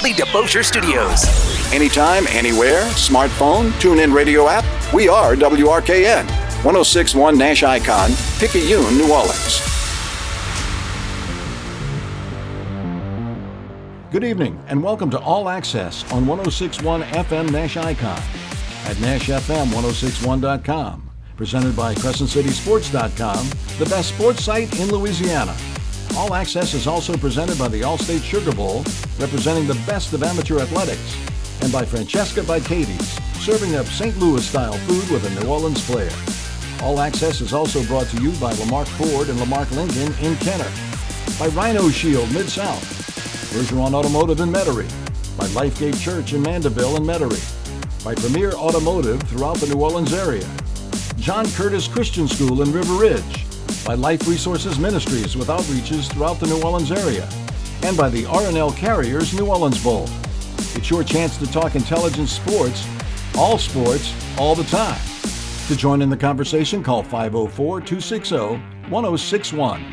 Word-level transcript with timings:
Dudley 0.00 0.14
DeBosier 0.14 0.64
Studios. 0.64 1.26
Anytime, 1.74 2.26
anywhere, 2.28 2.80
smartphone, 2.92 3.78
tune 3.78 3.98
in 3.98 4.14
radio 4.14 4.48
app. 4.48 4.64
We 4.94 5.10
are 5.10 5.36
WRKN. 5.36 6.24
1061 6.64 7.36
Nash 7.36 7.62
Icon, 7.62 8.12
Picayune, 8.38 8.96
New 8.96 9.12
Orleans. 9.12 9.60
Good 14.10 14.24
evening 14.24 14.58
and 14.68 14.82
welcome 14.82 15.10
to 15.10 15.18
All 15.18 15.50
Access 15.50 16.10
on 16.12 16.26
1061 16.26 17.02
FM 17.02 17.50
Nash 17.50 17.76
Icon 17.76 18.16
at 18.86 18.96
NashFM1061.com. 18.96 21.10
Presented 21.36 21.76
by 21.76 21.94
CrescentCitySports.com, 21.94 23.50
the 23.78 23.84
best 23.90 24.14
sports 24.14 24.44
site 24.44 24.80
in 24.80 24.88
Louisiana. 24.88 25.54
All 26.16 26.34
Access 26.34 26.74
is 26.74 26.86
also 26.86 27.16
presented 27.16 27.58
by 27.58 27.68
the 27.68 27.82
Allstate 27.82 28.22
Sugar 28.22 28.52
Bowl, 28.52 28.78
representing 29.18 29.66
the 29.66 29.80
best 29.86 30.12
of 30.12 30.22
amateur 30.22 30.60
athletics, 30.60 31.16
and 31.62 31.72
by 31.72 31.84
Francesca 31.84 32.42
by 32.42 32.60
Katie's, 32.60 33.18
serving 33.40 33.76
up 33.76 33.86
St. 33.86 34.16
Louis 34.18 34.44
style 34.44 34.72
food 34.72 35.08
with 35.10 35.24
a 35.24 35.40
New 35.40 35.48
Orleans 35.48 35.80
flair. 35.80 36.10
All 36.82 37.00
Access 37.00 37.40
is 37.40 37.52
also 37.52 37.84
brought 37.84 38.06
to 38.08 38.22
you 38.22 38.32
by 38.32 38.52
Lamarque 38.54 38.88
Ford 38.88 39.28
and 39.28 39.38
Lamarque 39.38 39.70
Lincoln 39.72 40.12
in 40.24 40.36
Kenner, 40.38 40.70
by 41.38 41.46
Rhino 41.48 41.88
Shield 41.90 42.30
Mid 42.32 42.48
South, 42.48 42.82
Bergeron 43.52 43.94
Automotive 43.94 44.40
in 44.40 44.50
Metairie, 44.50 44.90
by 45.38 45.46
Lifegate 45.48 46.00
Church 46.00 46.32
in 46.32 46.42
Mandeville 46.42 46.96
and 46.96 47.06
Metairie, 47.06 48.04
by 48.04 48.14
Premier 48.14 48.52
Automotive 48.52 49.22
throughout 49.24 49.56
the 49.58 49.72
New 49.72 49.80
Orleans 49.80 50.12
area, 50.12 50.48
John 51.16 51.46
Curtis 51.52 51.86
Christian 51.86 52.26
School 52.26 52.62
in 52.62 52.72
River 52.72 52.94
Ridge, 52.94 53.46
by 53.90 53.94
Life 53.96 54.28
Resources 54.28 54.78
Ministries 54.78 55.36
with 55.36 55.48
outreaches 55.48 56.08
throughout 56.12 56.38
the 56.38 56.46
New 56.46 56.62
Orleans 56.62 56.92
area, 56.92 57.28
and 57.82 57.96
by 57.96 58.08
the 58.08 58.22
RNL 58.22 58.76
Carriers 58.76 59.34
New 59.34 59.46
Orleans 59.46 59.82
Bowl. 59.82 60.08
It's 60.76 60.88
your 60.88 61.02
chance 61.02 61.36
to 61.38 61.46
talk 61.50 61.74
intelligence 61.74 62.30
sports, 62.30 62.86
all 63.36 63.58
sports, 63.58 64.14
all 64.38 64.54
the 64.54 64.62
time. 64.62 65.00
To 65.66 65.74
join 65.74 66.02
in 66.02 66.08
the 66.08 66.16
conversation, 66.16 66.84
call 66.84 67.02
504 67.02 67.80
260 67.80 68.36
1061. 68.90 69.92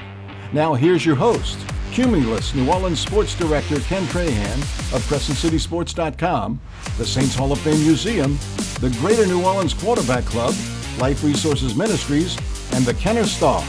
Now, 0.53 0.75
here's 0.75 1.03
your 1.03 1.15
host, 1.15 1.57
Cumulus 1.91 2.53
New 2.53 2.69
Orleans 2.69 2.99
Sports 2.99 3.33
Director 3.33 3.79
Ken 3.79 4.03
Trahan 4.09 4.59
of 4.93 5.01
CrescentCitySports.com, 5.09 6.61
the 6.99 7.05
Saints 7.05 7.33
Hall 7.33 7.51
of 7.51 7.59
Fame 7.61 7.79
Museum, 7.79 8.37
the 8.79 8.95
Greater 8.99 9.25
New 9.25 9.43
Orleans 9.43 9.73
Quarterback 9.73 10.25
Club, 10.25 10.53
Life 10.99 11.23
Resources 11.23 11.75
Ministries, 11.75 12.37
and 12.73 12.85
the 12.85 12.93
Kenner 12.93 13.25
Star. 13.25 13.63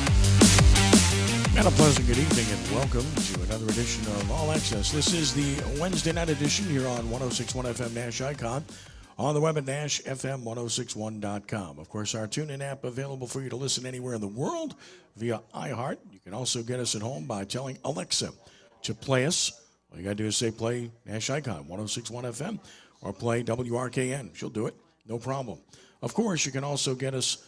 And 1.57 1.67
a 1.67 1.71
pleasant 1.73 2.07
good 2.07 2.19
evening 2.19 2.47
and 2.51 2.71
welcome 2.75 3.05
to 3.15 3.43
another 3.43 3.65
edition 3.65 4.07
of 4.07 4.31
All 4.31 4.53
Access. 4.53 4.93
This 4.93 5.13
is 5.13 5.35
the 5.35 5.61
Wednesday 5.81 6.13
night 6.13 6.29
edition 6.29 6.67
here 6.67 6.87
on 6.87 7.11
1061 7.11 7.67
FM 7.67 7.95
Nash 7.95 8.21
Icon, 8.21 8.65
on 9.19 9.35
the 9.35 9.41
web 9.41 9.59
at 9.59 9.65
NashFM1061.com. 9.65 11.79
Of 11.79 11.89
course, 11.89 12.15
our 12.15 12.29
TuneIn 12.29 12.63
app 12.63 12.85
available 12.85 13.27
for 13.27 13.41
you 13.41 13.49
to 13.49 13.57
listen 13.57 13.87
anywhere 13.87 14.15
in 14.15 14.21
the 14.21 14.29
world 14.29 14.75
via 15.17 15.41
iHeart. 15.55 15.97
You 16.13 16.21
can 16.21 16.35
also 16.35 16.63
get 16.63 16.81
us 16.81 16.95
at 16.95 17.03
home 17.03 17.27
by 17.27 17.45
telling 17.45 17.79
Alexa 17.85 18.31
to 18.83 18.95
play 18.95 19.27
us. 19.27 19.51
All 19.91 19.99
you 19.99 20.05
got 20.05 20.11
to 20.11 20.17
do 20.17 20.27
is 20.27 20.37
say 20.37 20.51
play 20.51 20.91
Nash 21.07 21.31
Icon 21.31 21.67
1061 21.67 22.25
FM 22.25 22.61
or 23.01 23.13
play 23.13 23.43
WRKN. 23.43 24.35
She'll 24.35 24.51
do 24.51 24.67
it, 24.67 24.75
no 25.07 25.19
problem. 25.19 25.59
Of 26.03 26.15
course, 26.15 26.47
you 26.47 26.53
can 26.53 26.63
also 26.63 26.95
get 26.95 27.15
us 27.15 27.48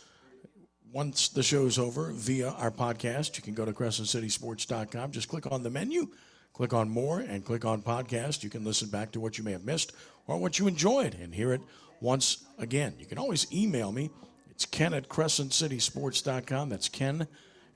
once 0.93 1.29
the 1.29 1.43
show's 1.43 1.79
over 1.79 2.11
via 2.13 2.51
our 2.51 2.71
podcast. 2.71 3.37
You 3.37 3.43
can 3.43 3.55
go 3.55 3.65
to 3.65 3.73
crescentcitysports.com. 3.73 5.13
Just 5.13 5.29
click 5.29 5.51
on 5.51 5.63
the 5.63 5.71
menu, 5.71 6.09
click 6.53 6.73
on 6.73 6.89
more, 6.89 7.21
and 7.21 7.45
click 7.45 7.65
on 7.65 7.83
podcast. 7.83 8.43
You 8.43 8.51
can 8.51 8.65
listen 8.65 8.89
back 8.89 9.13
to 9.13 9.21
what 9.21 9.39
you 9.39 9.45
may 9.45 9.53
have 9.53 9.65
missed 9.65 9.93
or 10.27 10.39
what 10.39 10.59
you 10.59 10.67
enjoyed 10.67 11.15
and 11.15 11.35
hear 11.35 11.53
it 11.53 11.61
once 12.01 12.45
again. 12.59 12.95
You 12.99 13.07
can 13.07 13.19
always 13.19 13.51
email 13.53 13.93
me. 13.93 14.11
It's 14.51 14.67
ken 14.67 14.95
at 14.95 15.09
crescentcitysports.com. 15.09 16.69
That's 16.69 16.89
ken 16.89 17.27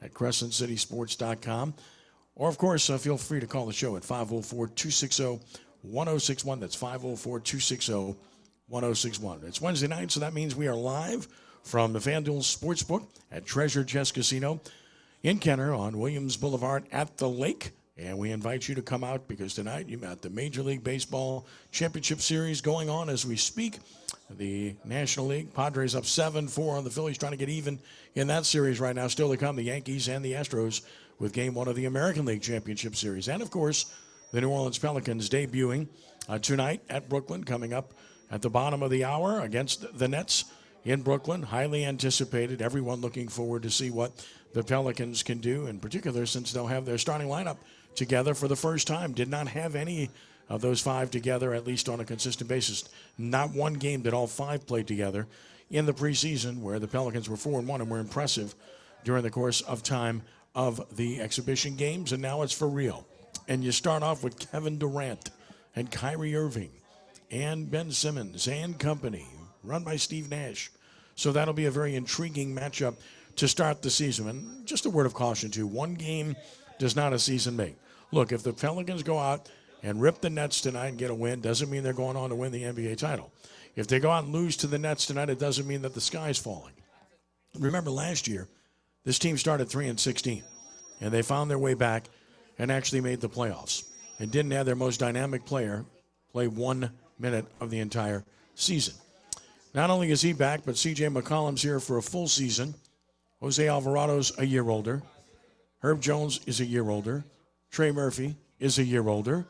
at 0.03 0.13
crescentcitysports.com. 0.13 1.75
Or, 2.37 2.49
of 2.49 2.59
course, 2.59 2.91
uh, 2.91 2.99
feel 2.99 3.17
free 3.17 3.39
to 3.41 3.47
call 3.47 3.67
the 3.67 3.73
show 3.73 3.97
at 3.97 4.05
504 4.05 4.67
260 4.67 5.41
1061. 5.83 6.61
That's 6.61 6.75
504 6.75 7.41
260 7.41 8.17
1061. 8.67 9.43
It's 9.47 9.61
Wednesday 9.61 9.87
night, 9.87 10.11
so 10.11 10.21
that 10.21 10.35
means 10.35 10.57
we 10.57 10.67
are 10.67 10.75
live 10.75 11.29
from 11.65 11.93
the 11.93 11.99
FanDuel 11.99 12.41
Sportsbook 12.41 13.07
at 13.33 13.45
Treasure 13.45 13.85
Chest 13.85 14.15
Casino 14.15 14.61
in 15.23 15.39
Kenner 15.39 15.75
on 15.75 15.99
Williams 15.99 16.37
Boulevard 16.37 16.85
at 16.93 17.17
the 17.17 17.29
lake. 17.29 17.73
And 17.97 18.19
we 18.19 18.33
invite 18.33 18.69
you 18.69 18.75
to 18.75 18.83
come 18.83 19.03
out 19.03 19.27
because 19.29 19.55
tonight 19.55 19.89
you've 19.89 20.03
got 20.03 20.21
the 20.21 20.31
Major 20.31 20.63
League 20.63 20.85
Baseball 20.85 21.47
Championship 21.71 22.21
Series 22.21 22.61
going 22.61 22.91
on 22.91 23.09
as 23.09 23.25
we 23.25 23.37
speak. 23.37 23.79
The 24.31 24.75
National 24.85 25.27
League, 25.27 25.55
Padres 25.55 25.95
up 25.95 26.05
7 26.05 26.49
4 26.49 26.77
on 26.77 26.85
the 26.85 26.91
Phillies, 26.91 27.19
trying 27.19 27.33
to 27.33 27.39
get 27.39 27.49
even 27.49 27.79
in 28.15 28.27
that 28.29 28.47
series 28.47 28.81
right 28.81 28.95
now. 28.95 29.07
Still 29.07 29.31
to 29.31 29.37
come, 29.37 29.57
the 29.57 29.63
Yankees 29.63 30.09
and 30.09 30.25
the 30.25 30.33
Astros 30.33 30.83
with 31.19 31.33
game 31.33 31.55
one 31.55 31.69
of 31.69 31.77
the 31.77 31.85
American 31.85 32.25
League 32.25 32.43
Championship 32.43 32.97
Series. 32.97 33.29
And 33.29 33.43
of 33.43 33.51
course, 33.51 33.93
the 34.33 34.41
New 34.41 34.51
Orleans 34.51 34.79
Pelicans 34.79 35.31
debuting 35.31 35.87
uh, 36.29 36.39
tonight 36.39 36.83
at 36.91 37.09
Brooklyn, 37.09 37.45
coming 37.45 37.73
up 37.73 37.95
at 38.31 38.43
the 38.43 38.51
bottom 38.51 38.83
of 38.83 38.91
the 38.91 39.05
hour 39.05 39.41
against 39.41 39.97
the 39.97 40.09
Nets 40.09 40.47
in 40.85 41.03
Brooklyn. 41.03 41.43
Highly 41.43 41.85
anticipated. 41.85 42.63
Everyone 42.63 43.01
looking 43.01 43.29
forward 43.29 43.63
to 43.63 43.71
see 43.71 43.91
what 43.91 44.25
the 44.53 44.63
Pelicans 44.63 45.23
can 45.23 45.39
do, 45.39 45.67
in 45.67 45.81
particular, 45.81 46.27
since 46.27 46.53
they'll 46.53 46.67
have 46.67 46.85
their 46.85 46.99
starting 46.99 47.29
lineup 47.29 47.57
together 47.95 48.35
for 48.35 48.49
the 48.49 48.57
first 48.57 48.87
time. 48.87 49.13
Did 49.13 49.29
not 49.29 49.49
have 49.49 49.75
any 49.75 50.11
of 50.49 50.61
those 50.61 50.81
five 50.81 51.11
together, 51.11 51.55
at 51.55 51.67
least 51.67 51.89
on 51.89 52.01
a 52.01 52.05
consistent 52.05 52.49
basis. 52.49 52.89
Not 53.19 53.55
one 53.55 53.75
game 53.75 54.03
did 54.03 54.15
all 54.15 54.27
five 54.27 54.67
play 54.67 54.83
together 54.83 55.27
in 55.71 55.87
the 55.87 55.95
preseason, 55.95 56.61
where 56.61 56.79
the 56.79 56.89
Pelicans 56.89 57.29
were 57.29 57.37
4 57.37 57.61
and 57.61 57.69
1 57.69 57.81
and 57.81 57.91
were 57.91 57.99
impressive 57.99 58.55
during 59.05 59.23
the 59.23 59.31
course 59.31 59.61
of 59.63 59.83
time 59.83 60.23
of 60.55 60.97
the 60.97 61.21
exhibition 61.21 61.77
games. 61.77 62.13
And 62.13 62.23
now 62.23 62.43
it's 62.43 62.53
for 62.53 62.69
real. 62.69 63.07
And 63.49 63.65
you 63.65 63.73
start 63.73 64.03
off 64.03 64.23
with 64.23 64.51
Kevin 64.51 64.79
Durant 64.79 65.31
and 65.75 65.91
Kyrie 65.91 66.37
Irving 66.37 66.71
and 67.31 67.71
Ben 67.71 67.91
Simmons 67.91 68.47
and 68.47 68.79
company, 68.79 69.27
run 69.63 69.83
by 69.83 69.97
Steve 69.97 70.31
Nash. 70.31 70.71
So 71.15 71.33
that'll 71.33 71.55
be 71.55 71.67
a 71.67 71.71
very 71.71 71.95
intriguing 71.95 72.55
matchup 72.55 72.97
to 73.37 73.49
start 73.49 73.83
the 73.83 73.91
season. 73.91 74.29
And 74.29 74.67
just 74.67 74.87
a 74.87 74.91
word 74.91 75.07
of 75.07 75.15
caution, 75.15 75.51
too 75.51 75.67
one 75.67 75.95
game 75.95 76.37
does 76.79 76.97
not 76.97 77.13
a 77.13 77.19
season 77.19 77.57
make. 77.57 77.77
Look, 78.13 78.33
if 78.33 78.43
the 78.43 78.53
Pelicans 78.53 79.03
go 79.03 79.19
out 79.19 79.49
and 79.83 80.01
rip 80.01 80.21
the 80.21 80.31
Nets 80.31 80.61
tonight 80.61 80.89
and 80.89 80.99
get 80.99 81.11
a 81.11 81.15
win, 81.15 81.41
doesn't 81.41 81.71
mean 81.71 81.83
they're 81.83 81.93
going 81.93 82.17
on 82.17 82.31
to 82.31 82.37
win 82.37 82.53
the 82.53 82.63
NBA 82.63 82.97
title. 82.99 83.33
If 83.77 83.87
they 83.89 83.99
go 83.99 84.11
out 84.11 84.25
and 84.25 84.33
lose 84.33 84.57
to 84.59 84.67
the 84.67 84.79
Nets 84.79 85.07
tonight, 85.07 85.31
it 85.31 85.39
doesn't 85.39 85.67
mean 85.67 85.83
that 85.83 85.95
the 85.95 86.01
sky's 86.01 86.39
falling. 86.39 86.75
Remember 87.59 87.91
last 87.91 88.29
year, 88.29 88.49
this 89.05 89.19
team 89.19 89.37
started 89.37 89.69
3 89.69 89.89
and 89.89 90.01
16, 90.01 90.43
and 91.01 91.13
they 91.13 91.23
found 91.23 91.51
their 91.51 91.59
way 91.59 91.75
back 91.75 92.05
and 92.59 92.71
actually 92.71 93.01
made 93.01 93.21
the 93.21 93.29
playoffs 93.29 93.85
and 94.19 94.31
didn't 94.31 94.53
have 94.53 94.67
their 94.67 94.77
most 94.77 95.01
dynamic 95.01 95.45
player 95.45 95.85
play 96.33 96.47
one 96.49 96.91
minute 97.19 97.47
of 97.61 97.71
the 97.71 97.81
entire 97.81 98.25
season. 98.55 98.95
Not 99.75 99.91
only 99.91 100.13
is 100.13 100.23
he 100.23 100.33
back, 100.33 100.61
but 100.65 100.77
CJ 100.77 101.13
McCollum's 101.13 101.63
here 101.63 101.81
for 101.81 101.99
a 101.99 102.03
full 102.03 102.29
season. 102.29 102.75
Jose 103.41 103.67
Alvarado's 103.67 104.33
a 104.39 104.47
year 104.47 104.69
older. 104.69 105.03
Herb 105.81 106.01
Jones 106.01 106.41
is 106.47 106.61
a 106.61 106.65
year 106.65 106.89
older. 106.89 107.25
Trey 107.71 107.91
Murphy 107.91 108.37
is 108.61 108.79
a 108.79 108.85
year 108.85 109.07
older. 109.09 109.47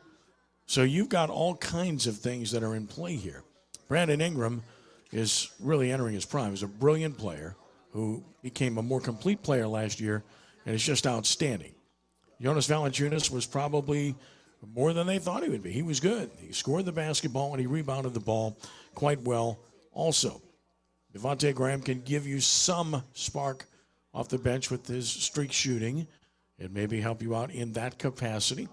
So 0.65 0.81
you've 0.81 1.09
got 1.09 1.29
all 1.29 1.55
kinds 1.55 2.07
of 2.07 2.17
things 2.17 2.51
that 2.51 2.63
are 2.63 2.75
in 2.75 2.87
play 2.87 3.15
here. 3.15 3.43
Brandon 3.87 4.19
Ingram 4.19 4.63
is 5.11 5.51
really 5.59 5.91
entering 5.91 6.15
his 6.15 6.25
prime. 6.25 6.49
He's 6.49 6.63
a 6.63 6.67
brilliant 6.67 7.17
player 7.19 7.55
who 7.91 8.23
became 8.41 8.79
a 8.79 8.81
more 8.81 8.99
complete 8.99 9.43
player 9.43 9.67
last 9.67 9.99
year 9.99 10.23
and 10.65 10.73
is 10.73 10.83
just 10.83 11.05
outstanding. 11.05 11.75
Jonas 12.41 12.67
Valanciunas 12.67 13.29
was 13.29 13.45
probably 13.45 14.15
more 14.73 14.91
than 14.91 15.05
they 15.05 15.19
thought 15.19 15.43
he 15.43 15.49
would 15.49 15.63
be. 15.63 15.71
He 15.71 15.83
was 15.83 15.99
good. 15.99 16.31
He 16.39 16.51
scored 16.51 16.85
the 16.85 16.91
basketball 16.91 17.51
and 17.51 17.61
he 17.61 17.67
rebounded 17.67 18.15
the 18.15 18.19
ball 18.19 18.57
quite 18.95 19.21
well 19.21 19.59
also. 19.95 20.43
Devonte 21.15 21.55
Graham 21.55 21.81
can 21.81 22.01
give 22.01 22.27
you 22.27 22.39
some 22.39 23.01
spark 23.13 23.65
off 24.13 24.29
the 24.29 24.37
bench 24.37 24.69
with 24.69 24.85
his 24.85 25.09
streak 25.09 25.51
shooting 25.51 26.07
and 26.59 26.73
maybe 26.73 27.01
help 27.01 27.21
you 27.21 27.35
out 27.35 27.51
in 27.51 27.73
that 27.73 27.97
capacity. 27.97 28.67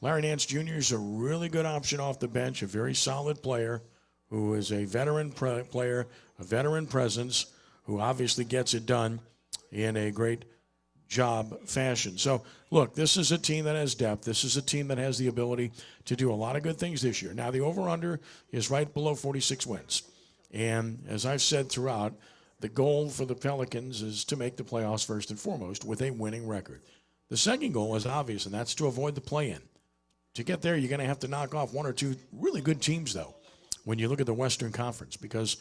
Larry 0.00 0.22
Nance 0.22 0.44
Jr. 0.44 0.74
is 0.74 0.92
a 0.92 0.98
really 0.98 1.48
good 1.48 1.64
option 1.64 2.00
off 2.00 2.20
the 2.20 2.28
bench, 2.28 2.62
a 2.62 2.66
very 2.66 2.94
solid 2.94 3.42
player 3.42 3.82
who 4.28 4.54
is 4.54 4.72
a 4.72 4.84
veteran 4.84 5.30
pre- 5.30 5.62
player, 5.62 6.06
a 6.38 6.44
veteran 6.44 6.86
presence, 6.86 7.46
who 7.84 8.00
obviously 8.00 8.44
gets 8.44 8.74
it 8.74 8.86
done 8.86 9.20
in 9.72 9.96
a 9.96 10.10
great 10.10 10.44
job 11.08 11.60
fashion. 11.66 12.18
So, 12.18 12.42
look, 12.70 12.94
this 12.94 13.16
is 13.16 13.30
a 13.30 13.38
team 13.38 13.64
that 13.66 13.76
has 13.76 13.94
depth. 13.94 14.24
This 14.24 14.42
is 14.42 14.56
a 14.56 14.62
team 14.62 14.88
that 14.88 14.98
has 14.98 15.18
the 15.18 15.28
ability 15.28 15.70
to 16.06 16.16
do 16.16 16.32
a 16.32 16.34
lot 16.34 16.56
of 16.56 16.62
good 16.62 16.78
things 16.78 17.02
this 17.02 17.22
year. 17.22 17.34
Now, 17.34 17.50
the 17.50 17.60
over 17.60 17.88
under 17.88 18.20
is 18.50 18.70
right 18.70 18.92
below 18.92 19.14
46 19.14 19.66
wins. 19.66 20.02
And 20.54 21.04
as 21.08 21.26
I've 21.26 21.42
said 21.42 21.68
throughout, 21.68 22.14
the 22.60 22.68
goal 22.68 23.10
for 23.10 23.26
the 23.26 23.34
Pelicans 23.34 24.00
is 24.00 24.24
to 24.26 24.36
make 24.36 24.56
the 24.56 24.62
playoffs 24.62 25.04
first 25.04 25.30
and 25.30 25.38
foremost 25.38 25.84
with 25.84 26.00
a 26.00 26.12
winning 26.12 26.46
record. 26.46 26.80
The 27.28 27.36
second 27.36 27.72
goal 27.72 27.96
is 27.96 28.06
obvious, 28.06 28.46
and 28.46 28.54
that's 28.54 28.76
to 28.76 28.86
avoid 28.86 29.16
the 29.16 29.20
play 29.20 29.50
in. 29.50 29.60
To 30.34 30.44
get 30.44 30.62
there, 30.62 30.76
you're 30.76 30.88
going 30.88 31.00
to 31.00 31.06
have 31.06 31.18
to 31.20 31.28
knock 31.28 31.54
off 31.54 31.74
one 31.74 31.86
or 31.86 31.92
two 31.92 32.16
really 32.32 32.60
good 32.60 32.80
teams, 32.80 33.12
though, 33.12 33.34
when 33.84 33.98
you 33.98 34.08
look 34.08 34.20
at 34.20 34.26
the 34.26 34.34
Western 34.34 34.70
Conference, 34.70 35.16
because 35.16 35.56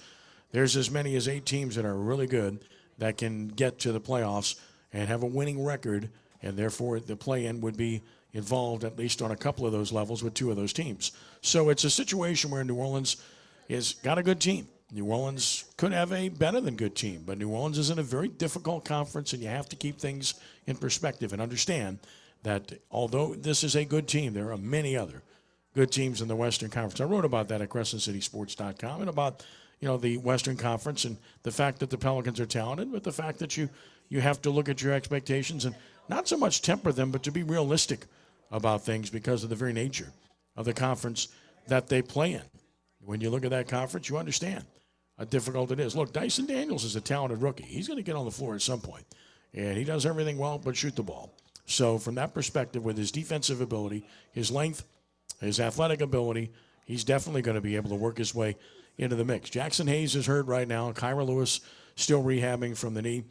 there's 0.52 0.78
as 0.78 0.92
many 0.92 1.16
as 1.16 1.28
eight 1.28 1.46
teams 1.46 1.76
that 1.76 1.86
are 1.86 1.96
really 1.96 2.28
good 2.28 2.64
that 3.00 3.18
can 3.18 3.48
get 3.48 3.80
to 3.80 3.92
the 3.92 4.02
playoffs 4.02 4.56
and 4.92 5.08
have 5.08 5.24
a 5.24 5.28
winning 5.28 5.66
record, 5.66 6.10
and 6.44 6.56
therefore 6.56 7.00
the 7.00 7.16
play 7.16 7.48
in 7.48 7.62
would 7.62 7.78
be 7.78 8.04
involved 8.34 8.84
at 8.84 8.98
least 8.98 9.24
on 9.24 9.32
a 9.32 9.36
couple 9.36 9.66
of 9.66 9.72
those 9.72 9.92
levels 9.92 10.24
with 10.24 10.36
two 10.36 10.52
of 10.52 10.56
those 10.56 10.74
teams. 10.74 11.12
So 11.42 11.70
it's 11.70 11.84
a 11.84 11.90
situation 11.90 12.52
where 12.52 12.64
New 12.64 12.76
Orleans 12.76 13.18
has 13.70 13.94
got 13.94 14.20
a 14.20 14.24
good 14.24 14.40
team. 14.40 14.68
New 14.94 15.06
Orleans 15.06 15.66
could 15.76 15.92
have 15.92 16.12
a 16.12 16.30
better 16.30 16.62
than 16.62 16.76
good 16.76 16.96
team, 16.96 17.24
but 17.26 17.40
New 17.40 17.50
Orleans 17.50 17.80
is 17.80 17.90
in 17.90 17.98
a 17.98 18.04
very 18.04 18.28
difficult 18.28 18.86
conference, 18.86 19.34
and 19.34 19.42
you 19.42 19.50
have 19.50 19.68
to 19.70 19.76
keep 19.76 19.98
things 19.98 20.36
in 20.68 20.76
perspective 20.76 21.34
and 21.34 21.42
understand 21.42 21.98
that 22.44 22.74
although 22.92 23.34
this 23.34 23.64
is 23.64 23.76
a 23.76 23.86
good 23.86 24.08
team, 24.08 24.34
there 24.34 24.52
are 24.52 24.58
many 24.58 24.96
other 24.96 25.24
good 25.74 25.92
teams 25.92 26.22
in 26.22 26.28
the 26.28 26.36
Western 26.36 26.70
Conference. 26.70 27.02
I 27.02 27.06
wrote 27.06 27.26
about 27.26 27.48
that 27.48 27.62
at 27.62 27.70
CrescentCitySports.com 27.70 29.02
and 29.02 29.10
about 29.10 29.44
you 29.80 29.88
know 29.88 29.98
the 29.98 30.18
Western 30.18 30.58
Conference 30.58 31.06
and 31.06 31.18
the 31.42 31.52
fact 31.52 31.80
that 31.80 31.90
the 31.90 31.98
Pelicans 31.98 32.40
are 32.40 32.46
talented, 32.46 32.92
but 32.92 33.04
the 33.04 33.12
fact 33.12 33.40
that 33.40 33.58
you 33.58 33.70
you 34.10 34.22
have 34.22 34.44
to 34.44 34.52
look 34.52 34.70
at 34.70 34.84
your 34.84 34.94
expectations 34.94 35.66
and 35.66 35.76
not 36.08 36.28
so 36.28 36.38
much 36.38 36.62
temper 36.62 36.92
them, 36.92 37.10
but 37.10 37.24
to 37.24 37.32
be 37.32 37.42
realistic 37.42 38.06
about 38.52 38.86
things 38.86 39.10
because 39.10 39.44
of 39.44 39.50
the 39.50 39.56
very 39.56 39.74
nature 39.74 40.12
of 40.56 40.66
the 40.66 40.74
conference 40.74 41.30
that 41.68 41.88
they 41.88 42.04
play 42.04 42.34
in. 42.34 42.44
When 43.04 43.22
you 43.22 43.32
look 43.32 43.44
at 43.44 43.50
that 43.50 43.68
conference, 43.68 44.08
you 44.08 44.18
understand 44.18 44.64
how 45.18 45.26
difficult 45.26 45.72
it 45.72 45.80
is. 45.80 45.96
Look, 45.96 46.14
Dyson 46.14 46.46
Daniels 46.46 46.84
is 46.84 46.96
a 46.96 47.02
talented 47.02 47.42
rookie. 47.42 47.64
He's 47.64 47.88
going 47.88 47.98
to 47.98 48.04
get 48.04 48.16
on 48.16 48.26
the 48.26 48.32
floor 48.32 48.56
at 48.56 48.62
some 48.62 48.82
point, 48.82 49.06
and 49.54 49.78
he 49.78 49.84
does 49.84 50.06
everything 50.06 50.38
well 50.38 50.58
but 50.58 50.76
shoot 50.76 50.96
the 50.96 51.04
ball. 51.04 51.34
So, 51.66 51.98
from 51.98 52.16
that 52.16 52.34
perspective, 52.34 52.84
with 52.84 52.98
his 52.98 53.12
defensive 53.12 53.62
ability, 53.62 54.06
his 54.32 54.52
length, 54.52 54.84
his 55.40 55.60
athletic 55.60 56.02
ability, 56.02 56.52
he's 56.86 57.04
definitely 57.04 57.42
going 57.42 57.56
to 57.56 57.62
be 57.62 57.76
able 57.76 57.90
to 57.90 57.96
work 57.96 58.18
his 58.18 58.36
way 58.36 58.58
into 58.98 59.16
the 59.16 59.26
mix. 59.26 59.50
Jaxson 59.50 59.88
Hayes 59.88 60.16
is 60.16 60.26
hurt 60.26 60.46
right 60.46 60.68
now. 60.68 60.92
Kira 60.92 61.26
Lewis 61.26 61.62
still 61.96 62.24
rehabbing 62.24 62.78
from 62.78 62.94
the 62.94 63.02
knee. 63.02 63.24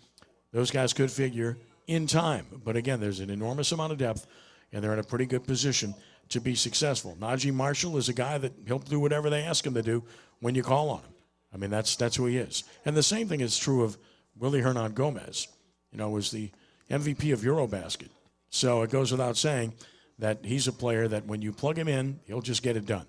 Those 0.52 0.70
guys 0.70 0.92
could 0.92 1.10
figure 1.10 1.58
in 1.86 2.06
time. 2.06 2.46
But 2.64 2.76
again, 2.76 3.00
there's 3.00 3.20
an 3.20 3.30
enormous 3.30 3.72
amount 3.72 3.92
of 3.92 3.98
depth, 3.98 4.26
and 4.72 4.82
they're 4.82 4.92
in 4.92 4.98
a 4.98 5.04
pretty 5.04 5.26
good 5.26 5.44
position 5.44 5.94
to 6.30 6.40
be 6.40 6.54
successful. 6.54 7.16
Naji 7.20 7.52
Marshall 7.52 7.96
is 7.96 8.08
a 8.08 8.14
guy 8.14 8.38
that 8.38 8.52
he'll 8.66 8.78
do 8.78 8.98
whatever 8.98 9.28
they 9.28 9.42
ask 9.42 9.66
him 9.66 9.74
to 9.74 9.82
do 9.82 10.02
when 10.40 10.54
you 10.54 10.62
call 10.62 10.90
on 10.90 11.00
him. 11.00 11.11
I 11.52 11.56
mean, 11.56 11.70
that's 11.70 11.96
that's 11.96 12.16
who 12.16 12.26
he 12.26 12.38
is. 12.38 12.64
And 12.84 12.96
the 12.96 13.02
same 13.02 13.28
thing 13.28 13.40
is 13.40 13.58
true 13.58 13.82
of 13.82 13.98
Willy 14.38 14.62
Hernangomez. 14.62 15.48
You 15.90 15.98
know, 15.98 16.10
was 16.10 16.30
the 16.30 16.50
MVP 16.90 17.32
of 17.32 17.40
Eurobasket. 17.40 18.08
So 18.48 18.82
it 18.82 18.90
goes 18.90 19.10
without 19.10 19.36
saying 19.36 19.74
that 20.18 20.44
he's 20.44 20.68
a 20.68 20.72
player 20.72 21.08
that 21.08 21.26
when 21.26 21.42
you 21.42 21.52
plug 21.52 21.78
him 21.78 21.88
in, 21.88 22.20
he'll 22.26 22.40
just 22.40 22.62
get 22.62 22.76
it 22.76 22.86
done. 22.86 23.06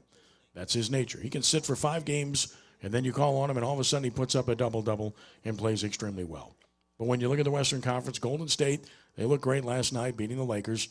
That's 0.53 0.73
his 0.73 0.91
nature. 0.91 1.19
He 1.19 1.29
can 1.29 1.41
sit 1.41 1.65
for 1.65 1.75
five 1.75 2.05
games, 2.05 2.55
and 2.81 2.93
then 2.93 3.03
you 3.03 3.11
call 3.11 3.37
on 3.37 3.49
him, 3.49 3.57
and 3.57 3.65
all 3.65 3.73
of 3.73 3.79
a 3.79 3.83
sudden 3.83 4.03
he 4.03 4.09
puts 4.09 4.35
up 4.35 4.47
a 4.47 4.55
double 4.55 4.81
double 4.81 5.15
and 5.43 5.57
plays 5.57 5.83
extremely 5.83 6.23
well. 6.23 6.55
But 6.97 7.05
when 7.05 7.19
you 7.19 7.29
look 7.29 7.39
at 7.39 7.45
the 7.45 7.51
Western 7.51 7.81
Conference, 7.81 8.19
Golden 8.19 8.47
State, 8.47 8.81
they 9.15 9.25
looked 9.25 9.43
great 9.43 9.65
last 9.65 9.93
night, 9.93 10.17
beating 10.17 10.37
the 10.37 10.43
Lakers. 10.43 10.89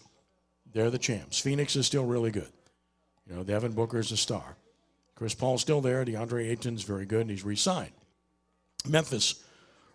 They're 0.73 0.91
the 0.91 0.99
champs. 0.99 1.39
Phoenix 1.39 1.77
is 1.77 1.87
still 1.87 2.05
really 2.05 2.31
good. 2.31 2.51
You 3.29 3.37
know, 3.37 3.45
Devin 3.45 3.73
Booker 3.73 3.99
is 3.99 4.11
a 4.11 4.17
star. 4.17 4.57
Chris 5.23 5.35
Paul's 5.35 5.61
still 5.61 5.81
there. 5.81 6.05
DeAndre 6.05 6.51
Ayton's 6.51 6.83
very 6.83 7.07
good, 7.07 7.21
and 7.21 7.31
he's 7.31 7.45
re 7.45 7.55
signed. 7.55 7.93
Memphis, 8.89 9.45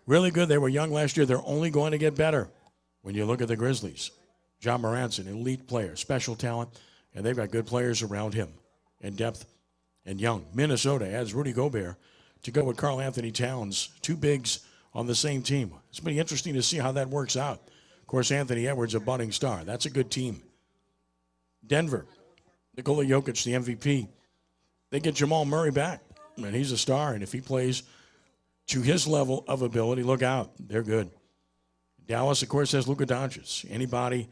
really 0.06 0.32
good. 0.32 0.48
They 0.48 0.58
were 0.58 0.70
young 0.70 0.90
last 0.90 1.18
year. 1.18 1.26
They're 1.26 1.46
only 1.46 1.70
going 1.70 1.92
to 1.92 1.98
get 1.98 2.16
better 2.16 2.48
when 3.02 3.14
you 3.14 3.26
look 3.26 3.42
at 3.42 3.50
the 3.50 3.58
Grizzlies. 3.58 4.12
Ja 4.62 4.78
Morant's 4.78 5.20
an 5.20 5.28
elite 5.28 5.68
player, 5.68 5.98
special 5.98 6.34
talent, 6.34 6.70
and 7.14 7.26
they've 7.26 7.36
got 7.36 7.52
good 7.52 7.66
players 7.66 8.04
around 8.04 8.36
him 8.36 8.48
in 9.02 9.18
depth 9.18 9.46
and 10.06 10.22
young. 10.22 10.46
Minnesota 10.54 11.12
adds 11.12 11.34
Rudy 11.34 11.52
Gobert 11.52 11.98
to 12.44 12.52
go 12.52 12.64
with 12.64 12.78
Karl-Anthony 12.78 13.32
Towns, 13.32 13.90
two 14.02 14.16
bigs 14.16 14.62
on 14.94 15.08
the 15.08 15.14
same 15.16 15.42
team. 15.42 15.74
It's 15.90 16.00
been 16.00 16.18
interesting 16.18 16.54
to 16.54 16.64
see 16.64 16.78
how 16.78 16.94
that 16.94 17.10
works 17.10 17.36
out. 17.36 17.60
Of 18.00 18.08
course, 18.08 18.32
Anthony 18.32 18.66
Edwards, 18.66 18.96
a 18.96 19.02
budding 19.02 19.34
star. 19.34 19.66
That's 19.66 19.88
a 19.88 19.90
good 19.90 20.10
team. 20.10 20.42
Denver, 21.66 22.06
Nikola 22.78 23.04
Jokic, 23.04 23.44
the 23.44 23.76
MVP. 23.76 24.08
They 24.90 25.00
get 25.00 25.16
Jamal 25.16 25.46
Murray 25.46 25.72
back, 25.72 26.02
and 26.38 26.56
he's 26.56 26.72
a 26.72 26.78
star. 26.78 27.14
And 27.14 27.24
if 27.24 27.32
he 27.32 27.42
plays 27.42 27.84
to 28.68 28.82
his 28.82 29.08
level 29.08 29.44
of 29.48 29.62
ability, 29.62 30.04
look 30.04 30.22
out. 30.22 30.52
They're 30.60 30.84
good. 30.84 31.10
Dallas, 32.08 32.42
of 32.42 32.50
course, 32.50 32.72
has 32.72 32.88
Luka 32.88 33.06
Doncic. 33.06 33.66
Anybody 33.70 34.30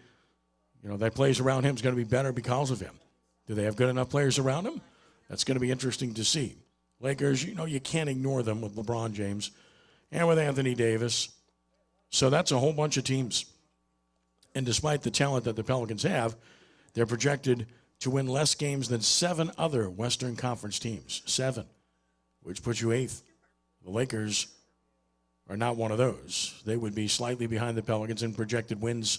you 0.81 0.89
know, 0.89 0.97
that 0.97 1.15
plays 1.15 1.39
around 1.39 1.63
him 1.63 1.75
is 1.75 1.81
going 1.81 1.95
to 1.95 2.01
be 2.01 2.07
better 2.07 2.31
because 2.31 2.71
of 2.71 2.79
him. 2.79 2.93
Do 3.47 3.55
they 3.55 3.63
have 3.63 3.75
good 3.75 3.89
enough 3.89 4.09
players 4.09 4.37
around 4.37 4.65
him? 4.65 4.81
That's 5.29 5.43
going 5.43 5.55
to 5.55 5.59
be 5.59 5.71
interesting 5.71 6.13
to 6.13 6.23
see. 6.23 6.57
Lakers, 6.99 7.43
you 7.43 7.55
know, 7.55 7.65
you 7.65 7.79
can't 7.79 8.09
ignore 8.09 8.43
them 8.43 8.61
with 8.61 8.75
LeBron 8.75 9.13
James 9.13 9.51
and 10.11 10.27
with 10.27 10.39
Anthony 10.39 10.75
Davis. 10.75 11.29
So 12.09 12.29
that's 12.29 12.51
a 12.51 12.59
whole 12.59 12.71
bunch 12.71 12.97
of 12.97 13.03
teams. 13.03 13.45
And 14.53 14.65
despite 14.65 15.01
the 15.01 15.11
talent 15.11 15.45
that 15.45 15.55
the 15.55 15.63
Pelicans 15.63 16.03
have, 16.03 16.35
they're 16.93 17.05
projected 17.05 17.67
to 18.05 18.11
win 18.11 18.27
less 18.27 18.53
games 18.53 18.87
than 18.87 19.01
seven 19.01 19.49
other 19.57 19.89
Western 19.89 20.35
Conference 20.35 20.77
teams. 20.77 21.23
Seven, 21.25 21.65
which 22.43 22.61
puts 22.61 22.79
you 22.79 22.91
eighth. 22.91 23.23
The 23.83 23.89
Lakers 23.89 24.45
are 25.49 25.57
not 25.57 25.75
one 25.75 25.91
of 25.91 25.97
those. 25.97 26.61
They 26.67 26.77
would 26.77 26.93
be 26.93 27.07
slightly 27.07 27.47
behind 27.47 27.75
the 27.75 27.81
Pelicans 27.81 28.21
in 28.21 28.35
projected 28.35 28.79
wins 28.79 29.17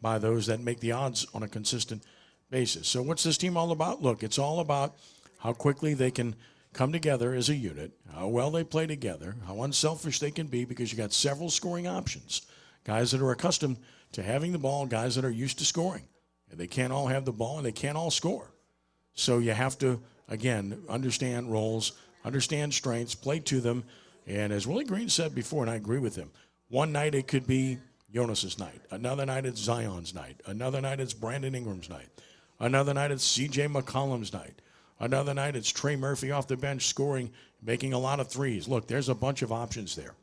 by 0.00 0.18
those 0.18 0.46
that 0.46 0.60
make 0.60 0.80
the 0.80 0.92
odds 0.92 1.26
on 1.34 1.42
a 1.42 1.48
consistent 1.48 2.04
basis. 2.48 2.88
So, 2.88 3.02
what's 3.02 3.22
this 3.22 3.36
team 3.36 3.58
all 3.58 3.70
about? 3.70 4.00
Look, 4.00 4.22
it's 4.22 4.38
all 4.38 4.60
about 4.60 4.96
how 5.38 5.52
quickly 5.52 5.92
they 5.92 6.10
can 6.10 6.34
come 6.72 6.90
together 6.90 7.34
as 7.34 7.50
a 7.50 7.54
unit, 7.54 7.92
how 8.14 8.28
well 8.28 8.50
they 8.50 8.64
play 8.64 8.86
together, 8.86 9.36
how 9.46 9.62
unselfish 9.62 10.20
they 10.20 10.30
can 10.30 10.46
be 10.46 10.64
because 10.64 10.90
you 10.90 10.96
got 10.96 11.12
several 11.12 11.50
scoring 11.50 11.86
options. 11.86 12.46
Guys 12.84 13.10
that 13.10 13.20
are 13.20 13.30
accustomed 13.30 13.76
to 14.12 14.22
having 14.22 14.52
the 14.52 14.58
ball, 14.58 14.86
guys 14.86 15.16
that 15.16 15.24
are 15.26 15.30
used 15.30 15.58
to 15.58 15.66
scoring. 15.66 16.08
And 16.52 16.60
they 16.60 16.68
can't 16.68 16.92
all 16.92 17.08
have 17.08 17.24
the 17.24 17.32
ball 17.32 17.56
and 17.56 17.66
they 17.66 17.72
can't 17.72 17.96
all 17.96 18.10
score. 18.10 18.52
So 19.14 19.38
you 19.38 19.52
have 19.52 19.78
to, 19.78 20.00
again, 20.28 20.78
understand 20.88 21.50
roles, 21.50 21.92
understand 22.24 22.74
strengths, 22.74 23.14
play 23.14 23.40
to 23.40 23.60
them. 23.60 23.84
And 24.26 24.52
as 24.52 24.66
Willie 24.66 24.84
Green 24.84 25.08
said 25.08 25.34
before, 25.34 25.62
and 25.62 25.70
I 25.70 25.76
agree 25.76 25.98
with 25.98 26.14
him, 26.14 26.30
one 26.68 26.92
night 26.92 27.14
it 27.14 27.26
could 27.26 27.46
be 27.46 27.78
Jonas's 28.14 28.58
night. 28.58 28.80
Another 28.90 29.24
night 29.26 29.46
it's 29.46 29.60
Zion's 29.60 30.14
night. 30.14 30.40
Another 30.46 30.80
night 30.80 31.00
it's 31.00 31.14
Brandon 31.14 31.54
Ingram's 31.54 31.88
night. 31.88 32.08
Another 32.60 32.94
night 32.94 33.10
it's 33.10 33.24
C.J. 33.24 33.68
McCollum's 33.68 34.32
night. 34.32 34.60
Another 35.00 35.34
night 35.34 35.56
it's 35.56 35.70
Trey 35.70 35.96
Murphy 35.96 36.30
off 36.30 36.46
the 36.46 36.56
bench 36.56 36.86
scoring, 36.86 37.30
making 37.62 37.94
a 37.94 37.98
lot 37.98 38.20
of 38.20 38.28
threes. 38.28 38.68
Look, 38.68 38.86
there's 38.86 39.08
a 39.08 39.14
bunch 39.14 39.42
of 39.42 39.50
options 39.50 39.96
there. 39.96 40.14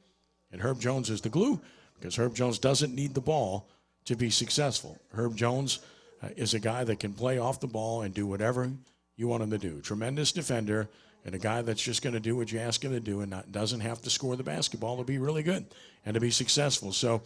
And 0.51 0.62
Herb 0.62 0.79
Jones 0.79 1.09
is 1.09 1.21
the 1.21 1.29
glue 1.29 1.59
because 2.00 2.15
Herb 2.15 2.36
Jones 2.36 2.59
doesn't 2.59 2.95
need 2.95 3.13
the 3.13 3.21
ball 3.21 3.67
to 4.05 4.15
be 4.15 4.29
successful. 4.29 4.98
Herb 5.13 5.36
Jones 5.36 5.79
Uh, 6.21 6.27
is 6.35 6.53
a 6.53 6.59
guy 6.59 6.83
that 6.83 6.99
can 6.99 7.13
play 7.13 7.38
off 7.38 7.61
the 7.61 7.67
ball 7.67 8.01
and 8.01 8.13
do 8.13 8.27
whatever 8.27 8.69
you 9.15 9.27
want 9.27 9.43
him 9.43 9.51
to 9.51 9.57
do. 9.57 9.79
Tremendous 9.79 10.31
defender 10.33 10.89
and 11.25 11.33
a 11.33 11.39
guy 11.39 11.61
that's 11.61 11.81
just 11.81 12.01
going 12.01 12.13
to 12.13 12.19
do 12.19 12.35
what 12.35 12.51
you 12.51 12.59
ask 12.59 12.83
him 12.83 12.91
to 12.91 12.99
do 12.99 13.21
and 13.21 13.31
not, 13.31 13.51
doesn't 13.51 13.79
have 13.81 14.01
to 14.01 14.09
score 14.09 14.35
the 14.35 14.43
basketball 14.43 14.97
to 14.97 15.03
be 15.03 15.17
really 15.17 15.43
good 15.43 15.65
and 16.05 16.13
to 16.13 16.19
be 16.19 16.31
successful. 16.31 16.91
So 16.91 17.21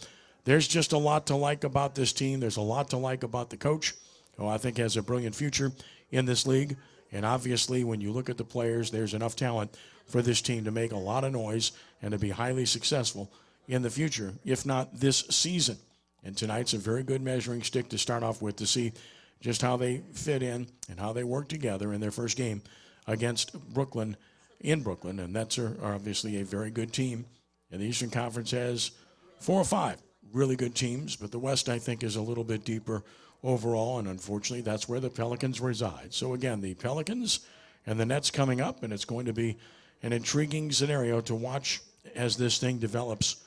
there's 0.46 0.68
just 0.68 0.94
a 0.94 0.98
lot 0.98 1.28
to 1.28 1.36
like 1.36 1.64
about 1.64 1.96
this 1.96 2.14
team. 2.14 2.40
There's 2.40 2.58
a 2.58 2.62
lot 2.62 2.90
to 2.92 2.98
like 2.98 3.24
about 3.24 3.50
the 3.50 3.58
coach, 3.58 3.94
who 4.38 4.48
I 4.48 4.58
think 4.58 4.78
has 4.78 4.98
a 4.98 5.02
brilliant 5.02 5.36
future 5.36 5.72
in 6.12 6.26
this 6.26 6.46
league. 6.46 6.76
And 7.12 7.26
obviously, 7.26 7.84
when 7.84 8.02
you 8.02 8.12
look 8.12 8.30
at 8.30 8.38
the 8.38 8.44
players, 8.44 8.92
there's 8.92 9.14
enough 9.14 9.36
talent 9.36 9.78
for 10.08 10.22
this 10.22 10.42
team 10.42 10.66
to 10.66 10.72
make 10.72 10.92
a 10.92 10.98
lot 10.98 11.24
of 11.24 11.32
noise 11.32 11.72
and 12.02 12.12
to 12.12 12.18
be 12.18 12.30
highly 12.30 12.66
successful 12.66 13.32
in 13.68 13.82
the 13.82 13.90
future, 13.90 14.34
if 14.44 14.66
not 14.66 15.00
this 15.00 15.20
season. 15.30 15.78
And 16.24 16.38
tonight's 16.38 16.74
a 16.74 16.78
very 16.78 17.04
good 17.04 17.22
measuring 17.22 17.64
stick 17.64 17.90
to 17.90 17.98
start 17.98 18.24
off 18.24 18.42
with 18.42 18.56
to 18.58 18.68
see 18.68 18.94
just 19.42 19.62
how 19.62 19.76
they 19.76 20.02
fit 20.14 20.42
in 20.42 20.68
and 20.90 21.00
how 21.00 21.14
they 21.14 21.24
work 21.24 21.50
together 21.50 21.94
in 21.94 22.00
their 22.00 22.12
first 22.12 22.38
game 22.38 22.62
against 23.08 23.54
Brooklyn 23.74 24.16
in 24.62 24.82
Brooklyn. 24.82 25.20
And 25.20 25.36
that's 25.36 25.60
obviously 25.60 26.40
a 26.40 26.46
very 26.46 26.72
good 26.72 26.94
team. 26.94 27.26
And 27.72 27.82
the 27.82 27.86
Eastern 27.86 28.10
Conference 28.10 28.52
has 28.52 28.92
four 29.40 29.60
or 29.60 29.66
five 29.66 29.98
really 30.32 30.56
good 30.56 30.76
teams, 30.76 31.16
but 31.16 31.32
the 31.32 31.40
West, 31.40 31.70
I 31.70 31.80
think, 31.80 32.04
is 32.04 32.16
a 32.16 32.22
little 32.22 32.44
bit 32.44 32.66
deeper 32.66 33.04
overall, 33.44 34.00
and 34.00 34.08
unfortunately, 34.08 34.62
that's 34.62 34.88
where 34.88 35.00
the 35.00 35.10
Pelicans 35.10 35.60
reside. 35.60 36.14
So, 36.14 36.34
again, 36.34 36.62
the 36.62 36.74
Pelicans 36.76 37.42
and 37.86 38.00
the 38.00 38.06
Nets 38.06 38.32
coming 38.32 38.62
up, 38.62 38.84
and 38.84 38.94
it's 38.94 39.06
going 39.06 39.26
to 39.26 39.34
be 39.34 39.58
an 40.02 40.14
intriguing 40.14 40.72
scenario 40.72 41.22
to 41.22 41.36
watch 41.36 41.82
as 42.16 42.38
this 42.38 42.58
thing 42.58 42.78
develops 42.78 43.38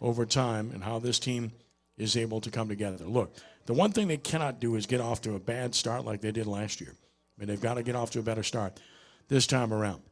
over 0.00 0.26
time 0.26 0.70
and 0.72 0.84
how 0.84 0.98
this 0.98 1.18
team 1.18 1.52
is 1.96 2.16
able 2.16 2.40
to 2.40 2.50
come 2.50 2.68
together. 2.68 3.04
Look, 3.04 3.36
the 3.66 3.74
one 3.74 3.92
thing 3.92 4.08
they 4.08 4.16
cannot 4.16 4.60
do 4.60 4.76
is 4.76 4.86
get 4.86 5.00
off 5.00 5.20
to 5.22 5.34
a 5.34 5.40
bad 5.40 5.74
start 5.74 6.04
like 6.04 6.20
they 6.20 6.32
did 6.32 6.46
last 6.46 6.80
year. 6.80 6.92
I 6.92 7.40
mean, 7.40 7.48
they've 7.48 7.60
got 7.60 7.74
to 7.74 7.82
get 7.82 7.96
off 7.96 8.10
to 8.12 8.18
a 8.18 8.22
better 8.22 8.42
start 8.42 8.78
this 9.28 9.46
time 9.46 9.72
around. 9.72 10.02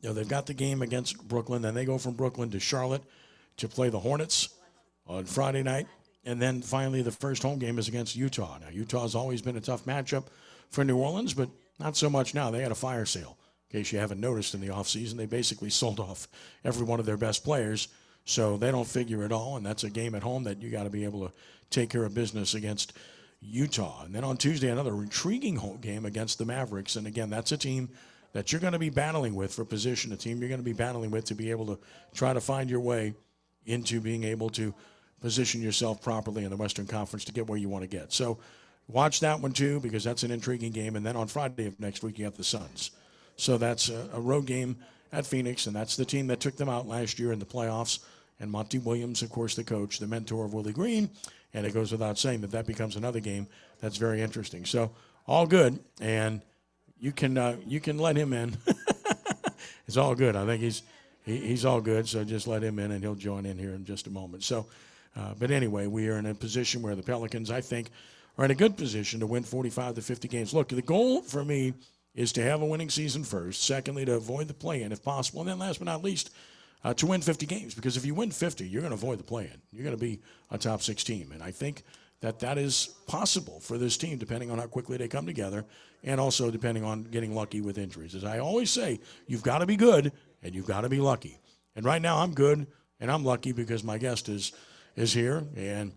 You 0.00 0.08
know, 0.08 0.14
they've 0.14 0.28
got 0.28 0.46
the 0.46 0.54
game 0.54 0.82
against 0.82 1.26
Brooklyn, 1.26 1.62
then 1.62 1.74
they 1.74 1.84
go 1.84 1.98
from 1.98 2.14
Brooklyn 2.14 2.50
to 2.50 2.60
Charlotte 2.60 3.02
to 3.58 3.68
play 3.68 3.88
the 3.88 4.00
Hornets 4.00 4.50
on 5.06 5.24
Friday 5.24 5.62
night. 5.62 5.86
And 6.24 6.42
then 6.42 6.60
finally, 6.60 7.02
the 7.02 7.12
first 7.12 7.42
home 7.42 7.58
game 7.58 7.78
is 7.78 7.88
against 7.88 8.16
Utah. 8.16 8.58
Now, 8.60 8.68
Utah's 8.70 9.14
always 9.14 9.42
been 9.42 9.56
a 9.56 9.60
tough 9.60 9.84
matchup 9.84 10.26
for 10.70 10.84
New 10.84 10.98
Orleans, 10.98 11.34
but 11.34 11.48
not 11.78 11.96
so 11.96 12.10
much 12.10 12.34
now. 12.34 12.50
They 12.50 12.62
had 12.62 12.72
a 12.72 12.76
fire 12.76 13.06
sale. 13.06 13.38
In 13.70 13.78
case 13.78 13.92
you 13.92 13.98
haven't 13.98 14.20
noticed 14.20 14.54
in 14.54 14.60
the 14.60 14.68
offseason, 14.68 15.14
they 15.14 15.26
basically 15.26 15.70
sold 15.70 16.00
off 16.00 16.28
every 16.64 16.84
one 16.84 17.00
of 17.00 17.06
their 17.06 17.16
best 17.16 17.44
players. 17.44 17.88
So 18.26 18.56
they 18.56 18.72
don't 18.72 18.86
figure 18.86 19.22
at 19.22 19.30
all, 19.30 19.56
and 19.56 19.64
that's 19.64 19.84
a 19.84 19.90
game 19.90 20.16
at 20.16 20.22
home 20.22 20.44
that 20.44 20.60
you 20.60 20.68
got 20.68 20.82
to 20.82 20.90
be 20.90 21.04
able 21.04 21.28
to 21.28 21.32
take 21.70 21.90
care 21.90 22.04
of 22.04 22.12
business 22.12 22.54
against 22.54 22.92
Utah. 23.40 24.04
And 24.04 24.12
then 24.12 24.24
on 24.24 24.36
Tuesday, 24.36 24.68
another 24.68 24.94
intriguing 24.94 25.56
home 25.56 25.78
game 25.78 26.04
against 26.04 26.38
the 26.38 26.44
Mavericks. 26.44 26.96
And 26.96 27.06
again, 27.06 27.30
that's 27.30 27.52
a 27.52 27.56
team 27.56 27.88
that 28.32 28.50
you're 28.50 28.60
going 28.60 28.72
to 28.72 28.80
be 28.80 28.90
battling 28.90 29.36
with 29.36 29.54
for 29.54 29.64
position, 29.64 30.12
a 30.12 30.16
team 30.16 30.40
you're 30.40 30.48
going 30.48 30.60
to 30.60 30.64
be 30.64 30.72
battling 30.72 31.12
with 31.12 31.26
to 31.26 31.36
be 31.36 31.52
able 31.52 31.66
to 31.66 31.78
try 32.14 32.32
to 32.32 32.40
find 32.40 32.68
your 32.68 32.80
way 32.80 33.14
into 33.64 34.00
being 34.00 34.24
able 34.24 34.50
to 34.50 34.74
position 35.20 35.62
yourself 35.62 36.02
properly 36.02 36.42
in 36.42 36.50
the 36.50 36.56
Western 36.56 36.86
Conference 36.86 37.24
to 37.26 37.32
get 37.32 37.46
where 37.46 37.58
you 37.58 37.68
want 37.68 37.82
to 37.82 37.88
get. 37.88 38.12
So 38.12 38.38
watch 38.88 39.20
that 39.20 39.40
one 39.40 39.52
too 39.52 39.78
because 39.78 40.02
that's 40.02 40.24
an 40.24 40.32
intriguing 40.32 40.72
game. 40.72 40.96
And 40.96 41.06
then 41.06 41.16
on 41.16 41.28
Friday 41.28 41.66
of 41.66 41.78
next 41.78 42.02
week, 42.02 42.18
you 42.18 42.24
have 42.24 42.36
the 42.36 42.44
Suns. 42.44 42.90
So 43.36 43.56
that's 43.56 43.88
a, 43.88 44.08
a 44.12 44.20
road 44.20 44.46
game 44.46 44.76
at 45.12 45.26
Phoenix, 45.26 45.66
and 45.66 45.76
that's 45.76 45.96
the 45.96 46.04
team 46.04 46.26
that 46.26 46.40
took 46.40 46.56
them 46.56 46.68
out 46.68 46.88
last 46.88 47.18
year 47.18 47.32
in 47.32 47.38
the 47.38 47.46
playoffs. 47.46 48.00
And 48.38 48.50
Monty 48.50 48.78
Williams, 48.78 49.22
of 49.22 49.30
course, 49.30 49.54
the 49.54 49.64
coach, 49.64 49.98
the 49.98 50.06
mentor 50.06 50.44
of 50.44 50.52
Willie 50.52 50.72
Green. 50.72 51.10
And 51.54 51.66
it 51.66 51.72
goes 51.72 51.90
without 51.90 52.18
saying 52.18 52.42
that 52.42 52.50
that 52.50 52.66
becomes 52.66 52.96
another 52.96 53.20
game 53.20 53.46
that's 53.80 53.96
very 53.96 54.20
interesting. 54.20 54.64
So 54.64 54.90
all 55.26 55.46
good, 55.46 55.78
and 56.00 56.42
you 57.00 57.12
can 57.12 57.36
uh, 57.38 57.56
you 57.66 57.80
can 57.80 57.98
let 57.98 58.16
him 58.16 58.32
in. 58.32 58.56
it's 59.86 59.96
all 59.96 60.14
good. 60.14 60.36
I 60.36 60.44
think 60.46 60.62
he's 60.62 60.82
he, 61.24 61.38
he's 61.38 61.64
all 61.64 61.80
good. 61.80 62.08
So 62.08 62.24
just 62.24 62.46
let 62.46 62.62
him 62.62 62.78
in, 62.78 62.92
and 62.92 63.02
he'll 63.02 63.14
join 63.14 63.46
in 63.46 63.58
here 63.58 63.72
in 63.72 63.84
just 63.84 64.06
a 64.06 64.10
moment. 64.10 64.44
So, 64.44 64.66
uh, 65.16 65.34
but 65.38 65.50
anyway, 65.50 65.86
we 65.86 66.08
are 66.08 66.18
in 66.18 66.26
a 66.26 66.34
position 66.34 66.82
where 66.82 66.94
the 66.94 67.02
Pelicans, 67.02 67.50
I 67.50 67.60
think, 67.60 67.90
are 68.38 68.44
in 68.44 68.50
a 68.50 68.54
good 68.54 68.76
position 68.76 69.20
to 69.20 69.26
win 69.26 69.42
45 69.42 69.94
to 69.96 70.02
50 70.02 70.28
games. 70.28 70.54
Look, 70.54 70.68
the 70.68 70.82
goal 70.82 71.22
for 71.22 71.44
me 71.44 71.74
is 72.14 72.32
to 72.32 72.42
have 72.42 72.62
a 72.62 72.66
winning 72.66 72.90
season 72.90 73.24
first. 73.24 73.62
Secondly, 73.62 74.04
to 74.04 74.14
avoid 74.14 74.48
the 74.48 74.54
play-in 74.54 74.92
if 74.92 75.02
possible, 75.02 75.40
and 75.40 75.50
then 75.50 75.58
last 75.58 75.78
but 75.78 75.86
not 75.86 76.02
least 76.02 76.30
uh, 76.84 76.94
to 76.94 77.06
win 77.06 77.20
50 77.20 77.46
games 77.46 77.74
because 77.74 77.96
if 77.96 78.04
you 78.04 78.14
win 78.14 78.30
50, 78.30 78.66
you're 78.66 78.82
going 78.82 78.90
to 78.90 78.96
avoid 78.96 79.18
the 79.18 79.24
play-in. 79.24 79.60
You're 79.72 79.84
going 79.84 79.96
to 79.96 80.00
be 80.00 80.20
a 80.50 80.58
top 80.58 80.82
six 80.82 81.02
team, 81.02 81.32
and 81.32 81.42
I 81.42 81.50
think 81.50 81.82
that 82.20 82.38
that 82.40 82.58
is 82.58 82.94
possible 83.06 83.60
for 83.60 83.78
this 83.78 83.96
team 83.96 84.18
depending 84.18 84.50
on 84.50 84.58
how 84.58 84.66
quickly 84.66 84.96
they 84.96 85.08
come 85.08 85.26
together 85.26 85.64
and 86.02 86.20
also 86.20 86.50
depending 86.50 86.84
on 86.84 87.04
getting 87.04 87.34
lucky 87.34 87.60
with 87.60 87.78
injuries. 87.78 88.14
As 88.14 88.24
I 88.24 88.38
always 88.38 88.70
say, 88.70 89.00
you've 89.26 89.42
got 89.42 89.58
to 89.58 89.66
be 89.66 89.76
good 89.76 90.12
and 90.42 90.54
you've 90.54 90.66
got 90.66 90.82
to 90.82 90.88
be 90.88 91.00
lucky. 91.00 91.38
And 91.74 91.84
right 91.84 92.00
now 92.00 92.18
I'm 92.18 92.32
good 92.32 92.66
and 93.00 93.10
I'm 93.10 93.24
lucky 93.24 93.52
because 93.52 93.84
my 93.84 93.98
guest 93.98 94.28
is 94.28 94.52
is 94.94 95.12
here 95.12 95.44
and 95.56 95.92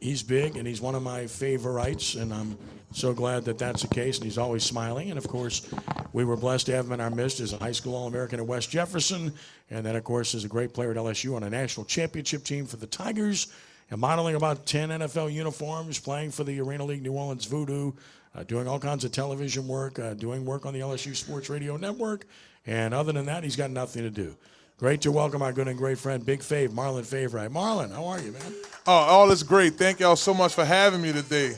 he's 0.00 0.22
big 0.22 0.56
and 0.56 0.66
he's 0.66 0.80
one 0.80 0.94
of 0.94 1.02
my 1.02 1.26
favorites, 1.26 2.14
and 2.14 2.32
I'm 2.32 2.58
so 2.92 3.12
glad 3.12 3.44
that 3.44 3.58
that's 3.58 3.82
the 3.82 3.88
case. 3.88 4.18
And 4.18 4.24
he's 4.24 4.38
always 4.38 4.62
smiling. 4.62 5.10
And 5.10 5.18
of 5.18 5.26
course, 5.26 5.68
we 6.12 6.24
were 6.24 6.36
blessed 6.36 6.66
to 6.66 6.72
have 6.76 6.86
him 6.86 6.92
in 6.92 7.00
our 7.00 7.10
midst 7.10 7.40
as 7.40 7.52
a 7.52 7.56
high 7.56 7.72
school 7.72 7.94
All 7.94 8.06
American 8.06 8.38
at 8.40 8.46
West 8.46 8.70
Jefferson, 8.70 9.32
and 9.70 9.84
then 9.84 9.96
of 9.96 10.04
course 10.04 10.34
as 10.34 10.44
a 10.44 10.48
great 10.48 10.72
player 10.72 10.90
at 10.90 10.96
LSU 10.96 11.34
on 11.36 11.42
a 11.42 11.50
national 11.50 11.86
championship 11.86 12.44
team 12.44 12.66
for 12.66 12.76
the 12.76 12.86
Tigers, 12.86 13.52
and 13.90 14.00
modeling 14.00 14.34
about 14.34 14.66
10 14.66 14.90
NFL 14.90 15.32
uniforms, 15.32 15.98
playing 15.98 16.30
for 16.30 16.44
the 16.44 16.60
Arena 16.60 16.84
League 16.84 17.02
New 17.02 17.12
Orleans 17.12 17.44
Voodoo. 17.44 17.92
Uh, 18.36 18.42
doing 18.42 18.66
all 18.66 18.80
kinds 18.80 19.04
of 19.04 19.12
television 19.12 19.68
work, 19.68 20.00
uh, 20.00 20.12
doing 20.14 20.44
work 20.44 20.66
on 20.66 20.74
the 20.74 20.80
LSU 20.80 21.14
Sports 21.14 21.48
Radio 21.48 21.76
Network, 21.76 22.26
and 22.66 22.92
other 22.92 23.12
than 23.12 23.26
that, 23.26 23.44
he's 23.44 23.54
got 23.54 23.70
nothing 23.70 24.02
to 24.02 24.10
do. 24.10 24.36
Great 24.84 25.00
to 25.00 25.10
welcome 25.10 25.40
our 25.40 25.50
good 25.50 25.66
and 25.66 25.78
great 25.78 25.96
friend, 25.96 26.26
Big 26.26 26.40
Fave, 26.40 26.68
Marlon 26.68 27.06
Favorite. 27.06 27.50
Marlon, 27.50 27.90
how 27.90 28.04
are 28.04 28.20
you, 28.20 28.32
man? 28.32 28.52
Oh, 28.86 28.92
all 28.92 29.30
is 29.30 29.42
great. 29.42 29.78
Thank 29.78 29.98
y'all 29.98 30.14
so 30.14 30.34
much 30.34 30.52
for 30.52 30.62
having 30.62 31.00
me 31.00 31.10
today. 31.10 31.54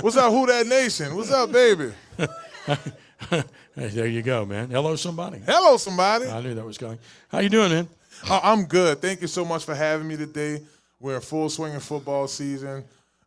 What's 0.00 0.16
up, 0.16 0.32
Who 0.32 0.46
That 0.46 0.66
Nation? 0.66 1.14
What's 1.14 1.30
up, 1.30 1.52
baby? 1.52 1.92
there 3.76 4.08
you 4.08 4.20
go, 4.20 4.44
man. 4.44 4.68
Hello, 4.68 4.96
somebody. 4.96 5.38
Hello, 5.46 5.76
somebody. 5.76 6.26
I 6.26 6.40
knew 6.40 6.54
that 6.54 6.64
was 6.64 6.76
coming. 6.76 6.98
How 7.28 7.38
you 7.38 7.50
doing, 7.50 7.70
man? 7.70 7.88
Oh, 8.28 8.40
I'm 8.42 8.64
good. 8.64 9.00
Thank 9.00 9.20
you 9.20 9.28
so 9.28 9.44
much 9.44 9.64
for 9.64 9.76
having 9.76 10.08
me 10.08 10.16
today. 10.16 10.60
We're 10.98 11.14
in 11.14 11.20
full 11.20 11.48
swing 11.48 11.72
in 11.72 11.78
football 11.78 12.26
season. 12.26 12.82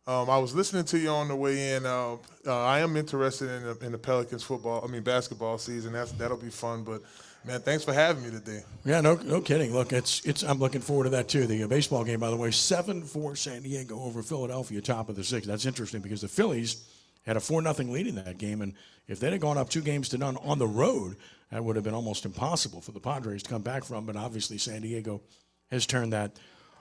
Um, 0.06 0.28
I 0.28 0.36
was 0.36 0.54
listening 0.54 0.84
to 0.84 0.98
you 0.98 1.08
on 1.08 1.28
the 1.28 1.36
way 1.36 1.76
in. 1.76 1.86
Uh, 1.86 2.16
uh, 2.46 2.64
I 2.64 2.80
am 2.80 2.94
interested 2.94 3.48
in 3.48 3.62
the, 3.62 3.86
in 3.86 3.92
the 3.92 3.98
Pelicans 3.98 4.42
football. 4.42 4.84
I 4.86 4.90
mean 4.90 5.02
basketball 5.02 5.56
season. 5.56 5.94
That's 5.94 6.12
that'll 6.12 6.36
be 6.36 6.50
fun. 6.50 6.84
But 6.84 7.00
Man, 7.44 7.60
thanks 7.60 7.84
for 7.84 7.94
having 7.94 8.22
me 8.22 8.30
today. 8.30 8.62
Yeah, 8.84 9.00
no, 9.00 9.14
no 9.14 9.40
kidding. 9.40 9.72
Look, 9.72 9.92
it's 9.92 10.24
it's. 10.26 10.42
I'm 10.42 10.58
looking 10.58 10.82
forward 10.82 11.04
to 11.04 11.10
that 11.10 11.28
too. 11.28 11.46
The 11.46 11.62
uh, 11.62 11.68
baseball 11.68 12.04
game, 12.04 12.20
by 12.20 12.28
the 12.28 12.36
way, 12.36 12.50
seven 12.50 13.02
four 13.02 13.34
San 13.34 13.62
Diego 13.62 13.98
over 13.98 14.22
Philadelphia, 14.22 14.80
top 14.82 15.08
of 15.08 15.16
the 15.16 15.24
sixth. 15.24 15.48
That's 15.48 15.64
interesting 15.64 16.02
because 16.02 16.20
the 16.20 16.28
Phillies 16.28 16.86
had 17.24 17.38
a 17.38 17.40
four 17.40 17.62
nothing 17.62 17.92
lead 17.92 18.06
in 18.06 18.16
that 18.16 18.36
game, 18.36 18.60
and 18.60 18.74
if 19.08 19.20
they'd 19.20 19.32
have 19.32 19.40
gone 19.40 19.56
up 19.56 19.70
two 19.70 19.80
games 19.80 20.10
to 20.10 20.18
none 20.18 20.36
on 20.38 20.58
the 20.58 20.66
road, 20.66 21.16
that 21.50 21.64
would 21.64 21.76
have 21.76 21.84
been 21.84 21.94
almost 21.94 22.26
impossible 22.26 22.82
for 22.82 22.92
the 22.92 23.00
Padres 23.00 23.42
to 23.42 23.48
come 23.48 23.62
back 23.62 23.84
from. 23.84 24.04
But 24.04 24.16
obviously, 24.16 24.58
San 24.58 24.82
Diego 24.82 25.22
has 25.70 25.86
turned 25.86 26.12
that 26.12 26.38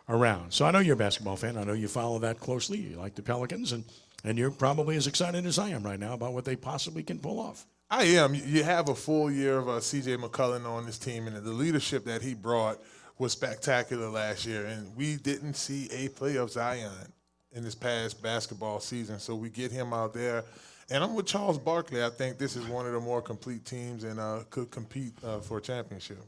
around. 0.09 0.51
So 0.51 0.65
I 0.65 0.71
know 0.71 0.79
you're 0.79 0.95
a 0.95 0.97
basketball 0.97 1.37
fan. 1.37 1.57
I 1.57 1.63
know 1.63 1.73
you 1.73 1.87
follow 1.87 2.19
that 2.19 2.41
closely. 2.41 2.79
You 2.79 2.97
like 2.97 3.15
the 3.15 3.21
Pelicans, 3.21 3.71
and 3.71 3.85
and 4.25 4.37
you're 4.37 4.51
probably 4.51 4.97
as 4.97 5.07
excited 5.07 5.45
as 5.45 5.57
I 5.57 5.69
am 5.69 5.83
right 5.83 5.99
now 5.99 6.15
about 6.15 6.33
what 6.33 6.43
they 6.43 6.57
possibly 6.57 7.03
can 7.03 7.19
pull 7.19 7.39
off. 7.39 7.65
I 7.91 8.03
am. 8.03 8.35
You 8.35 8.63
have 8.63 8.89
a 8.89 8.95
full 8.95 9.31
year 9.31 9.57
of 9.57 9.67
uh, 9.67 9.79
C.J. 9.79 10.17
McCollum 10.17 10.65
on 10.65 10.85
this 10.85 10.99
team, 10.99 11.25
and 11.25 11.35
the 11.35 11.51
leadership 11.51 12.05
that 12.05 12.21
he 12.21 12.35
brought 12.35 12.79
was 13.17 13.31
spectacular 13.31 14.09
last 14.09 14.45
year. 14.45 14.67
And 14.67 14.95
we 14.95 15.15
didn't 15.15 15.55
see 15.55 15.89
a 15.91 16.09
play 16.09 16.35
of 16.35 16.51
Zion 16.51 16.91
in 17.51 17.63
this 17.63 17.73
past 17.73 18.21
basketball 18.21 18.79
season, 18.79 19.17
so 19.17 19.33
we 19.33 19.49
get 19.49 19.71
him 19.71 19.91
out 19.91 20.13
there. 20.13 20.43
And 20.91 21.03
I'm 21.03 21.15
with 21.15 21.25
Charles 21.25 21.57
Barkley. 21.57 22.03
I 22.03 22.09
think 22.09 22.37
this 22.37 22.55
is 22.55 22.67
one 22.67 22.85
of 22.85 22.93
the 22.93 22.99
more 22.99 23.23
complete 23.23 23.65
teams 23.65 24.03
and 24.03 24.19
uh, 24.19 24.43
could 24.51 24.69
compete 24.69 25.13
uh, 25.23 25.39
for 25.39 25.57
a 25.57 25.61
championship. 25.61 26.19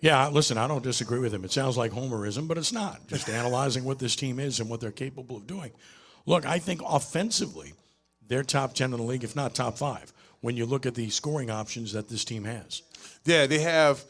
Yeah, 0.00 0.28
listen, 0.28 0.58
I 0.58 0.68
don't 0.68 0.84
disagree 0.84 1.20
with 1.20 1.32
him. 1.32 1.42
It 1.44 1.52
sounds 1.52 1.78
like 1.78 1.90
homerism, 1.90 2.46
but 2.48 2.58
it's 2.58 2.72
not. 2.72 3.06
Just 3.06 3.30
analyzing 3.30 3.84
what 3.84 3.98
this 3.98 4.14
team 4.14 4.38
is 4.38 4.60
and 4.60 4.68
what 4.68 4.82
they're 4.82 4.90
capable 4.90 5.38
of 5.38 5.46
doing. 5.46 5.72
Look, 6.26 6.44
I 6.44 6.58
think 6.58 6.82
offensively, 6.86 7.72
they're 8.28 8.42
top 8.42 8.74
10 8.74 8.92
in 8.92 8.98
the 8.98 9.02
league, 9.02 9.24
if 9.24 9.34
not 9.34 9.54
top 9.54 9.78
five 9.78 10.12
when 10.40 10.56
you 10.56 10.66
look 10.66 10.86
at 10.86 10.94
the 10.94 11.10
scoring 11.10 11.50
options 11.50 11.92
that 11.92 12.08
this 12.08 12.24
team 12.24 12.44
has. 12.44 12.82
Yeah, 13.24 13.46
they 13.46 13.58
have. 13.60 14.04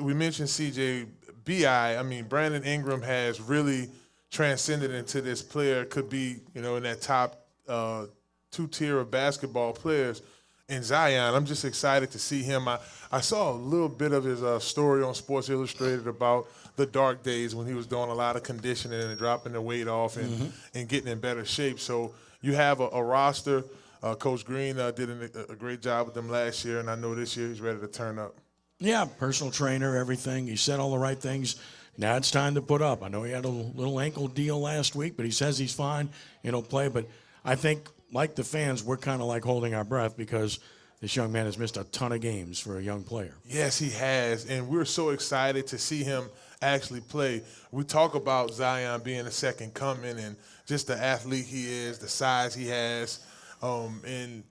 We, 0.00 0.14
mentioned 0.14 0.48
CJ 0.48 1.06
Bi. 1.44 1.96
I 1.96 2.02
mean, 2.02 2.24
Brandon 2.24 2.64
Ingram 2.64 3.02
has 3.02 3.40
really 3.40 3.88
transcended 4.30 4.90
into 4.90 5.20
this 5.20 5.42
player. 5.42 5.84
Could 5.84 6.08
be 6.10 6.36
you 6.54 6.62
know 6.62 6.76
in 6.76 6.82
that 6.84 7.00
top 7.00 7.46
uh, 7.68 8.06
two 8.50 8.66
tier 8.66 8.98
of 8.98 9.10
basketball 9.10 9.72
players. 9.72 10.22
In 10.68 10.82
Zion, 10.82 11.32
I'm 11.32 11.46
just 11.46 11.64
excited 11.64 12.10
to 12.10 12.18
see 12.18 12.42
him. 12.42 12.66
I, 12.66 12.80
I 13.12 13.20
saw 13.20 13.52
a 13.52 13.54
little 13.54 13.88
bit 13.88 14.12
of 14.12 14.24
his 14.24 14.42
uh, 14.42 14.58
story 14.58 15.04
on 15.04 15.14
Sports 15.14 15.48
Illustrated 15.48 16.08
about 16.08 16.48
the 16.74 16.86
dark 16.86 17.22
days 17.22 17.54
when 17.54 17.68
he 17.68 17.74
was 17.74 17.86
doing 17.86 18.10
a 18.10 18.14
lot 18.14 18.34
of 18.34 18.42
conditioning 18.42 19.00
and 19.00 19.16
dropping 19.16 19.52
the 19.52 19.60
weight 19.60 19.86
off 19.86 20.16
and, 20.16 20.28
mm-hmm. 20.28 20.46
and 20.74 20.88
getting 20.88 21.06
in 21.08 21.20
better 21.20 21.44
shape. 21.44 21.78
So 21.78 22.14
you 22.40 22.54
have 22.54 22.80
a, 22.80 22.88
a 22.88 23.02
roster 23.02 23.62
uh, 24.02 24.14
Coach 24.14 24.44
Green 24.44 24.78
uh, 24.78 24.90
did 24.90 25.10
a, 25.10 25.52
a, 25.52 25.56
great 25.56 25.80
job 25.80 26.06
with 26.06 26.14
them 26.14 26.28
last 26.28 26.64
year, 26.64 26.80
and 26.80 26.90
I 26.90 26.94
know 26.94 27.14
this 27.14 27.36
year 27.36 27.48
he's 27.48 27.60
ready 27.60 27.80
to 27.80 27.88
turn 27.88 28.18
up. 28.18 28.34
Yeah, 28.78 29.06
personal 29.18 29.50
trainer, 29.50 29.96
everything. 29.96 30.46
He 30.46 30.56
said 30.56 30.80
all 30.80 30.90
the 30.90 30.98
right 30.98 31.18
things. 31.18 31.56
Now 31.98 32.16
it's 32.16 32.30
time 32.30 32.54
to 32.56 32.62
put 32.62 32.82
up. 32.82 33.02
I 33.02 33.08
know 33.08 33.22
he 33.22 33.32
had 33.32 33.46
a 33.46 33.48
little 33.48 33.98
ankle 34.00 34.28
deal 34.28 34.60
last 34.60 34.94
week, 34.94 35.16
but 35.16 35.24
he 35.24 35.30
says 35.30 35.58
he's 35.58 35.72
fine 35.72 36.10
and 36.44 36.54
he'll 36.54 36.62
play. 36.62 36.88
But 36.88 37.06
I 37.44 37.54
think, 37.54 37.88
like 38.12 38.34
the 38.34 38.44
fans, 38.44 38.84
we're 38.84 38.98
kind 38.98 39.22
of 39.22 39.28
like 39.28 39.44
holding 39.44 39.74
our 39.74 39.84
breath 39.84 40.16
because 40.16 40.58
this 41.00 41.16
young 41.16 41.32
man 41.32 41.46
has 41.46 41.58
missed 41.58 41.76
a 41.76 41.84
ton 41.84 42.12
of 42.12 42.20
games 42.20 42.58
for 42.58 42.78
a 42.78 42.82
young 42.82 43.02
player. 43.02 43.34
Yes, 43.46 43.78
he 43.78 43.90
has. 43.90 44.44
And 44.46 44.68
we're 44.68 44.84
so 44.84 45.10
excited 45.10 45.66
to 45.68 45.78
see 45.78 46.02
him 46.02 46.28
actually 46.62 47.00
play. 47.00 47.42
We 47.70 47.84
talk 47.84 48.14
about 48.14 48.52
Zion 48.52 49.00
being 49.02 49.26
a 49.26 49.30
second 49.30 49.74
coming 49.74 50.18
and 50.18 50.36
just 50.66 50.86
the 50.86 50.96
athlete 50.96 51.46
he 51.46 51.70
is, 51.70 51.98
the 51.98 52.08
size 52.08 52.54
he 52.54 52.66
has. 52.68 53.20
Um, 53.62 54.00
and 54.06 54.42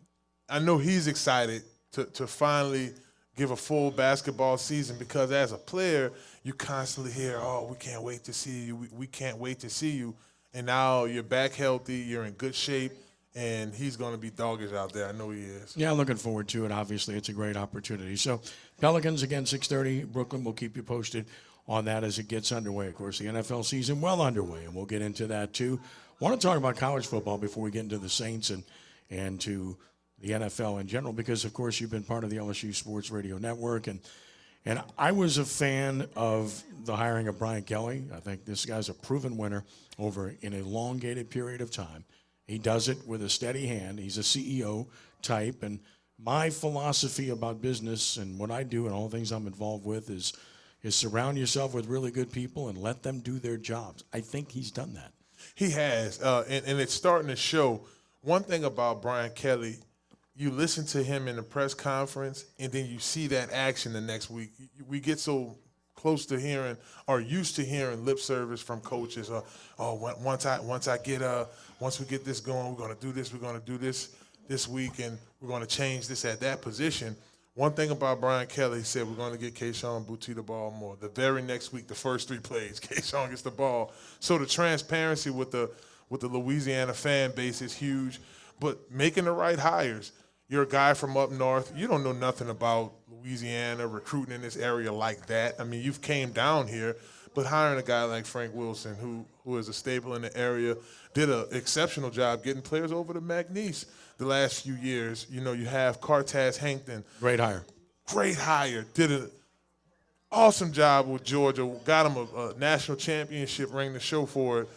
I 0.49 0.59
know 0.59 0.77
he's 0.77 1.07
excited 1.07 1.63
to, 1.93 2.05
to 2.05 2.27
finally 2.27 2.91
give 3.35 3.51
a 3.51 3.55
full 3.55 3.91
basketball 3.91 4.57
season 4.57 4.97
because 4.97 5.31
as 5.31 5.51
a 5.51 5.57
player, 5.57 6.11
you 6.43 6.53
constantly 6.53 7.11
hear, 7.11 7.37
oh, 7.41 7.67
we 7.69 7.75
can't 7.77 8.01
wait 8.01 8.23
to 8.25 8.33
see 8.33 8.65
you. 8.65 8.75
We, 8.75 8.87
we 8.91 9.07
can't 9.07 9.37
wait 9.37 9.59
to 9.59 9.69
see 9.69 9.91
you. 9.91 10.15
And 10.53 10.65
now 10.65 11.03
you're 11.03 11.23
back 11.23 11.53
healthy, 11.53 11.95
you're 11.95 12.23
in 12.23 12.33
good 12.33 12.55
shape, 12.55 12.93
and 13.35 13.75
he's 13.75 13.97
going 13.97 14.13
to 14.13 14.17
be 14.17 14.29
doggish 14.31 14.73
out 14.73 14.93
there. 14.93 15.09
I 15.09 15.11
know 15.11 15.31
he 15.31 15.41
is. 15.41 15.75
Yeah, 15.75 15.91
looking 15.91 16.15
forward 16.15 16.47
to 16.49 16.65
it. 16.65 16.71
Obviously, 16.71 17.15
it's 17.15 17.27
a 17.27 17.33
great 17.33 17.57
opportunity. 17.57 18.15
So, 18.15 18.39
Pelicans 18.79 19.21
again, 19.21 19.43
6:30, 19.43 20.05
Brooklyn. 20.13 20.45
We'll 20.45 20.53
keep 20.53 20.77
you 20.77 20.83
posted 20.83 21.25
on 21.67 21.83
that 21.85 22.05
as 22.05 22.19
it 22.19 22.29
gets 22.29 22.53
underway. 22.53 22.87
Of 22.87 22.95
course, 22.95 23.19
the 23.19 23.25
NFL 23.25 23.65
season 23.65 23.99
well 23.99 24.21
underway, 24.21 24.63
and 24.63 24.73
we'll 24.73 24.85
get 24.85 25.01
into 25.01 25.27
that 25.27 25.53
too. 25.53 25.79
Want 26.21 26.39
to 26.39 26.47
talk 26.47 26.57
about 26.57 26.77
college 26.77 27.07
football 27.07 27.37
before 27.37 27.63
we 27.63 27.71
get 27.71 27.81
into 27.81 27.97
the 27.97 28.07
Saints 28.07 28.49
and 28.49 28.63
and 29.09 29.39
to 29.41 29.77
the 30.19 30.31
NFL 30.31 30.81
in 30.81 30.87
general, 30.87 31.13
because 31.13 31.45
of 31.45 31.53
course 31.53 31.79
you've 31.79 31.91
been 31.91 32.03
part 32.03 32.23
of 32.23 32.29
the 32.29 32.37
LSU 32.37 32.73
Sports 32.73 33.11
Radio 33.11 33.37
Network, 33.37 33.87
and 33.87 33.99
and 34.67 34.81
I 34.97 35.11
was 35.11 35.37
a 35.37 35.45
fan 35.45 36.07
of 36.15 36.63
the 36.85 36.95
hiring 36.95 37.27
of 37.27 37.37
Brian 37.37 37.61
Kelly. 37.61 38.03
I 38.11 38.19
think 38.19 38.45
this 38.45 38.65
guy's 38.65 38.89
a 38.89 38.95
proven 38.95 39.37
winner 39.37 39.63
over 39.99 40.35
an 40.41 40.53
elongated 40.53 41.29
period 41.29 41.61
of 41.61 41.71
time, 41.71 42.03
He 42.47 42.57
does 42.57 42.89
it 42.89 42.97
with 43.07 43.21
a 43.21 43.29
steady 43.29 43.67
hand. 43.67 43.99
He's 43.99 44.17
a 44.17 44.21
CEO 44.21 44.87
type. 45.21 45.63
And 45.63 45.79
my 46.19 46.49
philosophy 46.49 47.29
about 47.29 47.61
business 47.61 48.17
and 48.17 48.37
what 48.37 48.51
I 48.51 48.63
do 48.63 48.85
and 48.85 48.93
all 48.93 49.07
the 49.07 49.17
things 49.17 49.31
I'm 49.31 49.47
involved 49.47 49.85
with 49.85 50.09
is 50.09 50.33
is 50.83 50.95
surround 50.95 51.35
yourself 51.35 51.73
with 51.73 51.87
really 51.87 52.11
good 52.11 52.31
people 52.31 52.69
and 52.69 52.77
let 52.77 53.01
them 53.01 53.19
do 53.19 53.39
their 53.39 53.57
jobs. 53.57 54.03
I 54.13 54.19
think 54.19 54.51
he's 54.51 54.69
done 54.69 54.93
that. 54.93 55.13
He 55.55 55.71
has, 55.71 56.21
uh, 56.21 56.45
and, 56.47 56.63
and 56.65 56.79
it's 56.79 56.93
starting 56.93 57.29
to 57.29 57.35
show. 57.35 57.81
One 58.25 58.41
thing 58.41 58.63
about 58.63 59.03
Brian 59.03 59.29
Kelly, 59.35 59.75
you 60.35 60.49
listen 60.49 60.83
to 60.87 61.03
him 61.03 61.27
in 61.27 61.35
the 61.35 61.43
press 61.43 61.75
conference, 61.75 62.45
and 62.57 62.71
then 62.71 62.87
you 62.87 62.97
see 62.97 63.27
that 63.27 63.51
action 63.53 63.93
the 63.93 64.01
next 64.01 64.31
week. 64.31 64.49
We 64.87 64.99
get 64.99 65.19
so 65.19 65.59
close 65.93 66.25
to 66.25 66.39
hearing 66.39 66.75
or 67.07 67.21
used 67.21 67.55
to 67.57 67.63
hearing 67.63 68.03
lip 68.03 68.17
service 68.17 68.63
from 68.63 68.81
coaches. 68.81 69.29
Uh, 69.29 69.41
oh, 69.77 69.93
once 70.23 70.47
I 70.47 70.59
once 70.59 70.87
I 70.87 70.97
get 70.97 71.21
uh 71.21 71.45
once 71.79 71.99
we 71.99 72.07
get 72.07 72.25
this 72.25 72.39
going, 72.39 72.75
we're 72.75 72.87
to 72.95 72.99
do 72.99 73.11
this. 73.11 73.31
We're 73.31 73.53
to 73.53 73.63
do 73.63 73.77
this 73.77 74.15
this 74.47 74.67
week, 74.67 74.97
and 74.97 75.19
we're 75.39 75.59
to 75.59 75.67
change 75.67 76.07
this 76.07 76.25
at 76.25 76.39
that 76.39 76.63
position. 76.63 77.15
One 77.53 77.73
thing 77.73 77.91
about 77.91 78.21
Brian 78.21 78.47
Kelly, 78.47 78.79
he 78.79 78.85
said 78.85 79.07
we're 79.07 79.13
going 79.13 79.33
to 79.33 79.37
get 79.37 79.53
Kayshon 79.53 80.03
Boutte 80.03 80.33
the 80.33 80.41
ball 80.41 80.71
more. 80.71 80.97
The 80.99 81.09
very 81.09 81.43
next 81.43 81.71
week, 81.71 81.87
the 81.87 81.93
first 81.93 82.27
three 82.27 82.39
plays, 82.39 82.79
Kayshon 82.81 83.29
gets 83.29 83.43
the 83.43 83.51
ball. 83.51 83.93
So 84.19 84.39
the 84.39 84.47
transparency 84.47 85.29
with 85.29 85.51
the 85.51 85.69
with 86.09 86.21
the 86.21 86.27
Louisiana 86.27 86.93
fan 86.93 87.31
base 87.31 87.61
is 87.61 87.73
huge. 87.73 88.19
But 88.59 88.91
making 88.91 89.25
the 89.25 89.31
right 89.31 89.59
hires, 89.59 90.11
you're 90.47 90.63
a 90.63 90.67
guy 90.67 90.93
from 90.93 91.17
up 91.17 91.31
north. 91.31 91.73
You 91.75 91.87
don't 91.87 92.03
know 92.03 92.13
nothing 92.13 92.49
about 92.49 92.93
Louisiana 93.09 93.87
recruiting 93.87 94.35
in 94.35 94.41
this 94.41 94.57
area 94.57 94.91
like 94.93 95.25
that. 95.27 95.55
I 95.59 95.63
mean, 95.63 95.81
you've 95.81 96.01
came 96.01 96.31
down 96.31 96.67
here, 96.67 96.95
but 97.33 97.45
hiring 97.45 97.79
a 97.79 97.83
guy 97.83 98.03
like 98.03 98.25
Frank 98.25 98.53
Wilson, 98.53 98.95
who 98.95 99.25
who 99.43 99.57
is 99.57 99.67
a 99.69 99.73
staple 99.73 100.15
in 100.15 100.23
the 100.23 100.35
area, 100.37 100.75
did 101.13 101.29
an 101.29 101.45
exceptional 101.51 102.09
job 102.09 102.43
getting 102.43 102.61
players 102.61 102.91
over 102.91 103.13
to 103.13 103.21
McNeese 103.21 103.85
the 104.17 104.25
last 104.25 104.63
few 104.63 104.73
years. 104.75 105.27
You 105.29 105.41
know, 105.41 105.53
you 105.53 105.65
have 105.65 106.01
Cortez 106.01 106.57
Hankton. 106.57 107.03
Great 107.19 107.39
hire. 107.39 107.63
Great 108.07 108.37
hire. 108.37 108.85
Did 108.93 109.11
an 109.11 109.29
awesome 110.31 110.71
job 110.71 111.07
with 111.07 111.23
Georgia. 111.23 111.71
Got 111.85 112.07
him 112.07 112.17
a, 112.17 112.49
a 112.49 112.53
national 112.57 112.97
championship 112.97 113.73
ring 113.73 113.93
to 113.93 113.99
show 113.99 114.25
for 114.25 114.61
it. 114.61 114.69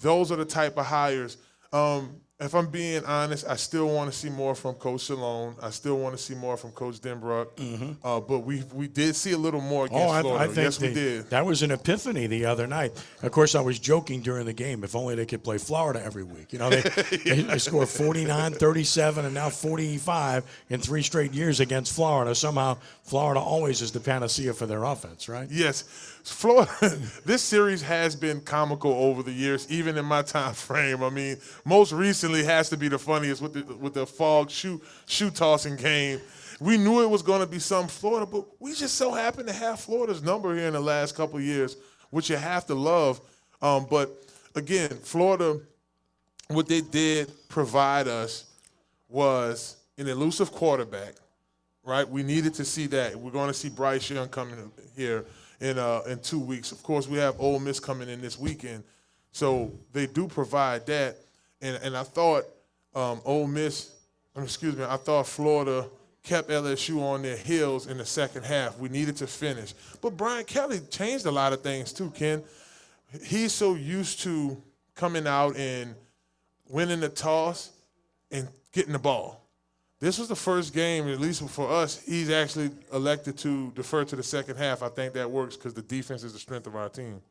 Those 0.00 0.32
are 0.32 0.36
the 0.36 0.44
type 0.44 0.76
of 0.76 0.86
hires. 0.86 1.36
Um, 1.72 2.20
if 2.40 2.52
I'm 2.54 2.66
being 2.66 3.04
honest, 3.04 3.46
I 3.48 3.54
still 3.54 3.86
want 3.86 4.12
to 4.12 4.16
see 4.16 4.28
more 4.28 4.56
from 4.56 4.74
Coach 4.74 5.02
Salone. 5.02 5.54
I 5.62 5.70
still 5.70 5.98
want 5.98 6.16
to 6.16 6.22
see 6.22 6.34
more 6.34 6.56
from 6.56 6.72
Coach 6.72 7.00
Denbrock. 7.00 7.54
Mm-hmm. 7.54 7.92
Uh, 8.02 8.18
but 8.18 8.40
we 8.40 8.64
we 8.72 8.88
did 8.88 9.14
see 9.14 9.32
a 9.32 9.38
little 9.38 9.60
more 9.60 9.86
against 9.86 10.04
oh, 10.04 10.10
I, 10.10 10.20
Florida. 10.20 10.44
I 10.44 10.46
think 10.48 10.56
yes, 10.56 10.80
we 10.80 10.92
did. 10.92 11.30
That 11.30 11.46
was 11.46 11.62
an 11.62 11.70
epiphany 11.70 12.26
the 12.26 12.46
other 12.46 12.66
night. 12.66 12.92
Of 13.22 13.30
course, 13.30 13.54
I 13.54 13.60
was 13.60 13.78
joking 13.78 14.20
during 14.20 14.46
the 14.46 14.52
game. 14.52 14.82
If 14.82 14.96
only 14.96 15.14
they 15.14 15.26
could 15.26 15.44
play 15.44 15.58
Florida 15.58 16.02
every 16.04 16.24
week. 16.24 16.52
You 16.52 16.58
know, 16.58 16.70
they, 16.70 16.78
yeah. 16.78 17.02
they, 17.24 17.42
they 17.42 17.58
scored 17.58 17.88
49, 17.88 18.52
37, 18.54 19.24
and 19.24 19.32
now 19.34 19.48
45 19.48 20.44
in 20.70 20.80
three 20.80 21.02
straight 21.02 21.32
years 21.32 21.60
against 21.60 21.94
Florida. 21.94 22.34
Somehow, 22.34 22.78
Florida 23.04 23.40
always 23.40 23.80
is 23.80 23.92
the 23.92 24.00
panacea 24.00 24.52
for 24.54 24.66
their 24.66 24.82
offense, 24.82 25.28
right? 25.28 25.48
Yes. 25.50 25.84
Florida, 26.24 26.70
this 27.26 27.42
series 27.42 27.82
has 27.82 28.16
been 28.16 28.40
comical 28.40 28.92
over 28.92 29.22
the 29.22 29.32
years, 29.32 29.70
even 29.70 29.98
in 29.98 30.06
my 30.06 30.22
time 30.22 30.54
frame. 30.54 31.02
I 31.02 31.10
mean, 31.10 31.36
most 31.64 31.92
recently 31.92 32.44
has 32.44 32.70
to 32.70 32.76
be 32.78 32.88
the 32.88 32.98
funniest 32.98 33.42
with 33.42 33.52
the 33.52 33.76
with 33.76 33.94
the 33.94 34.06
fog 34.06 34.50
shoe 34.50 34.80
shoe 35.06 35.30
tossing 35.30 35.76
game. 35.76 36.20
We 36.60 36.78
knew 36.78 37.02
it 37.02 37.10
was 37.10 37.20
going 37.20 37.40
to 37.40 37.46
be 37.46 37.58
some 37.58 37.88
Florida, 37.88 38.24
but 38.24 38.46
we 38.58 38.74
just 38.74 38.94
so 38.94 39.12
happened 39.12 39.48
to 39.48 39.54
have 39.54 39.80
Florida's 39.80 40.22
number 40.22 40.56
here 40.56 40.66
in 40.66 40.72
the 40.72 40.80
last 40.80 41.14
couple 41.14 41.38
years, 41.40 41.76
which 42.10 42.30
you 42.30 42.36
have 42.36 42.64
to 42.66 42.74
love. 42.74 43.20
Um, 43.60 43.86
but 43.90 44.10
again, 44.54 44.90
Florida, 44.90 45.60
what 46.48 46.68
they 46.68 46.80
did 46.80 47.30
provide 47.48 48.08
us 48.08 48.46
was 49.08 49.76
an 49.98 50.08
elusive 50.08 50.52
quarterback, 50.52 51.14
right? 51.84 52.08
We 52.08 52.22
needed 52.22 52.54
to 52.54 52.64
see 52.64 52.86
that. 52.88 53.16
We're 53.16 53.30
going 53.30 53.48
to 53.48 53.54
see 53.54 53.68
Bryce 53.68 54.08
Young 54.08 54.28
coming 54.28 54.70
here 54.96 55.26
in 55.64 55.78
uh, 55.78 56.02
in 56.06 56.18
two 56.18 56.38
weeks. 56.38 56.72
Of 56.72 56.82
course, 56.82 57.08
we 57.08 57.18
have 57.18 57.40
Ole 57.40 57.58
Miss 57.58 57.80
coming 57.80 58.08
in 58.08 58.20
this 58.20 58.38
weekend, 58.38 58.84
so 59.32 59.72
they 59.92 60.06
do 60.06 60.28
provide 60.28 60.84
that. 60.86 61.16
And 61.62 61.82
and 61.82 61.96
I 61.96 62.02
thought 62.02 62.44
um, 62.94 63.20
Ole 63.24 63.46
Miss, 63.46 63.90
excuse 64.36 64.76
me, 64.76 64.84
I 64.84 64.98
thought 64.98 65.26
Florida 65.26 65.88
kept 66.22 66.50
LSU 66.50 67.00
on 67.00 67.22
their 67.22 67.36
heels 67.36 67.86
in 67.86 67.96
the 67.96 68.04
second 68.04 68.44
half. 68.44 68.78
We 68.78 68.90
needed 68.90 69.16
to 69.16 69.26
finish, 69.26 69.74
but 70.02 70.16
Brian 70.16 70.44
Kelly 70.44 70.80
changed 70.90 71.24
a 71.24 71.30
lot 71.30 71.54
of 71.54 71.62
things 71.62 71.94
too. 71.94 72.10
Ken, 72.10 72.42
he's 73.22 73.52
so 73.52 73.74
used 73.74 74.20
to 74.20 74.62
coming 74.94 75.26
out 75.26 75.56
and 75.56 75.94
winning 76.68 77.00
the 77.00 77.08
toss 77.08 77.70
and 78.30 78.48
getting 78.72 78.92
the 78.92 78.98
ball. 78.98 79.43
This 80.04 80.18
was 80.18 80.28
the 80.28 80.36
first 80.36 80.74
game, 80.74 81.08
at 81.08 81.18
least 81.18 81.48
for 81.48 81.66
us, 81.70 81.98
he's 82.04 82.28
actually 82.28 82.70
elected 82.92 83.38
to 83.38 83.70
defer 83.70 84.04
to 84.04 84.14
the 84.14 84.22
second 84.22 84.58
half. 84.58 84.82
I 84.82 84.90
think 84.90 85.14
that 85.14 85.30
works 85.30 85.56
because 85.56 85.72
the 85.72 85.80
defense 85.80 86.22
is 86.22 86.34
the 86.34 86.38
strength 86.38 86.66
of 86.66 86.76
our 86.76 86.90
team. 86.90 87.22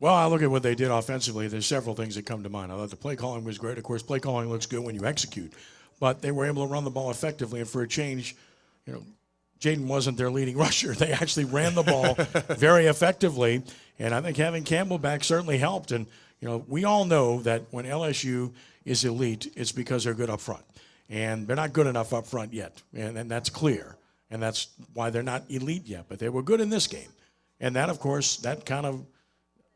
Well, 0.00 0.14
I 0.14 0.24
look 0.24 0.40
at 0.40 0.50
what 0.50 0.62
they 0.62 0.74
did 0.74 0.90
offensively. 0.90 1.48
There's 1.48 1.66
several 1.66 1.94
things 1.94 2.14
that 2.14 2.24
come 2.24 2.42
to 2.44 2.48
mind. 2.48 2.72
I 2.72 2.76
thought 2.76 2.88
the 2.88 2.96
play 2.96 3.14
calling 3.14 3.44
was 3.44 3.58
great. 3.58 3.76
Of 3.76 3.84
course, 3.84 4.02
play 4.02 4.20
calling 4.20 4.48
looks 4.48 4.64
good 4.64 4.82
when 4.82 4.94
you 4.94 5.04
execute, 5.04 5.52
but 6.00 6.22
they 6.22 6.30
were 6.30 6.46
able 6.46 6.66
to 6.66 6.72
run 6.72 6.84
the 6.84 6.90
ball 6.90 7.10
effectively. 7.10 7.60
And 7.60 7.68
for 7.68 7.82
a 7.82 7.88
change, 7.88 8.36
you 8.86 8.94
know, 8.94 9.02
Jayden 9.60 9.86
wasn't 9.86 10.16
their 10.16 10.30
leading 10.30 10.56
rusher. 10.66 10.94
They 10.94 11.12
actually 11.12 11.44
ran 11.44 11.74
the 11.74 11.82
ball 11.82 12.14
very 12.56 12.86
effectively, 12.86 13.62
and 13.98 14.14
I 14.14 14.22
think 14.22 14.38
having 14.38 14.64
Campbell 14.64 14.96
back 14.96 15.24
certainly 15.24 15.58
helped. 15.58 15.92
And 15.92 16.06
you 16.40 16.48
know, 16.48 16.64
we 16.68 16.84
all 16.84 17.04
know 17.04 17.42
that 17.42 17.64
when 17.70 17.84
LSU 17.84 18.54
is 18.86 19.04
elite, 19.04 19.52
it's 19.54 19.72
because 19.72 20.04
they're 20.04 20.14
good 20.14 20.30
up 20.30 20.40
front 20.40 20.64
and 21.08 21.46
they're 21.46 21.56
not 21.56 21.72
good 21.72 21.86
enough 21.86 22.12
up 22.12 22.26
front 22.26 22.52
yet, 22.52 22.82
and, 22.94 23.16
and 23.18 23.30
that's 23.30 23.50
clear, 23.50 23.96
and 24.30 24.42
that's 24.42 24.68
why 24.94 25.10
they're 25.10 25.22
not 25.22 25.44
elite 25.48 25.86
yet. 25.86 26.06
But 26.08 26.18
they 26.18 26.28
were 26.28 26.42
good 26.42 26.60
in 26.60 26.70
this 26.70 26.86
game, 26.86 27.10
and 27.60 27.76
that, 27.76 27.88
of 27.90 28.00
course, 28.00 28.36
that 28.38 28.64
kind 28.66 28.86
of 28.86 29.04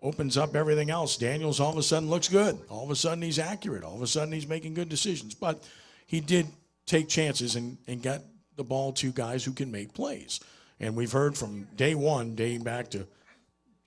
opens 0.02 0.36
up 0.36 0.56
everything 0.56 0.90
else. 0.90 1.16
Daniels 1.16 1.60
all 1.60 1.70
of 1.70 1.78
a 1.78 1.82
sudden 1.82 2.08
looks 2.08 2.28
good. 2.28 2.58
All 2.68 2.84
of 2.84 2.90
a 2.90 2.96
sudden 2.96 3.22
he's 3.22 3.38
accurate. 3.38 3.84
All 3.84 3.94
of 3.94 4.02
a 4.02 4.06
sudden 4.06 4.32
he's 4.32 4.46
making 4.46 4.74
good 4.74 4.88
decisions. 4.88 5.34
But 5.34 5.62
he 6.06 6.20
did 6.20 6.46
take 6.86 7.08
chances 7.08 7.56
and, 7.56 7.76
and 7.86 8.02
got 8.02 8.22
the 8.56 8.64
ball 8.64 8.92
to 8.94 9.12
guys 9.12 9.44
who 9.44 9.52
can 9.52 9.70
make 9.70 9.92
plays. 9.94 10.40
And 10.80 10.96
we've 10.96 11.12
heard 11.12 11.36
from 11.36 11.68
day 11.76 11.94
one, 11.94 12.34
dating 12.34 12.62
back 12.62 12.90
to 12.90 13.06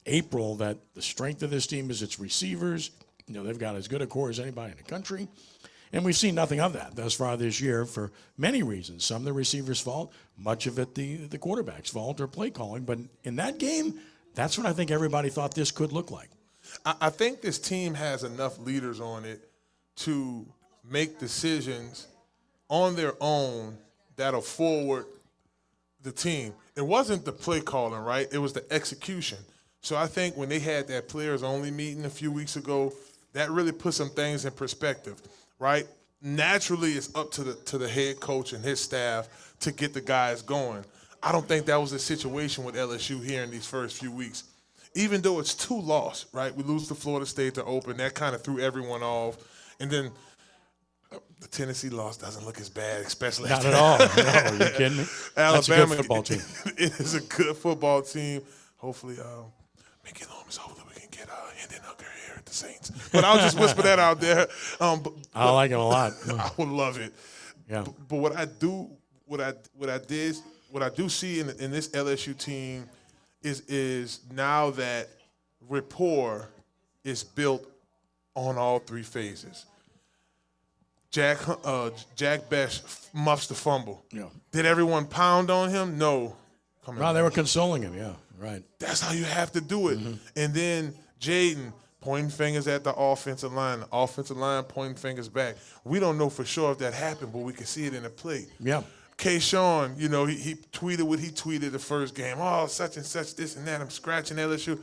April, 0.06 0.56
that 0.58 0.77
the 0.93 1.01
strength 1.01 1.41
of 1.43 1.49
this 1.49 1.65
team 1.65 1.89
is 1.89 2.01
its 2.01 2.19
receivers. 2.19 2.91
You 3.27 3.34
know, 3.34 3.43
they've 3.43 3.58
got 3.58 3.75
as 3.75 3.88
good 3.88 4.01
a 4.01 4.08
core 4.08 4.29
as 4.29 4.39
anybody 4.39 4.71
in 4.71 4.77
the 4.77 4.84
country. 4.84 5.27
And 5.93 6.03
we've 6.03 6.17
seen 6.17 6.34
nothing 6.34 6.60
of 6.60 6.73
that 6.73 6.95
thus 6.95 7.13
far 7.13 7.38
this 7.38 7.62
year 7.62 7.86
for 7.86 8.12
many 8.36 8.63
reasons. 8.63 9.06
Some 9.06 9.23
the 9.23 9.32
receiver's 9.32 9.79
fault, 9.79 10.12
much 10.36 10.65
of 10.65 10.79
it 10.79 10.95
the, 10.95 11.17
the 11.27 11.38
quarterback's 11.38 11.91
fault 11.91 12.19
or 12.19 12.27
play 12.27 12.49
calling. 12.49 12.84
But 12.84 12.97
in 13.23 13.36
that 13.36 13.60
game, 13.60 13.99
that's 14.34 14.58
what 14.58 14.65
I 14.65 14.73
think 14.73 14.89
everybody 14.89 15.29
thought 15.29 15.53
this 15.53 15.69
could 15.69 15.91
look 15.91 16.10
like. 16.10 16.29
I, 16.86 17.12
think 17.12 17.41
this 17.41 17.60
team 17.60 17.93
has 17.93 18.23
enough 18.23 18.58
leaders 18.58 18.99
on 18.99 19.25
it 19.25 19.47
to 19.97 20.47
make 20.84 21.19
decisions 21.19 22.08
on 22.69 22.95
their 22.95 23.13
own 23.21 23.77
that'll 24.15 24.41
forward 24.41 25.06
the 26.01 26.12
team. 26.12 26.53
It 26.75 26.82
wasn't 26.82 27.25
the 27.25 27.32
play 27.32 27.62
calling, 27.62 28.01
right? 28.01 28.27
It 28.32 28.39
was 28.39 28.53
the 28.53 28.65
execution. 28.73 29.38
So 29.82 29.95
I 29.95 30.08
think 30.08 30.36
when 30.36 30.49
they 30.49 30.60
had 30.60 30.88
that 30.88 31.08
players 31.10 31.43
only 31.43 31.69
meeting 31.69 32.06
a 32.06 32.10
few 32.10 32.32
weeks 32.32 32.56
ago, 32.56 32.93
that 33.34 33.51
really 33.51 33.71
put 33.71 33.93
some 33.93 34.10
things 34.10 34.45
in 34.45 34.53
perspective 34.53 35.21
right? 35.63 35.88
Naturally, 36.21 36.91
it's 36.91 37.15
up 37.15 37.32
to 37.32 37.43
the 37.43 37.54
to 37.65 37.78
the 37.78 37.88
head 37.88 38.19
coach 38.19 38.52
and 38.52 38.63
his 38.63 38.82
staff 38.82 39.56
to 39.62 39.71
get 39.71 39.93
the 39.93 40.02
guys 40.02 40.41
going. 40.41 40.84
I 41.23 41.32
don't 41.32 41.47
think 41.47 41.65
that 41.67 41.80
was 41.80 41.91
the 41.91 41.99
situation 41.99 42.65
with 42.65 42.76
LSU 42.76 43.23
here 43.23 43.43
in 43.43 43.49
these 43.49 43.65
first 43.65 43.97
few 43.97 44.12
weeks. 44.12 44.43
Even 44.93 45.21
though 45.21 45.39
it's 45.39 45.56
two 45.56 45.80
loss, 45.80 46.26
right? 46.34 46.54
We 46.54 46.63
lose 46.63 46.89
to 46.89 46.95
Florida 46.95 47.26
State 47.26 47.56
to 47.56 47.63
open. 47.63 47.97
That 47.97 48.13
kind 48.13 48.36
of 48.36 48.43
threw 48.43 48.60
everyone 48.60 49.02
off. 49.02 49.38
And 49.80 49.89
then 49.89 50.12
uh, 51.12 51.17
the 51.39 51.47
Tennessee 51.47 51.89
loss 51.89 52.17
doesn't 52.17 52.45
look 52.45 52.60
as 52.60 52.69
bad, 52.69 53.06
especially 53.06 53.49
not 53.49 53.65
at 53.65 53.73
all. 53.73 53.97
No, 53.97 54.65
you 54.65 54.71
kidding 54.78 54.97
me? 54.97 55.06
Alabama 55.38 55.56
That's 55.56 55.69
a 55.69 55.76
good 55.76 55.89
football 55.97 56.23
team. 56.23 56.41
it 56.78 56.99
is 56.99 57.15
a 57.15 57.21
good 57.21 57.56
football 57.56 58.02
team. 58.02 58.41
Hopefully, 58.78 59.15
uh, 59.19 59.43
Mickey 60.04 60.26
Loomis. 60.26 60.58
Hopefully, 60.58 60.91
we 60.93 61.02
can 61.02 61.10
get 61.10 61.30
uh, 61.30 61.36
Hendon 61.58 61.80
Hooker 61.84 62.06
here 62.26 62.36
at 62.38 62.43
the 62.54 62.68
Saints. 62.68 63.10
But 63.12 63.24
I'll 63.24 63.38
just 63.38 63.60
whisper 63.60 63.82
that 63.84 64.00
out 64.00 64.20
there. 64.20 64.48
Um, 64.80 65.02
but, 65.02 65.13
I 65.34 65.50
like 65.52 65.72
it 65.72 65.76
a 65.76 65.82
lot. 65.82 66.13
I 66.30 66.52
would 66.58 66.70
love 66.70 67.00
it. 67.00 67.13
Yeah. 67.70 67.84
But, 67.86 68.08
but, 68.08 68.16
what 68.18 68.36
I 68.36 68.46
do, 68.46 68.89
what 69.26 69.42
I 69.42 69.54
what 69.76 69.89
I 69.89 69.98
did, 69.98 70.36
what 70.72 70.84
I 70.84 70.89
do 70.89 71.10
see 71.10 71.39
in, 71.39 71.50
in 71.60 71.72
this 71.72 71.89
LSU 71.89 72.38
team 72.38 72.88
is 73.42 73.62
is 73.62 74.22
now 74.34 74.72
that 74.72 75.10
rapport 75.70 76.50
is 77.04 77.24
built 77.24 77.66
on 78.36 78.58
all 78.58 78.80
three 78.80 79.04
phases. 79.04 79.66
Jack 81.12 81.38
uh, 81.63 81.92
Jack 82.16 82.50
Bech 82.50 82.72
muffs 83.13 83.48
the 83.48 83.54
fumble. 83.54 84.04
Yeah. 84.12 84.30
Did 84.52 84.66
everyone 84.66 85.06
pound 85.06 85.52
on 85.52 85.70
him? 85.70 85.98
No. 85.98 86.36
Coming 86.86 87.02
no, 87.02 87.13
they 87.13 87.22
were 87.22 87.32
consoling 87.32 87.84
him. 87.84 87.96
Yeah, 87.96 88.13
right. 88.38 88.62
That's 88.80 89.00
how 89.00 89.13
you 89.13 89.24
have 89.24 89.52
to 89.54 89.62
do 89.62 89.89
it. 89.89 90.00
Mm-hmm. 90.00 90.13
And 90.36 90.54
then 90.54 90.94
Jayden 91.20 91.72
pointing 92.04 92.30
fingers 92.30 92.68
at 92.68 92.84
the 92.84 92.94
offensive 92.94 93.54
line, 93.54 93.80
the 93.80 93.88
offensive 93.94 94.36
line 94.36 94.62
pointing 94.63 94.98
fingers 94.98 95.30
back. 95.30 95.56
We 95.86 96.02
don't 96.02 96.18
know 96.18 96.30
for 96.30 96.44
sure 96.44 96.74
if 96.74 96.78
that 96.80 96.94
happened, 96.94 97.32
but 97.32 97.39
we 97.39 97.54
can 97.54 97.66
see 97.66 97.86
it 97.86 97.94
in 97.94 98.04
the 98.04 98.10
play. 98.10 98.46
Yeah. 98.60 98.84
Kayshon, 99.18 99.98
you 99.98 100.10
know, 100.10 100.26
he, 100.26 100.36
he 100.36 100.56
tweeted 100.56 101.04
what 101.04 101.20
he 101.20 101.30
tweeted 101.30 101.72
the 101.72 101.80
first 101.80 102.13
game. 102.13 102.36
Oh, 102.39 102.68
such 102.68 102.98
and 102.98 103.06
such, 103.06 103.36
this 103.36 103.56
and 103.56 103.66
that. 103.68 103.80
I'm 103.80 103.89
scratching 103.89 104.36
LSU. 104.36 104.82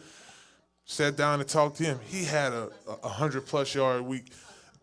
Sat 0.87 1.15
down 1.15 1.41
and 1.41 1.49
talked 1.49 1.77
to 1.77 1.85
him. 1.85 2.01
He 2.07 2.25
had 2.25 2.55
a, 2.55 2.71
a 3.05 3.09
hundred 3.09 3.47
plus 3.47 3.75
yard 3.75 4.01
week. 4.01 4.33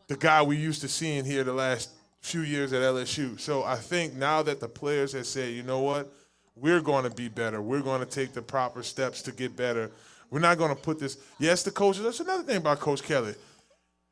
The 0.08 0.16
guy 0.16 0.44
we 0.44 0.58
used 0.58 0.82
to 0.82 0.88
seeing 0.88 1.26
here 1.26 1.44
the 1.44 1.54
last 1.54 1.90
few 2.22 2.42
years 2.42 2.72
at 2.72 2.84
LSU. 2.84 3.40
So 3.40 3.64
I 3.64 3.78
think 3.78 4.14
now 4.14 4.44
that 4.44 4.60
the 4.60 4.70
players 4.70 5.14
have 5.14 5.26
said, 5.26 5.54
you 5.54 5.64
know 5.64 5.80
what, 5.80 6.14
we're 6.56 6.82
going 6.82 7.06
to 7.06 7.10
be 7.10 7.30
better. 7.30 7.64
We're 7.64 7.82
going 7.82 8.02
to 8.02 8.06
take 8.06 8.34
the 8.34 8.44
proper 8.44 8.84
steps 8.84 9.24
to 9.24 9.32
get 9.32 9.56
better. 9.56 9.90
We're 10.30 10.40
not 10.40 10.58
going 10.58 10.76
to 10.76 10.82
put 10.82 11.00
this. 11.00 11.18
Yes, 11.40 11.64
the 11.64 11.72
coaches. 11.72 12.04
That's 12.04 12.20
another 12.20 12.44
thing 12.44 12.58
about 12.58 12.80
Coach 12.80 13.04
Kelly. 13.04 13.36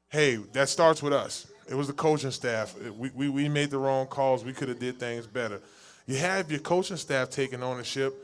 Hey, 0.10 0.38
that 0.54 0.70
starts 0.70 1.04
with 1.04 1.14
us. 1.14 1.48
It 1.70 1.76
was 1.76 1.88
the 1.88 1.94
coaching 1.94 2.32
staff. 2.32 2.76
We, 2.98 3.10
we, 3.10 3.30
we 3.30 3.50
made 3.50 3.72
the 3.72 3.78
wrong 3.78 4.08
calls. 4.08 4.46
We 4.46 4.54
could 4.54 4.70
have 4.70 4.80
did 4.80 5.00
things 5.00 5.28
better. 5.28 5.62
You 6.06 6.18
have 6.18 6.52
your 6.52 6.60
coaching 6.60 6.98
staff 6.98 7.30
taking 7.30 7.64
ownership. 7.64 8.16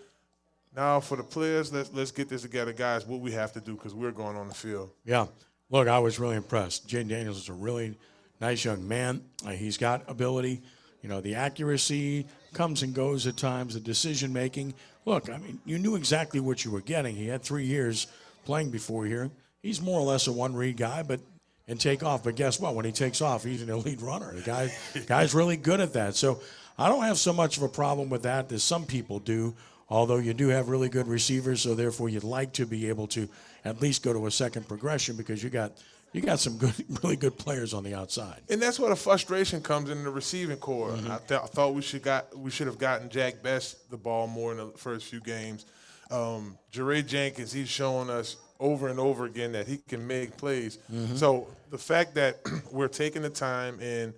Now 0.75 0.99
for 0.99 1.17
the 1.17 1.23
players, 1.23 1.73
let's 1.73 1.91
let's 1.91 2.12
get 2.12 2.30
this 2.30 2.43
together, 2.43 2.71
guys. 2.71 3.06
What 3.06 3.19
we 3.19 3.32
have 3.32 3.51
to 3.54 3.60
do 3.60 3.73
because 3.73 3.93
we're 3.93 4.12
going 4.12 4.38
on 4.38 4.47
the 4.47 4.54
field. 4.54 4.91
Yeah. 5.04 5.27
Look, 5.69 5.88
I 5.88 5.99
was 5.99 6.19
really 6.19 6.36
impressed. 6.36 6.88
Jay 6.88 7.04
Daniels 7.04 7.38
is 7.38 7.49
a 7.49 7.54
really 7.54 7.97
nice 8.39 8.63
young 8.63 8.88
man. 8.88 9.23
Uh, 9.45 9.51
he's 9.51 9.77
got 9.77 10.04
ability. 10.08 10.62
You 11.01 11.10
know, 11.10 11.19
the 11.19 11.36
accuracy 11.36 12.27
comes 12.54 12.84
and 12.84 12.93
goes 12.93 13.25
at 13.25 13.38
times, 13.38 13.73
the 13.73 13.80
decision 13.80 14.32
making. 14.32 14.73
Look, 15.06 15.30
I 15.30 15.38
mean, 15.38 15.60
you 15.66 15.80
knew 15.80 15.96
exactly 15.96 16.40
what 16.40 16.64
you 16.64 16.72
were 16.72 16.82
getting. 16.82 17.16
He 17.16 17.28
had 17.28 17.42
three 17.42 17.66
years 17.66 18.08
playing 18.46 18.72
before 18.72 19.06
here. 19.06 19.32
He's 19.62 19.82
more 19.82 20.00
or 20.00 20.04
less 20.04 20.28
a 20.28 20.32
one 20.32 20.56
read 20.56 20.78
guy, 20.78 21.04
but 21.04 21.20
and 21.68 21.80
take 21.80 22.04
off. 22.04 22.24
But 22.24 22.36
guess 22.36 22.60
what? 22.60 22.76
When 22.76 22.86
he 22.86 22.92
takes 22.92 23.22
off, 23.22 23.44
he's 23.44 23.62
an 23.62 23.70
elite 23.70 24.02
runner. 24.02 24.34
The 24.34 24.42
guy 24.42 24.72
guy's 25.08 25.34
really 25.34 25.58
good 25.58 25.80
at 25.80 25.94
that. 25.94 26.16
So 26.16 26.42
I 26.78 26.90
don't 26.90 27.04
have 27.04 27.18
so 27.18 27.34
much 27.34 27.58
of 27.58 27.64
a 27.64 27.70
problem 27.70 28.10
with 28.10 28.24
that 28.24 28.52
as 28.52 28.64
some 28.64 28.86
people 28.86 29.20
do. 29.20 29.56
Although 29.90 30.18
you 30.18 30.34
do 30.34 30.48
have 30.48 30.70
really 30.70 30.88
good 30.88 31.08
receivers, 31.08 31.62
so 31.62 31.76
therefore 31.76 32.08
you'd 32.08 32.24
like 32.24 32.54
to 32.54 32.66
be 32.66 32.88
able 32.88 33.08
to 33.08 33.28
at 33.66 33.82
least 33.82 34.04
go 34.04 34.14
to 34.14 34.26
a 34.26 34.32
second 34.32 34.68
progression 34.68 35.18
because 35.18 35.44
you 35.44 35.50
got 35.50 35.74
you 36.13 36.21
got 36.21 36.39
some 36.39 36.58
good, 36.58 36.74
really 37.04 37.15
good 37.15 37.38
players 37.38 37.74
on 37.74 37.84
the 37.84 37.95
outside. 37.95 38.41
And 38.50 38.62
that's 38.62 38.80
where 38.80 38.89
the 38.89 38.95
frustration 38.95 39.62
comes 39.62 39.89
in 39.89 40.04
the 40.04 40.10
receiving 40.10 40.58
core. 40.58 40.89
Mm-hmm. 40.89 41.12
I, 41.12 41.17
th- 41.28 41.41
I 41.41 41.45
thought 41.45 41.74
we 41.74 41.82
should 41.82 42.04
got 42.04 42.38
we 42.38 42.52
should 42.52 42.67
have 42.67 42.78
gotten 42.78 43.10
Jack 43.10 43.41
Bech 43.41 43.63
the 43.89 43.97
ball 43.97 44.28
more 44.28 44.52
in 44.52 44.58
the 44.58 44.67
first 44.78 45.08
few 45.08 45.21
games. 45.21 45.65
Um, 46.10 46.58
Jaray 46.74 47.06
Jenkins, 47.06 47.54
he's 47.54 47.69
showing 47.69 48.10
us 48.10 48.36
over 48.60 48.89
and 48.89 49.00
over 49.00 49.26
again 49.26 49.54
that 49.54 49.67
he 49.67 49.78
can 49.78 50.06
make 50.06 50.38
plays. 50.38 50.78
Mm-hmm. 50.91 51.15
So 51.15 51.47
the 51.69 51.78
fact 51.78 52.15
that 52.15 52.39
we're 52.71 52.89
taking 52.89 53.21
the 53.21 53.30
time 53.30 53.80
and 53.82 54.13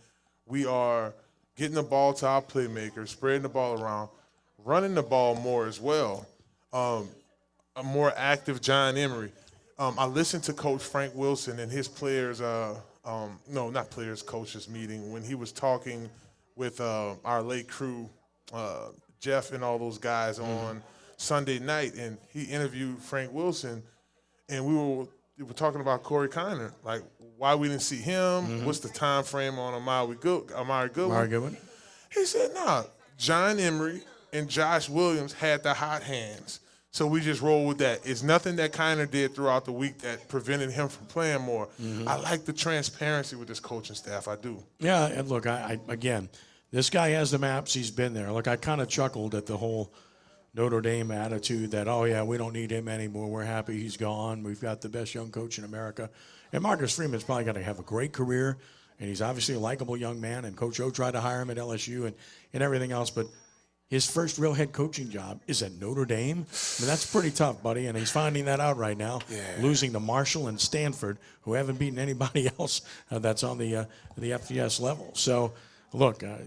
we 0.45 0.65
are 0.65 1.13
getting 1.55 1.75
the 1.75 1.83
ball 1.83 2.13
to 2.15 2.27
our 2.27 2.41
playmakers, 2.41 3.09
spreading 3.09 3.43
the 3.43 3.49
ball 3.49 3.81
around, 3.81 4.09
running 4.65 4.95
the 4.95 5.03
ball 5.03 5.35
more 5.35 5.67
as 5.67 5.79
well. 5.79 6.25
Um, 6.73 7.07
a 7.75 7.83
more 7.83 8.11
active 8.15 8.61
John 8.61 8.97
Emery. 8.97 9.31
Um, 9.79 9.95
I 9.97 10.05
listened 10.05 10.43
to 10.45 10.53
Coach 10.53 10.83
Frank 10.83 11.15
Wilson 11.15 11.59
and 11.59 11.71
his 11.71 11.87
players. 11.87 12.41
Uh, 12.41 12.75
um, 13.05 13.39
no, 13.49 13.69
not 13.69 13.89
players, 13.89 14.21
coaches 14.21 14.69
meeting 14.69 15.11
when 15.11 15.23
he 15.23 15.35
was 15.35 15.51
talking 15.51 16.09
with 16.55 16.79
uh, 16.79 17.15
our 17.25 17.41
late 17.41 17.67
crew, 17.67 18.09
uh, 18.53 18.89
Jeff 19.19 19.51
and 19.51 19.63
all 19.63 19.79
those 19.79 19.97
guys 19.97 20.39
on 20.39 20.81
Sunday 21.17 21.59
night, 21.59 21.95
and 21.95 22.17
he 22.29 22.43
interviewed 22.43 22.99
Frank 22.99 23.31
Wilson, 23.33 23.81
and 24.49 24.65
we 24.65 24.75
were 24.75 25.07
we 25.37 25.43
were 25.43 25.53
talking 25.53 25.81
about 25.81 26.03
Corey 26.03 26.29
Kiner, 26.29 26.71
like 26.83 27.01
why 27.37 27.55
we 27.55 27.67
didn't 27.67 27.81
see 27.81 27.97
him, 27.97 28.65
what's 28.65 28.79
the 28.79 28.89
time 28.89 29.23
frame 29.23 29.57
on 29.57 29.73
Amari 29.73 30.15
Good, 30.15 30.51
Amari 30.51 30.89
Goodwin. 30.89 31.11
Amari 31.11 31.27
Goodwin? 31.29 31.57
He 32.13 32.25
said, 32.25 32.53
nah, 32.53 32.83
John 33.17 33.59
Emery 33.59 34.03
and 34.31 34.47
Josh 34.47 34.87
Williams 34.87 35.33
had 35.33 35.63
the 35.63 35.73
hot 35.73 36.03
hands. 36.03 36.59
So 36.93 37.07
we 37.07 37.21
just 37.21 37.41
roll 37.41 37.65
with 37.65 37.79
that. 37.79 38.01
It's 38.05 38.21
nothing 38.21 38.55
that 38.57 38.71
Kiner 38.71 39.09
did 39.09 39.33
throughout 39.33 39.65
the 39.65 39.71
week 39.71 39.97
that 39.99 40.27
prevented 40.29 40.69
him 40.69 40.89
from 40.89 41.07
playing 41.07 41.41
more. 41.41 41.67
Mm-hmm. 41.81 42.07
I 42.07 42.17
like 42.17 42.45
the 42.45 42.53
transparency 42.53 43.35
with 43.35 43.47
this 43.47 43.59
coaching 43.59 43.95
staff. 43.95 44.27
I 44.27 44.35
do. 44.35 44.63
Yeah, 44.77 45.07
and 45.07 45.27
look, 45.27 45.47
I, 45.47 45.79
I 45.87 45.91
again, 45.91 46.29
this 46.69 46.91
guy 46.91 47.09
has 47.09 47.31
the 47.31 47.39
maps. 47.39 47.73
He's 47.73 47.89
been 47.89 48.13
there. 48.13 48.31
Look, 48.31 48.47
I 48.47 48.57
kind 48.57 48.79
of 48.79 48.89
chuckled 48.89 49.33
at 49.33 49.47
the 49.47 49.57
whole 49.57 49.91
Notre 50.53 50.81
Dame 50.81 51.09
attitude 51.09 51.71
that, 51.71 51.87
oh 51.87 52.03
yeah, 52.03 52.21
we 52.21 52.37
don't 52.37 52.53
need 52.53 52.69
him 52.69 52.87
anymore. 52.87 53.27
We're 53.27 53.43
happy 53.43 53.79
he's 53.79 53.97
gone. 53.97 54.43
We've 54.43 54.61
got 54.61 54.81
the 54.81 54.89
best 54.89 55.15
young 55.15 55.31
coach 55.31 55.57
in 55.57 55.63
America. 55.63 56.11
And 56.51 56.61
Marcus 56.61 56.95
Freeman's 56.95 57.23
probably 57.23 57.45
going 57.45 57.55
to 57.55 57.63
have 57.63 57.79
a 57.79 57.83
great 57.83 58.13
career, 58.13 58.59
and 58.99 59.09
he's 59.09 59.23
obviously 59.23 59.55
a 59.55 59.59
likable 59.59 59.97
young 59.97 60.21
man. 60.21 60.45
And 60.45 60.55
Coach 60.55 60.79
O 60.79 60.91
tried 60.91 61.11
to 61.11 61.21
hire 61.21 61.41
him 61.41 61.49
at 61.49 61.57
LSU 61.57 62.05
and 62.05 62.15
and 62.53 62.61
everything 62.61 62.91
else, 62.91 63.09
but. 63.09 63.25
His 63.89 64.09
first 64.09 64.39
real 64.39 64.53
head 64.53 64.71
coaching 64.71 65.09
job 65.09 65.41
is 65.45 65.61
at 65.61 65.73
Notre 65.73 66.05
Dame. 66.05 66.47
I 66.49 66.81
mean, 66.81 66.87
that's 66.87 67.05
pretty 67.05 67.29
tough, 67.29 67.61
buddy, 67.61 67.85
and 67.85 67.97
he's 67.97 68.09
finding 68.09 68.45
that 68.45 68.59
out 68.59 68.77
right 68.77 68.97
now. 68.97 69.19
Losing 69.61 69.93
to 69.93 69.99
Marshall 69.99 70.47
and 70.47 70.59
Stanford, 70.59 71.19
who 71.41 71.53
haven't 71.53 71.77
beaten 71.77 71.99
anybody 71.99 72.49
else 72.59 72.81
uh, 73.11 73.19
that's 73.19 73.43
on 73.43 73.57
the 73.59 73.75
uh, 73.75 73.85
the 74.17 74.31
FCS 74.31 74.81
level. 74.81 75.11
So, 75.13 75.53
look, 75.93 76.23
uh, 76.23 76.37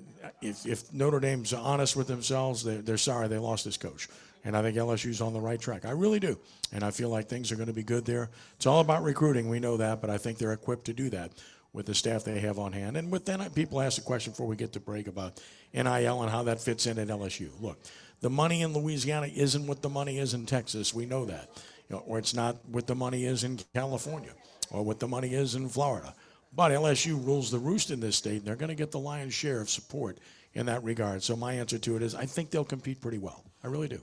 if, 0.42 0.66
if 0.66 0.92
Notre 0.92 1.20
Dame's 1.20 1.53
honest 1.53 1.94
with 1.94 2.09
themselves, 2.09 2.64
they're, 2.64 2.83
they're 2.83 2.96
sorry 2.96 3.29
they 3.29 3.38
lost 3.38 3.64
this 3.64 3.77
coach. 3.77 4.09
And 4.44 4.57
I 4.57 4.62
think 4.62 4.77
LSU's 4.77 5.20
on 5.20 5.33
the 5.33 5.40
right 5.40 5.61
track. 5.61 5.85
I 5.85 5.90
really 5.90 6.20
do. 6.20 6.38
And 6.72 6.85
I 6.85 6.92
feel 6.92 7.09
like 7.09 7.29
things 7.29 7.51
are 7.51 7.57
going 7.57 7.66
to 7.66 7.72
be 7.72 7.83
good 7.83 8.05
there. 8.05 8.31
It's 8.55 8.66
all 8.66 8.79
about 8.79 9.03
recruiting. 9.03 9.49
We 9.49 9.59
know 9.59 9.77
that, 9.77 10.01
but 10.01 10.09
I 10.09 10.18
think 10.18 10.38
they're 10.38 10.53
equipped 10.53 10.85
to 10.85 10.92
do 10.92 11.11
that 11.11 11.33
with 11.76 11.84
the 11.84 11.94
staff 11.94 12.24
they 12.24 12.40
have 12.40 12.58
on 12.58 12.72
hand. 12.72 12.96
And 12.96 13.12
with 13.12 13.26
then 13.26 13.48
people 13.50 13.82
ask 13.82 13.98
a 13.98 14.00
question 14.00 14.32
before 14.32 14.46
we 14.46 14.56
get 14.56 14.72
to 14.72 14.80
break 14.80 15.06
about 15.06 15.40
NIL 15.74 16.22
and 16.22 16.30
how 16.30 16.42
that 16.44 16.58
fits 16.58 16.86
in 16.86 16.98
at 16.98 17.08
LSU. 17.08 17.50
Look, 17.60 17.78
the 18.20 18.30
money 18.30 18.62
in 18.62 18.72
Louisiana 18.72 19.26
isn't 19.26 19.66
what 19.66 19.82
the 19.82 19.90
money 19.90 20.18
is 20.18 20.32
in 20.32 20.46
Texas. 20.46 20.94
We 20.94 21.04
know 21.04 21.26
that. 21.26 21.50
You 21.88 21.96
know, 21.96 22.02
or 22.06 22.18
it's 22.18 22.34
not 22.34 22.56
what 22.66 22.86
the 22.86 22.94
money 22.94 23.26
is 23.26 23.44
in 23.44 23.60
California 23.74 24.32
or 24.70 24.82
what 24.82 24.98
the 24.98 25.06
money 25.06 25.34
is 25.34 25.54
in 25.54 25.68
Florida. 25.68 26.14
But 26.52 26.72
LSU 26.72 27.24
rules 27.24 27.50
the 27.50 27.58
roost 27.58 27.90
in 27.90 28.00
this 28.00 28.16
state, 28.16 28.38
and 28.38 28.44
they're 28.44 28.56
going 28.56 28.70
to 28.70 28.74
get 28.74 28.90
the 28.90 28.98
lion's 28.98 29.34
share 29.34 29.60
of 29.60 29.68
support 29.68 30.18
in 30.54 30.64
that 30.66 30.82
regard. 30.82 31.22
So 31.22 31.36
my 31.36 31.52
answer 31.52 31.78
to 31.78 31.96
it 31.96 32.02
is 32.02 32.14
I 32.14 32.24
think 32.24 32.50
they'll 32.50 32.64
compete 32.64 33.02
pretty 33.02 33.18
well. 33.18 33.44
I 33.62 33.66
really 33.66 33.88
do. 33.88 34.00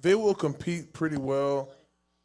They 0.00 0.14
will 0.14 0.34
compete 0.34 0.94
pretty 0.94 1.18
well 1.18 1.68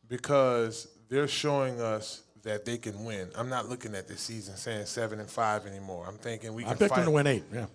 because 0.08 0.88
they're 1.10 1.28
showing 1.28 1.82
us 1.82 2.22
that 2.46 2.64
they 2.64 2.78
can 2.78 3.04
win. 3.04 3.30
I'm 3.36 3.50
not 3.50 3.68
looking 3.68 3.94
at 3.96 4.08
this 4.08 4.22
season 4.22 4.56
saying 4.56 4.86
seven 4.86 5.20
and 5.20 5.30
five 5.30 5.66
anymore. 5.66 6.06
I'm 6.08 6.18
thinking 6.18 6.54
we 6.54 6.64
can 6.64 6.72
I 6.72 6.76
picked 6.76 6.90
fight. 6.92 6.96
them 6.98 7.06
to 7.06 7.12
win 7.12 7.28
eight. 7.28 7.44
Yeah. 7.54 7.66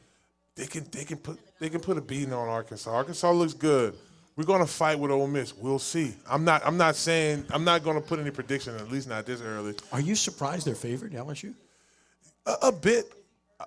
They 0.57 0.67
can 0.67 0.87
they 0.91 1.05
can 1.05 1.19
put 1.19 1.39
they 1.59 1.69
can 1.69 1.81
put 1.81 1.99
a 1.99 2.01
beating 2.01 2.33
on 2.33 2.49
Arkansas. 2.49 2.91
Arkansas 2.91 3.31
looks 3.31 3.53
good. 3.53 3.95
We're 4.37 4.45
gonna 4.45 4.67
fight 4.67 4.99
with 4.99 5.11
Ole 5.11 5.27
Miss. 5.27 5.55
We'll 5.57 5.79
see. 5.79 6.15
I'm 6.29 6.45
not 6.45 6.63
I'm 6.67 6.77
not 6.77 6.97
saying 6.97 7.45
I'm 7.51 7.65
not 7.65 7.85
gonna 7.85 8.01
put 8.01 8.19
any 8.21 8.31
prediction, 8.31 8.75
at 8.77 8.91
least 8.91 9.09
not 9.09 9.27
this 9.27 9.43
early. 9.43 9.75
Are 9.93 10.01
you 10.01 10.15
surprised 10.15 10.67
they're 10.67 10.75
favored, 10.75 11.13
LSU? 11.13 11.53
A, 12.47 12.55
a 12.69 12.73
bit. 12.73 13.13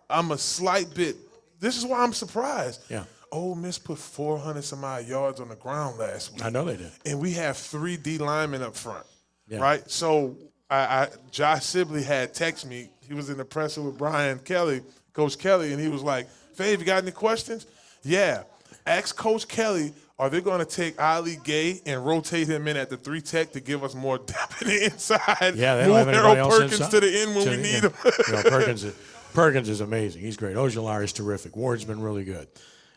I'm 0.09 0.31
a 0.31 0.37
slight 0.37 0.93
bit. 0.95 1.15
This 1.59 1.77
is 1.77 1.85
why 1.85 2.01
I'm 2.03 2.13
surprised. 2.13 2.81
Yeah. 2.89 3.03
Ole 3.31 3.55
Miss 3.55 3.77
put 3.79 3.97
400 3.97 4.63
some 4.63 4.83
odd 4.83 5.05
yards 5.07 5.39
on 5.39 5.49
the 5.49 5.55
ground 5.55 5.97
last 5.99 6.33
week. 6.33 6.45
I 6.45 6.49
know 6.49 6.63
they 6.65 6.77
did. 6.77 6.91
and 7.05 7.19
we 7.19 7.31
have 7.33 7.57
three 7.57 7.97
D 7.97 8.17
linemen 8.17 8.61
up 8.61 8.75
front, 8.75 9.05
Yeah. 9.47 9.59
right? 9.59 9.89
So 9.89 10.35
I, 10.73 11.03
I 11.03 11.07
Josh 11.31 11.65
Sibley 11.65 12.03
had 12.03 12.33
text 12.33 12.65
me. 12.65 12.89
He 13.07 13.13
was 13.13 13.29
in 13.29 13.37
the 13.37 13.45
presser 13.45 13.81
with 13.81 13.97
Brian 13.97 14.39
Kelly, 14.39 14.81
Coach 15.13 15.37
Kelly, 15.37 15.71
and 15.73 15.81
he 15.81 15.87
was 15.87 16.01
like, 16.01 16.27
"Fave, 16.57 16.79
you 16.79 16.85
got 16.85 17.03
any 17.03 17.11
questions?" 17.11 17.67
Yeah. 18.03 18.43
Ask 18.85 19.15
Coach 19.15 19.47
Kelly. 19.47 19.93
Are 20.19 20.29
they 20.29 20.41
going 20.41 20.59
to 20.59 20.65
take 20.65 21.01
Ali 21.01 21.37
Gaye 21.43 21.81
and 21.85 22.05
rotate 22.05 22.47
him 22.47 22.67
in 22.67 22.77
at 22.77 22.89
the 22.89 22.97
three 22.97 23.19
tech 23.21 23.51
to 23.53 23.59
give 23.59 23.83
us 23.83 23.95
more 23.95 24.17
depth 24.25 24.61
in 24.61 24.67
the 24.67 24.85
inside? 24.85 25.55
Yeah, 25.55 25.75
they 25.75 25.91
have 25.91 26.05
Move 26.07 26.15
else 26.15 26.53
Perkins 26.57 26.73
inside. 26.73 26.91
to 26.91 26.99
the 26.99 27.19
end 27.21 27.35
when 27.35 27.45
To 27.45 27.49
we 27.51 27.57
need 27.57 27.75
end. 27.75 27.83
him. 27.85 27.93
you 28.27 28.33
know, 28.33 28.43
Perkins, 28.43 28.83
is, 28.83 28.95
Perkins 29.33 29.69
is 29.69 29.81
amazing. 29.81 30.21
He's 30.21 30.37
great. 30.37 30.55
Ojulari 30.55 31.03
is 31.05 31.13
terrific. 31.13 31.55
Ward's 31.55 31.83
been 31.85 32.01
really 32.01 32.23
good. 32.23 32.47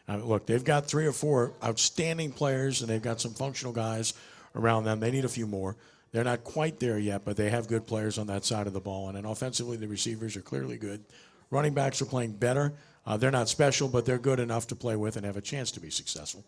Look, 0.09 0.47
they've 0.47 0.63
got 0.63 0.87
three 0.87 1.07
or 1.07 1.13
four 1.13 1.53
outstanding 1.65 2.33
players, 2.33 2.81
and 2.83 2.91
they've 2.91 3.03
got 3.03 3.21
some 3.21 3.33
functional 3.33 3.73
guys 3.73 4.15
around 4.55 4.85
them. 4.85 5.01
They 5.01 5.11
need 5.11 5.25
a 5.25 5.29
few 5.29 5.47
more. 5.47 5.77
They're 6.17 6.25
not 6.25 6.45
quite 6.45 6.81
there 6.81 6.99
yet, 6.99 7.27
but 7.27 7.37
they 7.37 7.51
have 7.51 7.69
good 7.69 7.87
players 7.87 8.17
on 8.17 8.27
that 8.29 8.47
side 8.47 8.67
of 8.67 8.73
the 8.73 8.81
ball. 8.81 9.09
And 9.09 9.19
then 9.19 9.27
offensively, 9.27 9.77
the 9.77 9.87
receivers 9.87 10.35
are 10.35 10.41
clearly 10.41 10.79
good. 10.79 11.05
Running 11.51 11.75
backs 11.75 12.01
are 12.01 12.07
playing 12.07 12.33
better. 12.33 12.73
Uh, 13.05 13.19
they're 13.19 13.31
not 13.31 13.51
special, 13.51 13.87
but 13.87 14.07
they're 14.07 14.17
good 14.17 14.41
enough 14.41 14.67
to 14.69 14.75
play 14.75 14.97
with 14.97 15.19
and 15.19 15.27
have 15.27 15.37
a 15.37 15.43
chance 15.43 15.71
to 15.73 15.79
be 15.79 15.91
successful. 15.91 16.43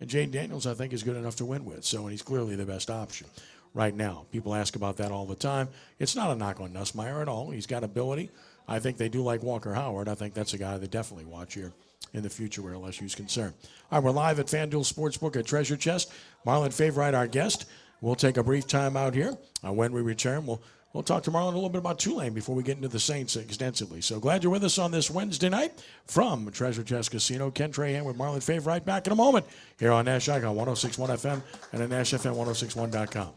And 0.00 0.10
Jane 0.10 0.32
Daniels, 0.32 0.66
I 0.66 0.74
think, 0.74 0.92
is 0.92 1.04
good 1.04 1.14
enough 1.14 1.36
to 1.36 1.44
win 1.44 1.64
with. 1.64 1.84
So, 1.84 2.00
and 2.00 2.10
he's 2.10 2.20
clearly 2.20 2.56
the 2.56 2.66
best 2.66 2.90
option 2.90 3.28
right 3.74 3.94
now. 3.94 4.26
People 4.32 4.56
ask 4.56 4.74
about 4.74 4.96
that 4.96 5.12
all 5.12 5.24
the 5.24 5.36
time. 5.36 5.68
It's 6.00 6.16
not 6.16 6.32
a 6.32 6.34
knock 6.34 6.60
on 6.60 6.70
Nussmeier 6.70 7.22
at 7.22 7.28
all. 7.28 7.52
He's 7.52 7.68
got 7.68 7.84
ability. 7.84 8.28
I 8.66 8.80
think 8.80 8.96
they 8.96 9.08
do 9.08 9.22
like 9.22 9.44
Walker 9.44 9.72
Howard. 9.72 10.08
I 10.08 10.16
think 10.16 10.34
that's 10.34 10.54
a 10.54 10.58
guy 10.58 10.76
they 10.78 10.88
definitely 10.88 11.26
watch 11.26 11.54
here 11.54 11.72
in 12.12 12.24
the 12.24 12.28
future 12.28 12.60
where 12.60 12.74
LSU's 12.74 13.14
concerned. 13.14 13.54
All 13.92 14.00
right, 14.00 14.04
we're 14.04 14.10
live 14.10 14.40
at 14.40 14.46
FanDuel 14.46 14.92
Sportsbook 14.92 15.36
at 15.36 15.46
Treasure 15.46 15.76
Chest. 15.76 16.12
Marlon 16.44 16.72
Favorite, 16.72 17.14
our 17.14 17.28
guest. 17.28 17.66
We'll 18.02 18.16
take 18.16 18.36
a 18.36 18.42
brief 18.42 18.66
time 18.66 18.96
out 18.98 19.14
here. 19.14 19.38
Uh, 19.66 19.72
when 19.72 19.92
we 19.92 20.02
return, 20.02 20.44
we'll 20.44 20.62
We'll 20.92 21.02
talk 21.02 21.22
tomorrow 21.22 21.46
a 21.46 21.52
little 21.54 21.70
bit 21.70 21.78
about 21.78 21.98
Tulane 21.98 22.34
before 22.34 22.54
we 22.54 22.62
get 22.62 22.76
into 22.76 22.88
the 22.88 23.00
Saints 23.00 23.36
extensively. 23.36 24.02
So 24.02 24.20
glad 24.20 24.42
you're 24.42 24.52
with 24.52 24.64
us 24.64 24.78
on 24.78 24.90
this 24.90 25.10
Wednesday 25.10 25.48
night 25.48 25.82
from 26.04 26.50
Treasure 26.50 26.82
Chest 26.82 27.10
Casino. 27.10 27.50
Ken 27.50 27.72
Trahan 27.72 28.04
with 28.04 28.18
Marlon 28.18 28.38
Fave 28.38 28.66
right 28.66 28.84
back 28.84 29.06
in 29.06 29.12
a 29.12 29.16
moment 29.16 29.46
here 29.78 29.90
on 29.90 30.04
Nash 30.04 30.28
Icon 30.28 30.54
1061 30.54 31.10
FM 31.16 31.42
and 31.72 31.82
at 31.82 31.88
NashFM1061.com. 31.88 33.32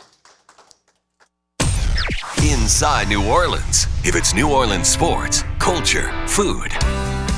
Inside 2.43 3.07
New 3.07 3.25
Orleans. 3.25 3.87
If 4.03 4.15
it's 4.15 4.33
New 4.33 4.51
Orleans 4.51 4.89
sports, 4.89 5.43
culture, 5.57 6.11
food. 6.27 6.71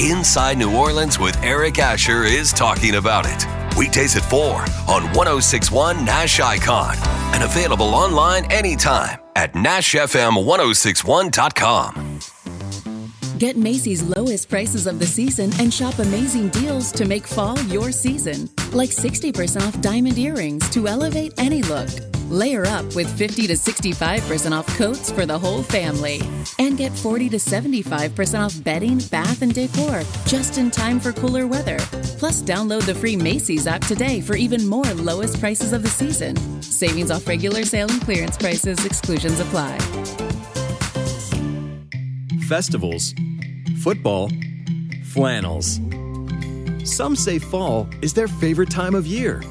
Inside 0.02 0.58
New 0.58 0.76
Orleans 0.76 1.20
with 1.20 1.38
Eric 1.44 1.78
Asher 1.78 2.24
is 2.24 2.52
talking 2.52 2.96
about 2.96 3.26
it. 3.28 3.57
Weekdays 3.78 4.18
at 4.18 4.24
4 4.24 4.62
on 4.88 5.04
1061 5.14 6.04
Nash 6.04 6.40
Icon 6.40 6.96
and 7.34 7.44
available 7.44 7.94
online 7.94 8.52
anytime 8.52 9.20
at 9.36 9.54
NashFM1061.com. 9.54 12.20
Get 13.38 13.56
Macy's 13.56 14.02
lowest 14.02 14.50
prices 14.50 14.88
of 14.88 14.98
the 14.98 15.06
season 15.06 15.52
and 15.60 15.72
shop 15.72 16.00
amazing 16.00 16.50
deals 16.50 16.92
to 16.94 17.06
make 17.06 17.28
fall 17.28 17.56
your 17.66 17.92
season. 17.92 18.50
Like 18.72 18.90
60% 18.90 19.62
off 19.62 19.80
diamond 19.80 20.18
earrings 20.18 20.68
to 20.72 20.88
elevate 20.88 21.34
any 21.38 21.62
look. 21.62 21.90
Layer 22.30 22.66
up 22.66 22.94
with 22.94 23.08
50 23.18 23.48
to 23.48 23.54
65% 23.54 24.52
off 24.52 24.68
coats 24.76 25.10
for 25.10 25.26
the 25.26 25.40
whole 25.40 25.64
family. 25.64 26.20
And 26.60 26.76
get 26.76 26.92
40 26.92 27.30
to 27.30 27.38
75% 27.38 28.46
off 28.46 28.64
bedding, 28.66 28.98
bath, 28.98 29.42
and 29.44 29.54
decor 29.54 30.02
just 30.26 30.58
in 30.58 30.70
time 30.70 31.00
for 31.00 31.14
cooler 31.14 31.48
weather. 31.48 31.78
Plus, 32.20 32.44
download 32.44 32.86
the 32.86 32.94
free 32.94 33.16
Macy's 33.16 33.66
app 33.66 33.82
today 33.84 34.20
for 34.20 34.36
even 34.36 34.68
more 34.68 34.92
lowest 34.96 35.40
prices 35.40 35.72
of 35.72 35.84
the 35.84 35.90
season. 35.90 36.36
Savings 36.62 37.12
off 37.12 37.26
regular 37.28 37.64
sale 37.64 37.90
and 37.90 38.02
clearance 38.02 38.36
prices, 38.36 38.84
exclusions 38.84 39.40
apply. 39.40 39.78
Festivals, 42.50 43.14
football, 43.82 44.30
flannels. 45.14 45.80
Some 46.84 47.16
say 47.16 47.40
fall 47.40 47.88
is 48.02 48.14
their 48.14 48.28
favorite 48.28 48.70
time 48.70 48.96
of 48.96 49.08
year. 49.08 49.42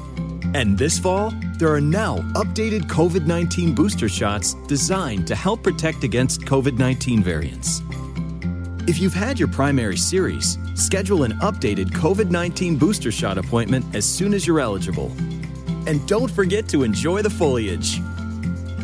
And 0.53 0.77
this 0.77 0.97
fall, 0.97 1.33
there 1.57 1.73
are 1.73 1.81
now 1.81 2.17
updated 2.33 2.83
COVID 2.83 3.25
19 3.25 3.75
booster 3.75 4.07
shots 4.07 4.53
designed 4.67 5.27
to 5.27 5.35
help 5.35 5.61
protect 5.61 6.03
against 6.03 6.41
COVID 6.41 6.77
19 6.77 7.21
variants. 7.21 7.81
If 8.87 8.99
you've 8.99 9.13
had 9.13 9.37
your 9.37 9.49
primary 9.49 9.97
series, 9.97 10.57
schedule 10.75 11.23
an 11.23 11.33
updated 11.39 11.87
COVID 11.91 12.29
19 12.29 12.77
booster 12.77 13.11
shot 13.11 13.37
appointment 13.37 13.85
as 13.93 14.05
soon 14.05 14.33
as 14.33 14.47
you're 14.47 14.59
eligible. 14.61 15.11
And 15.85 16.05
don't 16.07 16.31
forget 16.31 16.67
to 16.69 16.83
enjoy 16.83 17.21
the 17.21 17.29
foliage. 17.29 17.99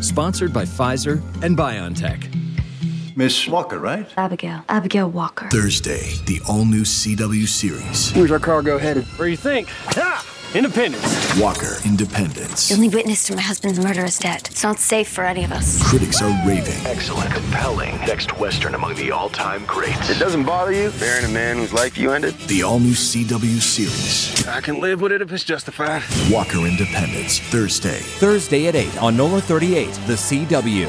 Sponsored 0.02 0.54
by 0.54 0.66
Pfizer 0.66 1.22
and 1.44 1.58
BioNTech. 1.58 3.16
Miss 3.16 3.48
Walker, 3.48 3.80
right? 3.80 4.12
Abigail. 4.18 4.64
Abigail 4.70 5.10
Walker. 5.10 5.50
Thursday, 5.50 6.16
the 6.26 6.42
all 6.48 6.66
new 6.66 6.82
CW 6.82 7.48
series. 7.48 8.12
Where's 8.12 8.32
our 8.32 8.40
cargo 8.40 8.78
headed? 8.78 9.06
Where 9.18 9.28
do 9.28 9.32
you 9.32 9.38
think? 9.38 9.70
Ha! 9.70 10.33
Independence. 10.56 11.40
Walker 11.40 11.78
Independence. 11.84 12.68
The 12.70 12.76
only 12.76 12.88
witness 12.90 13.26
to 13.26 13.36
my 13.36 13.42
husband's 13.42 13.80
murder 13.80 14.06
is 14.06 14.20
dead. 14.20 14.48
It's 14.52 14.62
not 14.62 14.78
safe 14.78 15.10
for 15.10 15.24
any 15.24 15.44
of 15.44 15.52
us. 15.52 15.82
Critics 15.82 16.22
are 16.22 16.30
raving. 16.48 16.76
Excellent, 16.86 17.34
compelling. 17.34 17.96
Next 18.02 18.38
Western 18.38 18.76
among 18.76 18.94
the 18.94 19.10
all 19.10 19.30
time 19.30 19.66
greats. 19.66 20.12
It 20.12 20.20
doesn't 20.20 20.44
bother 20.44 20.72
you 20.72 20.92
burying 21.00 21.26
a 21.26 21.30
man 21.34 21.58
whose 21.58 21.74
life 21.74 21.98
you 21.98 22.12
ended? 22.12 22.36
The 22.48 22.62
all 22.62 22.78
new 22.80 22.92
CW 22.92 23.60
series. 23.60 24.48
I 24.48 24.62
can 24.62 24.80
live 24.80 25.02
with 25.02 25.12
it 25.12 25.24
if 25.24 25.32
it's 25.32 25.44
justified. 25.44 26.04
Walker 26.32 26.60
Independence. 26.60 27.40
Thursday. 27.40 27.98
Thursday 28.20 28.68
at 28.68 28.76
8 28.76 29.02
on 29.02 29.18
NOLA 29.18 29.42
38, 29.42 29.88
The 30.06 30.14
CW. 30.14 30.88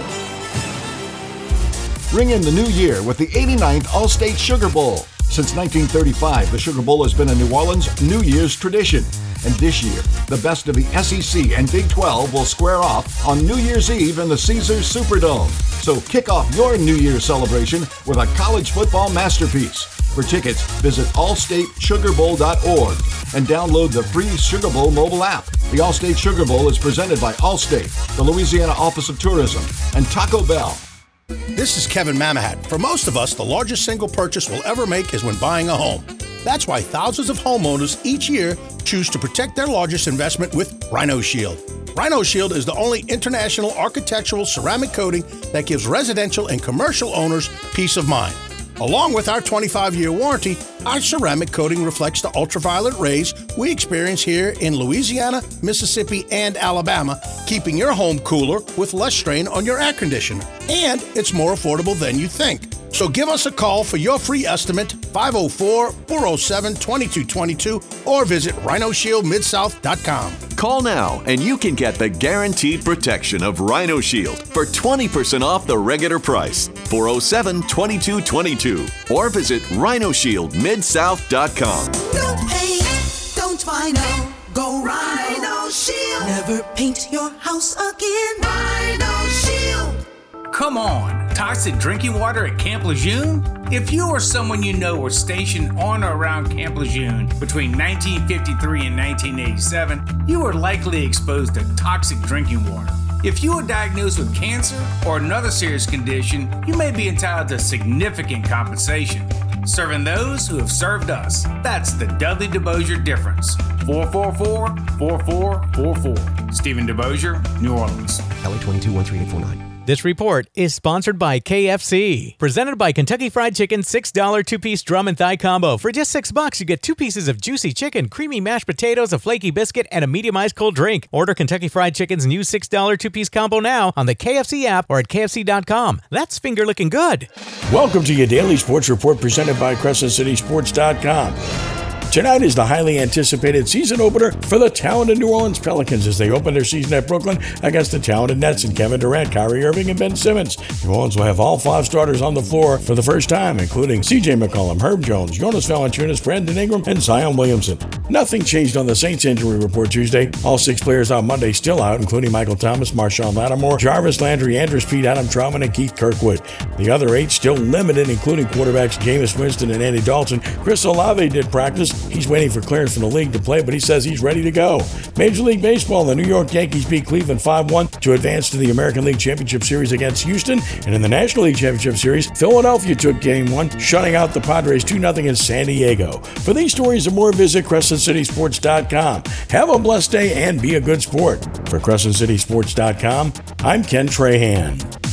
Ring 2.12 2.31
in 2.31 2.42
the 2.42 2.53
new 2.53 2.66
year 2.66 3.03
with 3.03 3.16
the 3.16 3.29
89th 3.29 3.87
Allstate 3.87 4.37
Sugar 4.37 4.68
Bowl. 4.68 5.07
Since 5.22 5.57
1935, 5.57 6.53
the 6.53 6.59
Sugar 6.59 6.83
Bowl 6.83 7.03
has 7.03 7.14
been 7.14 7.31
a 7.31 7.35
New 7.35 7.50
Orleans 7.53 7.88
New 8.03 8.20
Year's 8.20 8.55
tradition. 8.55 9.03
And 9.45 9.55
this 9.57 9.83
year, 9.83 10.01
the 10.29 10.41
best 10.43 10.69
of 10.69 10.75
the 10.77 10.85
SEC 11.03 11.51
and 11.53 11.71
Big 11.71 11.89
12 11.91 12.33
will 12.33 12.45
square 12.45 12.79
off 12.79 13.27
on 13.27 13.45
New 13.47 13.57
Year's 13.57 13.91
Eve 13.91 14.19
in 14.19 14.29
the 14.29 14.39
Caesars 14.39 14.91
Superdome. 14.91 15.51
So 15.83 16.01
kick 16.01 16.29
off 16.31 16.55
your 16.55 16.79
New 16.79 16.97
Year's 16.97 17.25
celebration 17.25 17.81
with 18.07 18.17
a 18.19 18.27
college 18.37 18.71
football 18.71 19.11
masterpiece. 19.11 19.83
For 20.15 20.23
tickets, 20.23 20.63
visit 20.81 21.07
allstatesugarbowl.org 21.09 22.97
and 23.35 23.47
download 23.47 23.93
the 23.93 24.03
free 24.05 24.37
Sugar 24.37 24.71
Bowl 24.71 24.91
mobile 24.91 25.25
app. 25.25 25.45
The 25.71 25.79
Allstate 25.79 26.17
Sugar 26.17 26.47
Bowl 26.47 26.69
is 26.69 26.79
presented 26.79 27.21
by 27.21 27.33
Allstate, 27.35 27.91
the 28.17 28.23
Louisiana 28.23 28.73
Office 28.73 29.09
of 29.09 29.19
Tourism, 29.19 29.63
and 29.97 30.07
Taco 30.07 30.47
Bell. 30.47 30.79
This 31.27 31.77
is 31.77 31.87
Kevin 31.87 32.17
Mamahat. 32.17 32.65
For 32.67 32.79
most 32.79 33.09
of 33.09 33.17
us, 33.17 33.35
the 33.35 33.45
largest 33.45 33.85
single 33.85 34.09
purchase 34.09 34.49
we'll 34.49 34.65
ever 34.65 34.87
make 34.87 35.13
is 35.15 35.25
when 35.25 35.37
buying 35.39 35.69
a 35.69 35.77
home. 35.77 36.05
That's 36.45 36.69
why 36.69 36.83
thousands 36.83 37.31
of 37.31 37.39
homeowners 37.39 38.05
each 38.05 38.29
year 38.29 38.57
choose 38.85 39.09
to 39.11 39.19
protect 39.19 39.57
their 39.57 39.67
largest 39.67 40.07
investment 40.07 40.55
with 40.55 40.89
Rhino 40.93 41.21
Shield. 41.21 41.59
Rhino 41.97 42.23
Shield 42.23 42.53
is 42.53 42.67
the 42.67 42.75
only 42.75 43.01
international 43.09 43.73
architectural 43.73 44.45
ceramic 44.45 44.93
coating 44.93 45.25
that 45.53 45.65
gives 45.67 45.87
residential 45.87 46.49
and 46.49 46.63
commercial 46.63 47.15
owners 47.15 47.49
peace 47.73 47.97
of 47.97 48.09
mind. 48.09 48.35
Along 48.81 49.13
with 49.13 49.29
our 49.29 49.41
25 49.41 49.95
year 49.95 50.11
warranty, 50.11 50.57
our 50.85 51.01
ceramic 51.01 51.53
coating 51.53 51.85
reflects 51.85 52.21
the 52.21 52.35
ultraviolet 52.37 52.99
rays 52.99 53.33
we 53.57 53.71
experience 53.71 54.21
here 54.23 54.55
in 54.61 54.75
Louisiana, 54.75 55.43
Mississippi, 55.63 56.27
and 56.33 56.57
Alabama, 56.57 57.21
keeping 57.47 57.77
your 57.77 57.93
home 57.93 58.19
cooler 58.21 58.59
with 58.77 58.93
less 58.93 59.15
strain 59.15 59.47
on 59.47 59.65
your 59.65 59.81
air 59.81 59.93
conditioner. 59.93 60.45
And 60.69 61.01
it's 61.15 61.33
more 61.33 61.53
affordable 61.53 61.99
than 61.99 62.19
you 62.19 62.27
think. 62.27 62.63
So 62.95 63.09
give 63.09 63.29
us 63.29 63.45
a 63.47 63.51
call 63.51 63.83
for 63.83 63.97
your 63.97 64.21
free 64.21 64.47
estimate, 64.47 64.93
504 64.93 65.91
407 65.91 66.75
2222, 66.75 67.83
or 68.05 68.25
visit 68.25 68.55
rhinoshieldmidsouth.com. 68.57 70.57
Call 70.57 70.81
now 70.81 71.21
and 71.27 71.41
you 71.41 71.59
can 71.59 71.75
get 71.75 71.97
the 71.97 72.09
guaranteed 72.09 72.85
protection 72.85 73.43
of 73.43 73.59
Rhino 73.59 74.01
Shield 74.01 74.39
for 74.39 74.65
20% 74.65 75.43
off 75.43 75.67
the 75.67 75.77
regular 75.77 76.21
price. 76.21 76.69
407 76.69 77.63
2222 77.63 78.87
or 79.13 79.29
visit 79.29 79.61
rhinoshieldmidsouth.com. 79.63 81.87
No 82.15 82.37
paint, 82.49 83.33
don't 83.35 83.61
vinyl, 83.61 84.33
go 84.55 84.85
Rhino 84.85 85.69
Shield. 85.69 86.27
Never 86.27 86.63
paint 86.77 87.09
your 87.11 87.31
house 87.41 87.75
again. 87.75 88.35
Rhino 88.41 89.27
Shield. 89.27 90.07
Come 90.53 90.79
on, 90.79 91.24
toxic 91.35 91.77
drinking 91.79 92.18
water 92.18 92.47
at 92.47 92.59
Camp 92.59 92.85
Lejeune? 92.85 93.42
If 93.73 93.92
you 93.92 94.09
or 94.09 94.20
someone 94.20 94.62
you 94.62 94.73
know 94.73 94.99
were 94.99 95.11
stationed 95.11 95.77
on 95.79 96.05
or 96.05 96.16
around 96.16 96.51
Camp 96.51 96.77
Lejeune 96.77 97.27
between 97.40 97.77
1953 97.77 98.87
and 98.87 98.97
1987, 98.97 100.25
you 100.29 100.40
were 100.40 100.55
likely 100.55 101.05
exposed 101.05 101.55
to 101.55 101.77
toxic 101.77 102.18
drinking 102.20 102.64
water. 102.70 102.92
If 103.25 103.42
you 103.42 103.57
were 103.57 103.62
diagnosed 103.62 104.18
with 104.18 104.35
cancer 104.35 104.81
or 105.07 105.16
another 105.16 105.51
serious 105.51 105.87
condition, 105.87 106.49
you 106.66 106.77
may 106.77 106.92
be 106.92 107.09
entitled 107.09 107.49
to 107.49 107.59
significant 107.59 108.44
compensation. 108.44 109.29
Serving 109.66 110.05
those 110.05 110.47
who 110.47 110.59
have 110.59 110.70
served 110.70 111.11
us. 111.11 111.44
That's 111.62 111.94
the 111.94 112.07
Dudley 112.07 112.49
DeBosier 112.49 113.03
difference. 113.03 113.57
444 113.87 114.77
4444. 114.99 116.53
Stephen 116.53 116.87
DeBosier, 116.87 117.61
New 117.61 117.77
Orleans. 117.77 118.20
LA 118.44 118.59
22 118.61 118.92
13849. 118.92 119.74
This 119.87 120.03
report 120.03 120.47
is 120.55 120.75
sponsored 120.75 121.18
by 121.18 121.40
KFC. 121.40 122.38
Presented 122.38 122.79
by 122.79 122.92
Kentucky 122.92 123.29
Fried 123.29 123.55
Chicken 123.55 123.81
$6 123.81 124.47
two 124.47 124.59
piece 124.59 124.83
drum 124.83 125.09
and 125.09 125.18
thigh 125.18 125.37
combo. 125.37 125.77
For 125.77 125.92
just 125.92 126.11
6 126.11 126.33
bucks, 126.33 126.59
you 126.59 126.64
get 126.64 126.81
two 126.81 126.94
pieces 126.94 127.29
of 127.29 127.38
juicy 127.38 127.75
chicken, 127.75 128.09
creamy 128.09 128.40
mashed 128.40 128.64
potatoes, 128.64 129.12
a 129.12 129.18
flaky 129.18 129.51
biscuit, 129.51 129.87
and 129.90 130.03
a 130.03 130.07
medium 130.07 130.38
ice 130.38 130.55
cold 130.55 130.75
drink. 130.75 131.07
Order 131.12 131.35
Kentucky 131.35 131.68
Fried 131.68 131.94
Chicken's 131.94 132.25
new 132.25 132.40
$6 132.40 132.99
two 132.99 133.11
piece 133.11 133.29
combo 133.29 133.61
now 133.61 133.92
on 133.94 134.07
the 134.07 134.14
KFC 134.14 134.64
app 134.64 134.87
or 134.88 135.01
at 135.01 135.09
KFC.com. 135.09 136.01
That's 136.09 136.38
finger 136.38 136.64
looking 136.64 136.88
good. 136.88 137.29
Welcome 137.70 138.05
to 138.05 138.14
your 138.14 138.27
daily 138.27 138.57
sports 138.57 138.88
report 138.88 139.20
presented 139.20 139.61
by 139.61 139.75
CrescentCitySports.com. 139.75 141.84
Tonight 142.14 142.42
is 142.42 142.55
the 142.55 142.64
highly 142.64 143.00
anticipated 143.00 143.68
season 143.68 144.00
opener 144.00 144.31
for 144.42 144.57
the 144.57 144.70
talented 144.70 145.18
New 145.18 145.31
Orleans 145.31 145.59
Pelicans 145.59 146.07
as 146.07 146.16
they 146.16 146.31
open 146.31 146.55
their 146.55 146.62
season 146.62 146.92
at 146.92 147.09
Brooklyn 147.09 147.42
against 147.64 147.90
the 147.90 147.98
talented 147.98 148.38
Nets 148.38 148.62
and 148.62 148.77
Kevin 148.77 149.00
Durant, 149.00 149.33
Kyrie 149.33 149.64
Irving, 149.64 149.90
and 149.90 149.98
Ben 149.98 150.14
Simmons. 150.14 150.57
New 150.85 150.92
Orleans 150.92 151.16
will 151.16 151.24
have 151.24 151.40
all 151.40 151.59
five 151.59 151.87
starters 151.87 152.22
on 152.22 152.35
the 152.35 152.40
floor 152.40 152.79
for 152.79 152.94
the 152.94 153.03
first 153.03 153.29
time, 153.29 153.59
including 153.59 154.00
CJ 154.00 154.40
McCollum, 154.40 154.81
Herb 154.81 155.03
Jones, 155.03 155.37
Jonas 155.37 155.68
Valanciunas, 155.68 156.22
Brandon 156.22 156.57
Ingram, 156.57 156.85
and 156.87 157.03
Zion 157.03 157.37
Williamson. 157.37 157.81
Nothing 158.09 158.44
changed 158.44 158.77
on 158.77 158.87
the 158.87 158.94
Saints 158.94 159.24
injury 159.24 159.59
report 159.59 159.90
Tuesday. 159.90 160.31
All 160.44 160.57
six 160.57 160.81
players 160.81 161.11
on 161.11 161.27
Monday 161.27 161.50
still 161.50 161.83
out, 161.83 162.00
including 162.00 162.31
Michael 162.31 162.55
Thomas, 162.55 162.92
Marshon 162.92 163.35
Lattimore, 163.35 163.77
Jarvis 163.77 164.20
Landry, 164.20 164.57
Andrus 164.57 164.85
Peat, 164.85 165.05
Adam 165.05 165.27
Trautman, 165.27 165.64
and 165.64 165.74
Keith 165.74 165.96
Kirkwood. 165.96 166.40
The 166.79 166.90
other 166.90 167.16
eight 167.16 167.33
still 167.33 167.57
limited, 167.57 168.09
including 168.09 168.46
quarterbacks 168.46 169.00
Jameis 169.00 169.37
Winston 169.37 169.72
and 169.72 169.83
Andy 169.83 170.00
Dalton. 170.00 170.38
Chris 170.62 170.85
Olave 170.85 171.29
did 171.31 171.50
practice, 171.50 172.04
He's 172.11 172.29
waiting 172.29 172.51
for 172.51 172.61
clearance 172.61 172.95
from 172.95 173.03
the 173.03 173.09
league 173.09 173.33
to 173.33 173.38
play, 173.38 173.62
but 173.62 173.75
he 173.75 173.81
says 173.81 174.05
he's 174.05 174.23
ready 174.23 174.43
to 174.43 174.51
go. 174.51 174.81
Major 175.17 175.43
League 175.43 175.62
Baseball, 175.62 176.05
the 176.05 176.14
New 176.14 176.25
York 176.25 176.53
Yankees 176.53 176.85
beat 176.85 177.07
Cleveland 177.07 177.43
5 177.43 177.71
1 177.71 177.87
to 177.88 178.12
advance 178.12 178.51
to 178.51 178.57
the 178.57 178.71
American 178.71 179.05
League 179.05 179.19
Championship 179.19 179.64
Series 179.64 179.93
against 179.93 180.25
Houston. 180.25 180.61
And 180.87 180.95
in 180.95 181.03
the 181.03 181.09
National 181.09 181.45
League 181.45 181.57
Championship 181.57 181.97
Series, 181.97 182.31
Philadelphia 182.38 182.95
took 182.95 183.21
game 183.21 183.51
one, 183.51 183.71
shutting 183.79 184.14
out 184.14 184.33
the 184.33 184.40
Padres 184.40 184.85
2 184.85 185.01
0 185.01 185.14
in 185.17 185.37
San 185.37 185.67
Diego. 185.67 186.19
For 186.19 186.53
these 186.53 186.73
stories 186.73 187.07
and 187.07 187.17
more, 187.17 187.33
visit 187.33 187.64
CrescentCitySports.com. 187.64 189.23
Have 189.51 189.71
a 189.71 189.79
blessed 189.79 190.11
day 190.11 190.45
and 190.45 190.61
be 190.61 190.77
a 190.77 190.81
good 190.81 191.03
sport. 191.03 191.45
For 191.69 191.79
CrescentCitySports.com, 191.79 193.33
I'm 193.61 193.83
Ken 193.83 194.09
Trahan. 194.09 195.05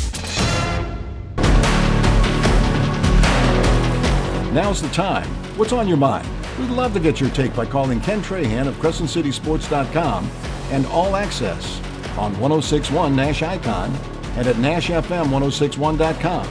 Now's 4.54 4.82
the 4.82 4.89
time. 4.89 5.27
What's 5.58 5.71
on 5.71 5.88
your 5.88 5.97
mind? 5.97 6.27
We'd 6.62 6.69
love 6.69 6.93
to 6.93 7.00
get 7.00 7.19
your 7.19 7.32
take 7.32 7.56
by 7.56 7.65
calling 7.65 8.00
Ken 8.02 8.21
Trahan 8.21 8.67
of 8.67 8.76
CrescentCitySports.com 8.76 10.30
and 10.69 10.86
All 10.86 11.15
Access 11.15 11.80
on 12.19 12.39
1061 12.39 13.15
Nash 13.15 13.41
Icon 13.41 13.91
and 14.36 14.45
at 14.45 14.56
NashFM1061.com. 14.58 16.45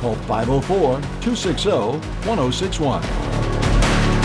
Call 0.00 0.14
504 0.14 1.00
260 1.20 1.70
1061. 1.70 3.02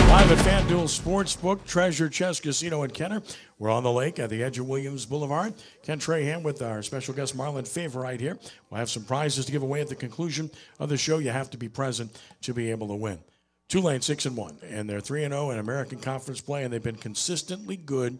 Live 0.08 0.32
at 0.32 0.38
FanDuel 0.38 0.88
Sportsbook, 0.88 1.66
Treasure 1.66 2.08
Chest 2.08 2.42
Casino 2.42 2.82
in 2.84 2.90
Kenner. 2.90 3.20
We're 3.58 3.70
on 3.70 3.82
the 3.82 3.92
lake 3.92 4.18
at 4.18 4.30
the 4.30 4.42
edge 4.42 4.58
of 4.58 4.66
Williams 4.66 5.04
Boulevard. 5.04 5.52
Ken 5.82 5.98
Trahan 5.98 6.44
with 6.44 6.62
our 6.62 6.82
special 6.82 7.12
guest 7.12 7.36
Marlon 7.36 7.68
Favorite 7.68 8.02
right 8.02 8.20
here. 8.20 8.38
We'll 8.70 8.78
have 8.78 8.88
some 8.88 9.04
prizes 9.04 9.44
to 9.44 9.52
give 9.52 9.62
away 9.62 9.82
at 9.82 9.88
the 9.88 9.96
conclusion 9.96 10.50
of 10.78 10.88
the 10.88 10.96
show. 10.96 11.18
You 11.18 11.28
have 11.28 11.50
to 11.50 11.58
be 11.58 11.68
present 11.68 12.18
to 12.40 12.54
be 12.54 12.70
able 12.70 12.88
to 12.88 12.94
win. 12.94 13.18
Tulane 13.68 14.00
six 14.00 14.26
and 14.26 14.36
one, 14.36 14.56
and 14.62 14.88
they're 14.88 15.00
three 15.00 15.24
and 15.24 15.32
zero 15.32 15.50
in 15.50 15.58
American 15.58 15.98
Conference 15.98 16.40
play, 16.40 16.64
and 16.64 16.72
they've 16.72 16.82
been 16.82 16.96
consistently 16.96 17.76
good 17.76 18.18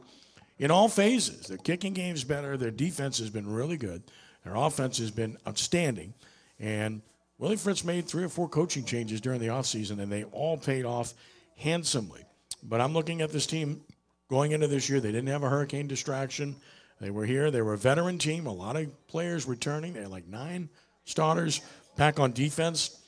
in 0.59 0.71
all 0.71 0.89
phases. 0.89 1.47
Their 1.47 1.59
kicking 1.59 1.93
game's 1.93 2.25
better. 2.25 2.57
Their 2.57 2.71
defense 2.71 3.19
has 3.19 3.31
been 3.31 3.49
really 3.53 3.77
good. 3.77 4.03
Their 4.45 4.57
offense 4.57 4.99
has 4.99 5.11
been 5.11 5.37
outstanding, 5.47 6.15
and 6.59 7.01
Willie 7.39 7.57
Fritz 7.57 7.85
made 7.85 8.07
three 8.07 8.25
or 8.25 8.29
four 8.29 8.49
coaching 8.49 8.85
changes 8.85 9.21
during 9.21 9.41
the 9.41 9.49
offseason, 9.49 10.01
and 10.01 10.11
they 10.11 10.25
all 10.25 10.57
paid 10.57 10.85
off 10.85 11.15
handsomely. 11.57 12.25
But 12.63 12.81
I'm 12.81 12.93
looking 12.93 13.21
at 13.21 13.31
this 13.31 13.47
team 13.47 13.83
going 14.29 14.53
into 14.53 14.67
this 14.67 14.89
year. 14.89 15.01
They 15.01 15.13
didn't 15.13 15.29
have 15.29 15.43
a 15.43 15.49
hurricane 15.49 15.87
distraction. 15.87 16.57
They 17.01 17.11
were 17.11 17.27
here. 17.27 17.51
They 17.51 17.63
were 17.63 17.75
a 17.75 17.79
veteran 17.79 18.19
team. 18.19 18.47
A 18.47 18.53
lot 18.53 18.77
of 18.77 19.07
players 19.07 19.47
returning. 19.47 19.93
They 19.93 20.01
had 20.01 20.11
like 20.11 20.27
nine 20.27 20.71
starters 21.05 21.61
back 21.97 22.19
on 22.19 22.33
defense. 22.33 23.03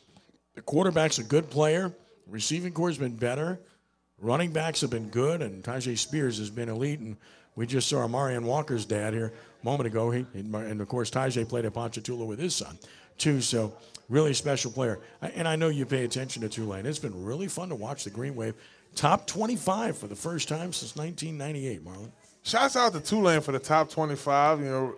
The 0.55 0.61
quarterback's 0.62 1.18
a 1.18 1.24
good 1.24 1.51
player. 1.51 1.92
Receiving 2.29 2.73
corps 2.73 2.88
has 2.88 2.99
been 2.99 3.17
better. 3.17 3.61
Running 4.21 4.51
backs 4.51 4.81
have 4.81 4.91
been 4.91 5.09
good, 5.09 5.43
and 5.43 5.62
Tyjae 5.62 5.97
Spears 5.97 6.38
has 6.38 6.51
been 6.51 6.69
elite. 6.69 7.01
And 7.01 7.17
we 7.55 7.67
just 7.67 7.88
saw 7.88 8.07
Marion 8.09 8.45
Walker's 8.45 8.85
dad 8.85 9.14
here 9.14 9.33
a 9.62 9.64
moment 9.64 9.87
ago. 9.87 10.11
He, 10.11 10.27
and 10.35 10.81
of 10.81 10.88
course, 10.88 11.11
Tyjae 11.11 11.49
played 11.49 11.64
at 11.64 11.75
Ponchatoula 11.75 12.25
with 12.25 12.38
his 12.38 12.55
son, 12.55 12.79
too. 13.17 13.41
So, 13.41 13.75
really 14.09 14.35
special 14.35 14.71
player. 14.71 15.01
And 15.23 15.47
I 15.47 15.57
know 15.57 15.69
you 15.69 15.87
pay 15.87 16.05
attention 16.05 16.43
to 16.43 16.49
Tulane. 16.49 16.87
It's 16.87 16.99
been 16.99 17.25
really 17.25 17.49
fun 17.49 17.69
to 17.69 17.75
watch 17.75 18.05
the 18.05 18.11
Green 18.11 18.35
Wave. 18.35 18.55
Top 18.95 19.27
25 19.27 19.97
for 19.97 20.07
the 20.07 20.17
first 20.17 20.49
time 20.49 20.73
since 20.73 20.97
1998, 20.97 21.85
Marlon. 21.85 22.11
Shouts 22.43 22.77
out 22.77 22.93
to 22.95 23.01
Tulane 23.01 23.41
for 23.41 23.53
the 23.53 23.59
top 23.59 23.91
25. 23.91 24.61
You 24.61 24.64
know, 24.64 24.95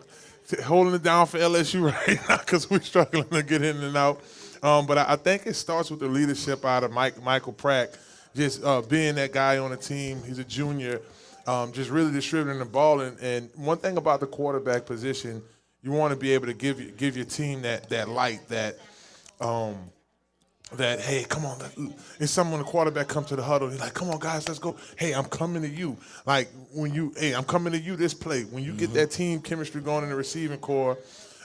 holding 0.65 0.95
it 0.95 1.03
down 1.03 1.27
for 1.27 1.39
LSU 1.39 1.93
right 2.09 2.19
now 2.29 2.39
because 2.39 2.71
we're 2.71 2.81
struggling 2.81 3.29
to 3.29 3.43
get 3.43 3.63
in 3.63 3.77
and 3.83 3.97
out. 3.97 4.21
Um, 4.63 4.87
but 4.87 4.99
I, 4.99 5.13
I, 5.13 5.17
think 5.17 5.47
it 5.47 5.55
starts 5.55 5.91
with 5.91 6.01
the 6.01 6.09
leadership 6.09 6.65
out 6.65 6.85
of 6.85 6.93
Mike 6.93 7.23
Michael 7.23 7.53
Pratt, 7.53 7.97
just 8.35 8.63
uh, 8.63 8.83
being 8.83 9.15
that 9.15 9.33
guy 9.33 9.59
on 9.59 9.71
the 9.71 9.77
team. 9.77 10.23
He's 10.25 10.39
a 10.39 10.45
junior, 10.45 11.01
um, 11.47 11.73
just 11.73 11.91
really 11.91 12.13
distributing 12.13 12.59
the 12.59 12.67
ball. 12.67 13.01
And, 13.01 13.19
and 13.21 13.51
one 13.57 13.79
thing 13.79 13.97
about 13.97 14.21
the 14.21 14.27
quarterback 14.27 14.85
position, 14.85 15.43
you 15.83 15.93
want 15.93 16.13
to 16.13 16.19
be 16.19 16.33
able 16.33 16.47
to 16.47 16.55
give 16.55 16.97
give 16.97 17.17
your 17.17 17.25
team 17.25 17.63
that 17.63 17.89
that 17.91 18.09
light 18.09 18.47
that. 18.49 18.79
Um, 19.41 19.77
that 20.77 21.01
hey, 21.01 21.25
come 21.29 21.45
on, 21.45 21.59
it's 22.21 22.31
someone 22.31 22.61
the 22.61 22.65
quarterback 22.65 23.09
come 23.09 23.25
to 23.25 23.35
the 23.35 23.43
huddle. 23.43 23.69
He's 23.69 23.81
like, 23.81 23.95
come 23.95 24.09
on, 24.11 24.21
guys, 24.21 24.47
let's 24.47 24.61
go. 24.61 24.77
Hey, 24.97 25.13
I'm 25.13 25.25
coming 25.25 25.63
to 25.63 25.69
you. 25.69 25.97
Like 26.27 26.49
when 26.73 26.95
you, 26.95 27.13
hey, 27.17 27.35
I'm 27.35 27.43
coming 27.43 27.73
to 27.73 27.79
you. 27.79 27.97
This 27.97 28.15
play 28.15 28.43
when 28.45 28.63
you 28.63 28.71
mm-hmm. 28.71 28.79
get 28.79 28.95
that 28.95 29.11
team 29.11 29.41
chemistry 29.41 29.81
going 29.81 30.05
in 30.05 30.11
the 30.11 30.17
receiving 30.17 30.59
corps, 30.59 30.97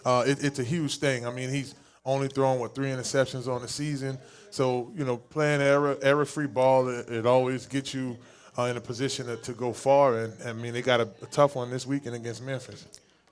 uh, 0.05 0.23
it, 0.27 0.43
it's 0.43 0.59
a 0.59 0.63
huge 0.63 0.97
thing. 0.97 1.25
I 1.25 1.31
mean, 1.31 1.49
he's 1.49 1.73
only 2.05 2.27
thrown 2.27 2.59
with 2.59 2.73
three 2.75 2.89
interceptions 2.89 3.47
on 3.47 3.61
the 3.61 3.67
season. 3.67 4.17
So 4.51 4.91
you 4.95 5.03
know, 5.03 5.17
playing 5.17 5.61
error 5.61 5.97
error 6.01 6.25
free 6.25 6.47
ball, 6.47 6.87
it, 6.87 7.09
it 7.09 7.25
always 7.25 7.65
gets 7.65 7.93
you 7.93 8.17
uh, 8.57 8.63
in 8.63 8.77
a 8.77 8.81
position 8.81 9.25
to, 9.27 9.37
to, 9.37 9.53
go 9.53 9.73
far. 9.73 10.19
And 10.19 10.33
I 10.45 10.53
mean, 10.53 10.73
they 10.73 10.81
got 10.81 11.01
a, 11.01 11.09
a 11.21 11.25
tough 11.31 11.55
one 11.55 11.69
this 11.69 11.85
weekend 11.85 12.15
against 12.15 12.41
Memphis. 12.41 12.85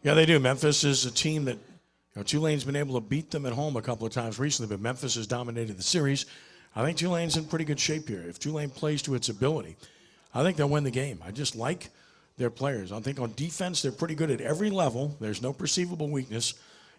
Yeah, 0.04 0.16
they 0.16 0.26
do. 0.26 0.40
Memphis 0.40 0.84
is 0.84 1.06
a 1.06 1.12
team 1.12 1.46
that 1.46 1.56
you 1.56 2.18
know, 2.18 2.24
Tulane's 2.24 2.64
been 2.64 2.76
able 2.76 2.96
to 2.96 3.02
beat 3.02 3.32
them 3.32 3.46
at 3.46 3.54
home 3.54 3.78
a 3.78 3.82
couple 3.82 4.06
of 4.06 4.14
times 4.14 4.38
recently, 4.38 4.76
but 4.76 4.82
Memphis 4.82 5.16
has 5.16 5.28
dominated 5.28 5.78
the 5.78 5.84
series. 5.84 6.26
I 6.76 6.84
think 6.84 6.98
Tulane's 6.98 7.38
in 7.38 7.46
pretty 7.46 7.66
good 7.66 7.80
shape 7.80 8.10
here. 8.10 8.24
If 8.28 8.40
Tulane 8.40 8.70
plays 8.70 9.02
to 9.04 9.16
its 9.16 9.30
ability, 9.30 9.78
I 10.34 10.44
think 10.44 10.58
they'll 10.58 10.70
win 10.70 10.84
the 10.84 10.92
game. 10.92 11.20
I 11.26 11.32
just 11.32 11.56
like 11.56 11.90
their 12.38 12.50
players. 12.50 12.92
I 12.92 13.00
think 13.00 13.20
on 13.20 13.34
defense, 13.36 13.82
they're 13.82 13.92
pretty 13.92 14.16
good 14.16 14.32
at 14.32 14.42
every 14.42 14.70
level. 14.70 15.16
There's 15.20 15.42
no 15.42 15.54
perceivable 15.54 16.10
weakness. 16.10 16.56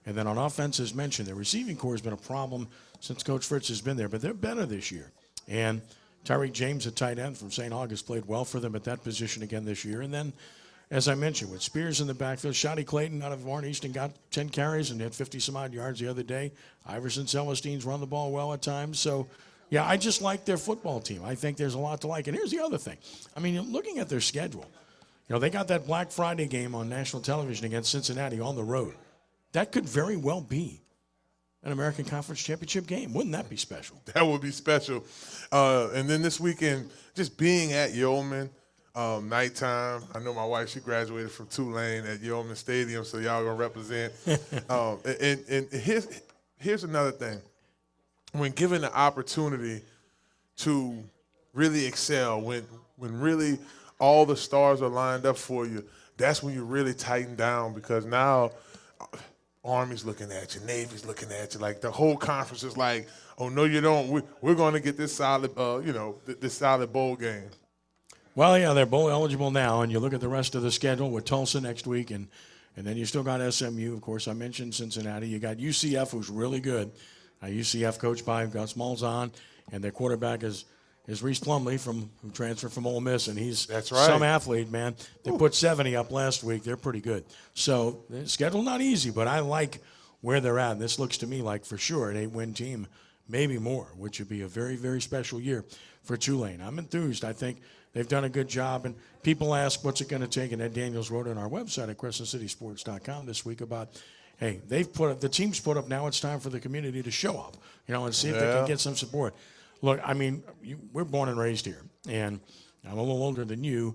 And 0.07 0.17
then 0.17 0.27
on 0.27 0.39
offense, 0.39 0.81
as 0.81 0.95
mentioned, 0.95 1.29
their 1.29 1.35
receiving 1.35 1.77
corps 1.77 1.95
has 1.95 2.03
been 2.03 2.13
a 2.13 2.17
problem 2.17 2.69
since 3.01 3.23
Coach 3.23 3.47
Fritz 3.47 3.69
has 3.69 3.81
been 3.81 3.97
there, 3.97 4.09
but 4.09 4.21
they're 4.21 4.35
better 4.35 4.67
this 4.67 4.93
year. 4.93 5.11
And 5.49 5.81
Tyrick 6.25 6.53
James, 6.53 6.87
a 6.87 6.91
tight 6.91 7.19
end 7.19 7.37
from 7.39 7.51
St. 7.51 7.73
August, 7.73 8.07
played 8.07 8.27
well 8.27 8.45
for 8.45 8.61
them 8.61 8.75
at 8.75 8.85
that 8.85 9.03
position 9.03 9.43
again 9.43 9.65
this 9.65 9.85
year. 9.85 10.03
And 10.03 10.13
then 10.13 10.33
as 10.91 11.09
I 11.09 11.15
mentioned, 11.15 11.51
with 11.51 11.63
Spears 11.63 12.01
in 12.01 12.07
the 12.07 12.15
backfield, 12.15 12.55
Shaadie 12.55 12.87
Clayton 12.87 13.23
out 13.23 13.33
of 13.33 13.45
Warren 13.45 13.65
Easton 13.65 13.93
got 13.93 14.13
10 14.31 14.51
carries 14.51 14.91
and 14.91 15.01
had 15.01 15.15
50 15.15 15.41
some 15.41 15.57
odd 15.57 15.73
yards 15.73 15.99
the 15.99 16.09
other 16.09 16.23
day. 16.23 16.53
Iverson 16.87 17.27
Celestine's 17.27 17.85
run 17.85 18.01
the 18.01 18.07
ball 18.07 18.31
well 18.31 18.53
at 18.53 18.63
times. 18.63 19.01
So, 19.01 19.27
yeah, 19.71 19.85
I 19.87 19.97
just 19.97 20.21
like 20.21 20.45
their 20.45 20.59
football 20.59 21.01
team. 21.01 21.25
I 21.25 21.35
think 21.35 21.57
there's 21.57 21.75
a 21.75 21.79
lot 21.79 22.03
to 22.03 22.07
like. 22.07 22.29
And 22.29 22.37
here's 22.37 22.51
the 22.51 22.61
other 22.61 22.79
thing 22.79 22.99
I 23.37 23.41
mean, 23.41 23.73
looking 23.73 23.99
at 23.99 24.09
their 24.09 24.21
schedule, 24.21 24.67
you 25.29 25.35
know, 25.35 25.39
they 25.39 25.51
got 25.51 25.69
that 25.69 25.87
Black 25.87 26.11
Friday 26.11 26.47
game 26.47 26.75
on 26.75 26.89
national 26.89 27.23
television 27.23 27.65
against 27.67 27.91
Cincinnati 27.91 28.39
on 28.39 28.55
the 28.55 28.63
road. 28.63 28.95
That 29.55 29.73
could 29.73 29.89
very 29.89 30.17
well 30.17 30.41
be 30.41 30.81
an 31.65 31.73
American 31.73 32.05
Conference 32.05 32.43
Championship 32.43 32.87
game. 32.87 33.13
Wouldn't 33.13 33.33
that 33.33 33.49
be 33.49 33.57
special? 33.57 34.01
That 34.15 34.25
would 34.25 34.43
be 34.43 34.53
special. 34.53 35.03
Uh, 35.51 35.89
and 35.95 36.09
then 36.09 36.23
this 36.23 36.39
weekend, 36.39 36.91
just 37.15 37.37
being 37.37 37.73
at 37.73 37.93
Yulman– 37.93 38.51
um, 38.95 39.29
nighttime. 39.29 40.03
I 40.15 40.21
know 40.21 40.33
my 40.33 40.45
wife; 40.45 40.69
she 40.69 40.81
graduated 40.81 41.33
from 41.33 41.47
Tulane 41.49 42.07
at 42.07 42.21
Yulman 42.21 42.57
Stadium, 42.57 43.05
so 43.05 43.19
y'all 43.19 43.43
gonna 43.43 43.55
represent. 43.55 44.13
um, 44.71 44.99
and, 45.21 45.45
and 45.49 45.69
here's 45.73 46.21
here's 46.59 46.85
another 46.85 47.11
thing: 47.11 47.41
when 48.33 48.53
given 48.53 48.83
the 48.83 48.95
opportunity 48.95 49.83
to 50.59 51.03
really 51.53 51.87
excel, 51.87 52.41
when 52.41 52.65
when 52.97 53.19
really 53.19 53.59
all 53.99 54.25
the 54.25 54.37
stars 54.37 54.81
are 54.81 54.89
lined 54.89 55.27
up 55.27 55.37
for 55.37 55.67
you, 55.67 55.85
that's 56.17 56.43
when 56.43 56.55
you 56.55 56.65
really 56.65 56.95
tighten 56.95 57.35
down 57.35 57.75
because 57.75 58.07
now. 58.07 58.53
Army's 59.65 60.05
looking 60.05 60.31
at 60.31 60.55
you, 60.55 60.61
Navy's 60.63 61.07
looking 61.07 61.31
at 61.33 61.55
you. 61.55 61.61
Like 61.61 61.81
the 61.81 61.91
whole 61.91 62.17
conference 62.17 62.63
is 62.63 62.77
like, 62.77 63.09
oh 63.39 63.49
no, 63.49 63.65
you 63.65 63.81
don't. 63.81 64.09
We, 64.09 64.23
we're 64.41 64.55
going 64.55 64.75
to 64.75 64.81
get 64.81 64.97
this 64.97 65.15
solid, 65.15 65.53
uh, 65.57 65.79
you 65.79 65.93
know, 65.93 66.17
this 66.27 66.55
solid 66.55 66.93
bowl 66.93 67.17
game. 67.17 67.49
Well, 68.35 68.59
yeah, 68.59 68.73
they're 68.73 68.85
bowl 68.85 69.11
eligible 69.11 69.51
now, 69.51 69.83
and 69.83 69.93
you 69.93 70.01
look 70.01 70.13
at 70.13 70.21
the 70.21 70.29
rest 70.29 70.55
of 70.55 70.63
the 70.63 70.73
schedule 70.73 71.11
with 71.11 71.25
Tulsa 71.25 71.61
next 71.61 71.87
week, 71.87 72.11
and 72.11 72.29
and 72.77 72.85
then 72.87 72.97
you 72.97 73.07
still 73.07 73.23
got 73.23 73.41
SMU. 73.53 73.95
Of 73.95 74.01
course, 74.01 74.27
I 74.29 74.33
mentioned 74.33 74.75
Cincinnati. 74.75 75.29
You 75.29 75.39
got 75.39 75.59
UCF, 75.59 76.11
who's 76.11 76.29
really 76.29 76.61
good. 76.61 76.91
Uh, 77.43 77.47
UCF 77.47 77.99
coached 77.99 78.27
by 78.27 78.47
Gus 78.47 78.75
Malzahn, 78.75 79.33
and 79.73 79.83
their 79.83 79.93
quarterback 79.93 80.43
is 80.43 80.65
is 81.07 81.23
Rhys 81.23 81.41
Plumlee 81.41 81.79
from 81.79 82.11
who 82.23 82.31
transferred 82.31 82.73
from 82.73 82.87
Ole 82.87 83.01
Miss, 83.01 83.29
and 83.29 83.39
he's 83.39 83.67
that's 83.67 83.93
right. 83.93 84.07
Some 84.07 84.23
athlete, 84.23 84.71
man. 84.71 84.95
They 85.23 85.31
Ooh. 85.31 85.39
put 85.39 85.55
70 85.55 85.97
up 85.97 86.11
last 86.11 86.45
week. 86.45 86.65
They're 86.65 86.77
pretty 86.77 87.01
good. 87.01 87.25
So 87.55 88.05
the 88.09 88.29
schedule 88.29 88.63
not 88.63 88.81
easy, 88.81 89.11
but 89.11 89.29
I 89.29 89.41
like 89.41 89.81
where 90.21 90.41
they're 90.41 90.59
at. 90.59 90.73
And 90.73 90.81
This 90.81 90.99
looks 90.99 91.19
to 91.19 91.27
me 91.27 91.43
like 91.43 91.65
for 91.65 91.77
sure 91.77 92.11
an 92.11 92.17
eight-win 92.17 92.55
team, 92.55 92.87
maybe 93.29 93.59
more, 93.59 93.89
which 93.97 94.19
would 94.19 94.29
be 94.29 94.43
a 94.43 94.49
very 94.49 94.77
very 94.77 95.01
special 95.01 95.41
year 95.41 95.65
for 96.03 96.17
Tulane. 96.17 96.61
I'm 96.61 96.79
enthused. 96.79 97.25
I 97.25 97.33
think 97.33 97.61
They've 97.95 98.07
done 98.07 98.25
a 98.25 98.29
good 98.29 98.49
job. 98.49 98.85
And 98.85 98.95
people 99.23 99.55
ask, 99.55 99.83
what's 99.85 100.01
it 100.01 100.09
going 100.09 100.23
to 100.23 100.29
take? 100.29 100.53
And 100.53 100.61
Ed 100.61 100.75
Daniels 100.75 101.11
wrote 101.11 101.27
on 101.27 101.39
our 101.39 101.49
website 101.49 101.89
at 101.89 101.97
crescentcitysports.com 101.97 103.25
this 103.25 103.47
week 103.47 103.61
about, 103.63 103.89
hey, 104.37 104.61
they've 104.69 104.93
put 104.93 105.11
up, 105.11 105.21
the 105.21 105.29
team's 105.29 105.61
put 105.61 105.77
up, 105.77 105.89
now 105.89 106.07
it's 106.09 106.21
time 106.21 106.41
for 106.41 106.51
the 106.51 106.61
community 106.61 107.03
to 107.03 107.11
show 107.11 107.39
up, 107.39 107.57
you 107.87 107.95
know, 107.95 108.05
and 108.05 108.15
see 108.15 108.29
if 108.29 108.35
yeah. 108.35 108.41
they 108.41 108.53
can 108.53 108.67
get 108.67 108.81
some 108.81 108.97
support. 108.97 109.35
Look, 109.85 110.01
I 110.03 110.15
mean, 110.15 110.43
you, 110.63 110.79
we're 110.95 111.05
born 111.05 111.29
and 111.29 111.39
raised 111.39 111.67
here, 111.67 111.83
and 112.09 112.41
I'm 112.89 112.97
a 112.97 113.03
little 113.03 113.23
older 113.23 113.45
than 113.45 113.63
you, 113.63 113.95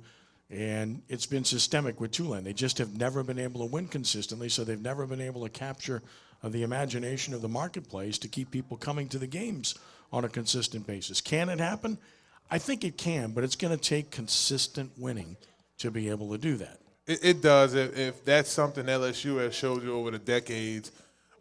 and 0.51 1.01
it's 1.09 1.25
been 1.25 1.43
systemic 1.43 1.99
with 1.99 2.11
Tulane. 2.11 2.43
They 2.43 2.53
just 2.53 2.77
have 2.77 2.95
never 2.95 3.23
been 3.23 3.39
able 3.39 3.61
to 3.61 3.65
win 3.65 3.87
consistently, 3.87 4.49
so 4.49 4.63
they've 4.63 4.79
never 4.79 5.07
been 5.07 5.19
able 5.19 5.41
to 5.41 5.49
capture 5.49 6.03
uh, 6.43 6.49
the 6.49 6.61
imagination 6.61 7.33
of 7.33 7.41
the 7.41 7.49
marketplace 7.49 8.19
to 8.19 8.27
keep 8.27 8.51
people 8.51 8.77
coming 8.77 9.09
to 9.09 9.17
the 9.17 9.25
games 9.25 9.73
on 10.13 10.25
a 10.25 10.29
consistent 10.29 10.85
basis. 10.85 11.21
Can 11.21 11.49
it 11.49 11.59
happen? 11.59 11.97
I 12.51 12.59
think 12.59 12.83
it 12.83 12.95
can, 12.95 13.31
but 13.31 13.43
it's 13.43 13.55
going 13.55 13.75
to 13.75 13.83
take 13.83 14.11
consistent 14.11 14.91
winning 14.95 15.37
to 15.79 15.89
be 15.89 16.09
able 16.09 16.29
to 16.29 16.37
do 16.37 16.55
that. 16.57 16.81
It, 17.07 17.19
it 17.23 17.41
does. 17.41 17.73
If, 17.73 17.97
if 17.97 18.23
that's 18.23 18.51
something 18.51 18.85
LSU 18.85 19.39
has 19.39 19.55
showed 19.55 19.81
you 19.81 19.95
over 19.95 20.11
the 20.11 20.19
decades, 20.19 20.91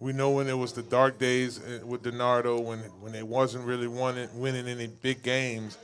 we 0.01 0.13
know 0.13 0.31
when 0.31 0.47
it 0.49 0.57
was 0.57 0.73
the 0.73 0.83
dark 0.83 1.19
days 1.19 1.59
uh, 1.59 1.85
with 1.85 2.03
DiNardo, 2.03 2.63
when 2.63 2.79
when 3.01 3.13
they 3.13 3.23
wasn't 3.23 3.65
really 3.65 3.89
winning, 3.89 4.29
winning 4.35 4.69
any 4.69 4.87
big 4.87 5.23
games, 5.23 5.79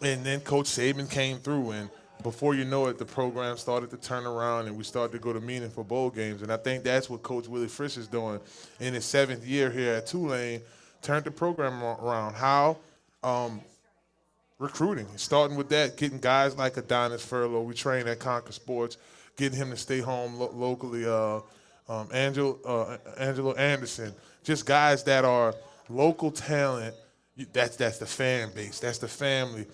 and 0.00 0.24
then 0.24 0.40
Coach 0.40 0.66
Saban 0.66 1.08
came 1.10 1.38
through, 1.38 1.70
and 1.70 1.90
before 2.22 2.54
you 2.54 2.64
know 2.64 2.86
it, 2.86 2.98
the 2.98 3.04
program 3.04 3.56
started 3.56 3.90
to 3.90 3.96
turn 3.96 4.26
around, 4.26 4.66
and 4.66 4.76
we 4.76 4.84
started 4.84 5.12
to 5.12 5.18
go 5.18 5.32
to 5.32 5.40
meaningful 5.40 5.84
bowl 5.84 6.10
games. 6.10 6.42
And 6.42 6.52
I 6.52 6.56
think 6.56 6.84
that's 6.84 7.10
what 7.10 7.22
Coach 7.22 7.48
Willie 7.48 7.68
Fritz 7.68 7.96
is 7.96 8.08
doing 8.08 8.40
in 8.80 8.94
his 8.94 9.04
seventh 9.04 9.46
year 9.46 9.70
here 9.70 9.94
at 9.94 10.06
Tulane, 10.06 10.60
turned 11.00 11.24
the 11.24 11.30
program 11.30 11.82
around. 11.82 12.34
How? 12.34 12.78
Um, 13.22 13.60
recruiting, 14.58 15.06
starting 15.16 15.56
with 15.56 15.68
that, 15.70 15.96
getting 15.96 16.18
guys 16.18 16.56
like 16.56 16.76
Adonis 16.76 17.24
Furlow. 17.24 17.64
We 17.64 17.74
train 17.74 18.06
at 18.06 18.18
Conquer 18.18 18.52
Sports, 18.52 18.96
getting 19.36 19.58
him 19.58 19.70
to 19.70 19.76
stay 19.76 20.00
home 20.00 20.38
lo- 20.38 20.52
locally. 20.54 21.04
Uh, 21.06 21.40
um, 21.92 22.08
Angelo, 22.12 22.58
uh, 22.64 22.96
Angelo 23.18 23.52
Anderson, 23.54 24.12
just 24.42 24.66
guys 24.66 25.04
that 25.04 25.24
are 25.24 25.54
local 25.88 26.30
talent. 26.30 26.94
That's 27.52 27.76
that's 27.76 27.98
the 27.98 28.06
fan 28.06 28.50
base. 28.54 28.78
That's 28.80 28.98
the 28.98 29.08
family. 29.08 29.66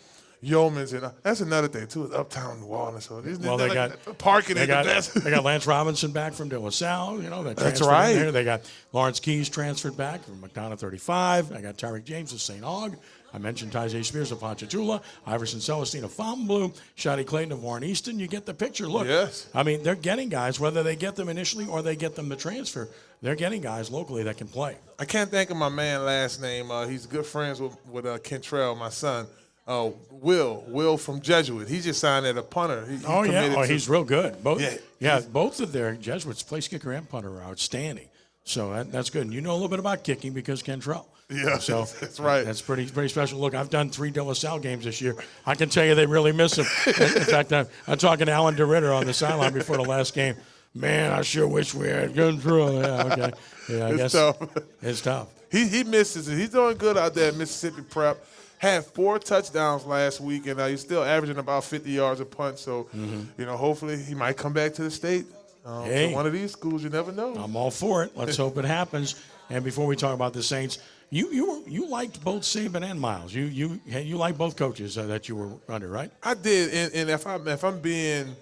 Yulmans 0.43 0.95
and 0.95 1.05
uh, 1.05 1.11
that's 1.25 1.41
another 1.41 1.67
thing 1.67 1.89
too. 1.89 2.05
Is 2.05 2.13
uptown 2.13 2.61
New 2.61 2.67
Orleans. 2.67 3.07
So 3.07 3.21
these, 3.21 3.41
Well, 3.41 3.57
they 3.57 3.69
like, 3.69 4.05
got 4.05 4.19
parking 4.19 4.55
They 4.55 4.69
got, 4.69 4.85
the 4.85 4.91
best. 4.91 5.25
they 5.25 5.31
got 5.31 5.43
Lance 5.43 5.67
Robinson 5.67 6.13
back 6.13 6.33
from 6.33 6.49
De 6.49 6.59
La 6.59 6.71
Salle. 6.71 7.21
You 7.21 7.29
know 7.29 7.43
that 7.43 7.57
That's 7.57 7.81
right. 7.81 8.13
There. 8.13 8.31
They 8.31 8.45
got 8.45 8.71
Lawrence 8.93 9.19
Keys 9.19 9.49
transferred 9.49 9.97
back 9.97 10.23
from 10.23 10.41
McDonough 10.41 10.79
35. 10.79 11.53
I 11.53 11.61
got 11.61 11.77
Tyrick 11.77 12.05
James 12.05 12.33
of 12.33 12.41
St. 12.41 12.63
Aug. 12.63 12.97
I 13.33 13.39
mentioned 13.39 13.73
Tyjae 13.73 14.05
Spears 14.05 14.33
of 14.33 14.41
Ponchatoula, 14.41 15.03
Iverson 15.27 15.61
Celestine 15.61 16.03
of 16.05 16.13
Fontainebleau, 16.13 16.73
Shaadie 16.97 17.27
Clayton 17.27 17.53
of 17.53 17.63
Warren 17.63 17.85
Easton. 17.85 18.19
You 18.19 18.27
get 18.27 18.47
the 18.47 18.55
picture. 18.55 18.87
Look, 18.89 19.07
Yes. 19.07 19.49
I 19.55 19.63
mean, 19.63 19.83
they're 19.83 19.95
getting 19.95 20.29
guys, 20.31 20.59
whether 20.59 20.83
they 20.83 20.97
get 20.97 21.15
them 21.17 21.29
initially 21.29 21.67
or 21.67 21.83
they 21.83 21.95
get 21.97 22.15
them 22.15 22.31
to 22.31 22.37
transfer, 22.37 22.89
they're 23.21 23.35
getting 23.35 23.61
guys 23.61 23.91
locally 23.91 24.23
that 24.23 24.39
can 24.39 24.49
play. 24.49 24.77
I 24.99 25.05
can't 25.05 25.31
think 25.31 25.51
of 25.51 25.57
my 25.57 25.69
man 25.69 26.05
last 26.05 26.41
name. 26.41 26.71
Uh, 26.71 26.87
he's 26.87 27.05
good 27.07 27.27
friends 27.27 27.61
with 27.61 27.77
with 27.91 28.07
uh, 28.07 28.19
Kentrell, 28.19 28.77
my 28.79 28.89
son. 28.89 29.27
Uh, 29.67 29.91
Will, 30.11 30.65
Will 30.69 30.97
from 30.97 31.21
Jesuit. 31.21 31.69
He 31.69 31.81
just 31.81 32.01
signed 32.01 32.25
at 32.25 32.39
a 32.39 32.43
punter. 32.43 32.87
He, 32.87 32.97
he 32.97 33.05
Oh 33.07 33.23
yeah, 33.25 33.55
oh, 33.55 33.67
to- 33.67 33.71
he's 33.71 33.87
real 33.87 34.03
good. 34.05 34.43
Both, 34.43 34.63
Yeah, 34.63 34.77
yeah, 34.99 35.21
both 35.21 35.61
of 35.61 35.73
their 35.73 35.93
Jesuits, 35.95 36.43
place 36.43 36.67
kicker 36.69 36.91
and 36.93 37.07
punter, 37.07 37.29
are 37.39 37.43
outstanding. 37.43 38.09
So 38.45 38.73
that, 38.73 38.91
that's 38.91 39.11
good. 39.11 39.25
And 39.25 39.35
you 39.35 39.43
know 39.43 39.51
a 39.51 39.59
little 39.61 39.69
bit 39.69 39.79
about 39.79 40.05
kicking 40.05 40.33
because 40.33 40.63
Kentrell. 40.63 41.05
Yeah, 41.31 41.59
so 41.59 41.85
that's 42.01 42.19
right. 42.21 42.45
That's 42.45 42.63
pretty 42.63 42.87
pretty 42.87 43.09
special. 43.09 43.39
Look, 43.39 43.55
I've 43.55 43.71
done 43.71 43.91
three 43.91 44.11
De 44.11 44.23
La 44.23 44.33
Salle 44.33 44.59
games 44.59 44.85
this 44.85 45.01
year. 45.01 45.15
I 45.47 45.55
can 45.55 45.69
tell 45.69 45.85
you 45.85 45.95
they 45.95 46.07
really 46.07 46.33
miss 46.33 46.57
him. 46.57 46.65
in, 46.87 46.93
fact, 47.25 47.53
I'm, 47.53 47.67
I'm 47.87 47.99
talking 47.99 48.27
to 48.27 48.33
Alan 48.33 48.55
DeRitter 48.57 48.97
on 48.97 49.07
the 49.07 49.13
sideline 49.13 49.53
before 49.53 49.77
the 49.77 49.83
last 49.85 50.15
game. 50.15 50.37
Man, 50.75 51.13
I 51.13 51.23
sure 51.23 51.47
wish 51.49 51.75
we 51.75 51.89
had 51.89 52.15
Kentrell. 52.15 52.83
Yeah, 52.83 53.13
okay. 53.13 53.33
Yeah, 53.69 53.87
I 53.87 53.89
It's 53.91 53.97
guess 53.99 54.13
tough. 54.13 54.57
it's 54.83 55.01
tough. 55.01 55.29
He 55.51 55.67
he 55.69 55.85
misses 55.85 56.29
it. 56.29 56.37
He's 56.39 56.51
doing 56.51 56.77
good 56.77 56.97
out 56.97 57.15
there 57.15 57.29
at 57.29 57.37
Mississippi 57.37 57.83
Prep. 57.83 58.25
Had 58.59 58.85
four 58.87 59.19
touchdowns 59.19 59.85
last 59.87 60.21
week, 60.21 60.47
and 60.47 60.59
uh, 60.59 60.67
he's 60.67 60.81
still 60.81 61.05
averaging 61.05 61.39
about 61.39 61.63
50 61.65 61.91
yards 61.91 62.21
a 62.21 62.25
punt. 62.25 62.59
So, 62.59 62.89
you 62.93 63.45
know, 63.47 63.57
hopefully 63.57 63.97
he 64.03 64.15
might 64.15 64.37
come 64.37 64.53
back 64.53 64.75
to 64.75 64.83
the 64.83 64.91
state. 64.91 65.27
Um, 65.65 65.85
to 65.85 65.91
Hey. 65.91 66.13
one 66.15 66.27
of 66.27 66.33
these 66.33 66.53
schools, 66.53 66.83
you 66.83 66.91
never 66.91 67.13
know. 67.13 67.35
I'm 67.37 67.55
all 67.55 67.71
for 67.71 68.03
it. 68.03 68.17
Let's 68.17 68.37
hope 68.45 68.59
it 68.59 68.65
happens. 68.65 69.15
And 69.49 69.63
before 69.65 69.87
we 69.87 69.95
talk 69.95 70.13
about 70.13 70.33
the 70.33 70.43
Saints, 70.43 70.79
you 71.11 71.31
you 71.33 71.51
were, 71.51 71.69
you 71.69 71.89
liked 71.89 72.23
both 72.23 72.43
Saban 72.43 72.83
and 72.83 73.01
Miles. 73.01 73.35
You 73.35 73.45
you 73.45 73.81
you 73.87 74.17
like 74.17 74.37
both 74.37 74.57
coaches 74.57 74.99
uh, 74.99 75.07
that 75.07 75.29
you 75.29 75.37
were 75.37 75.51
under, 75.69 75.89
right? 75.89 76.11
I 76.23 76.35
did, 76.35 76.73
and, 76.75 76.95
and 76.95 77.11
if 77.11 77.27
I'm 77.27 77.47
if 77.49 77.65
I'm 77.65 77.81
being 77.81 78.37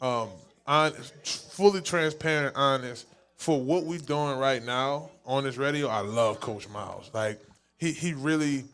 um, 0.00 0.28
honest, 0.66 1.14
fully 1.52 1.80
transparent, 1.80 2.56
honest, 2.56 3.06
for 3.36 3.60
what 3.60 3.84
we're 3.84 3.98
doing 3.98 4.38
right 4.38 4.64
now 4.64 5.10
on 5.24 5.44
this 5.44 5.56
radio, 5.56 5.88
I 5.88 6.00
love 6.00 6.40
Coach 6.40 6.68
Miles. 6.68 7.10
Like 7.12 7.40
he 7.78 7.92
he 7.92 8.14
really 8.14 8.64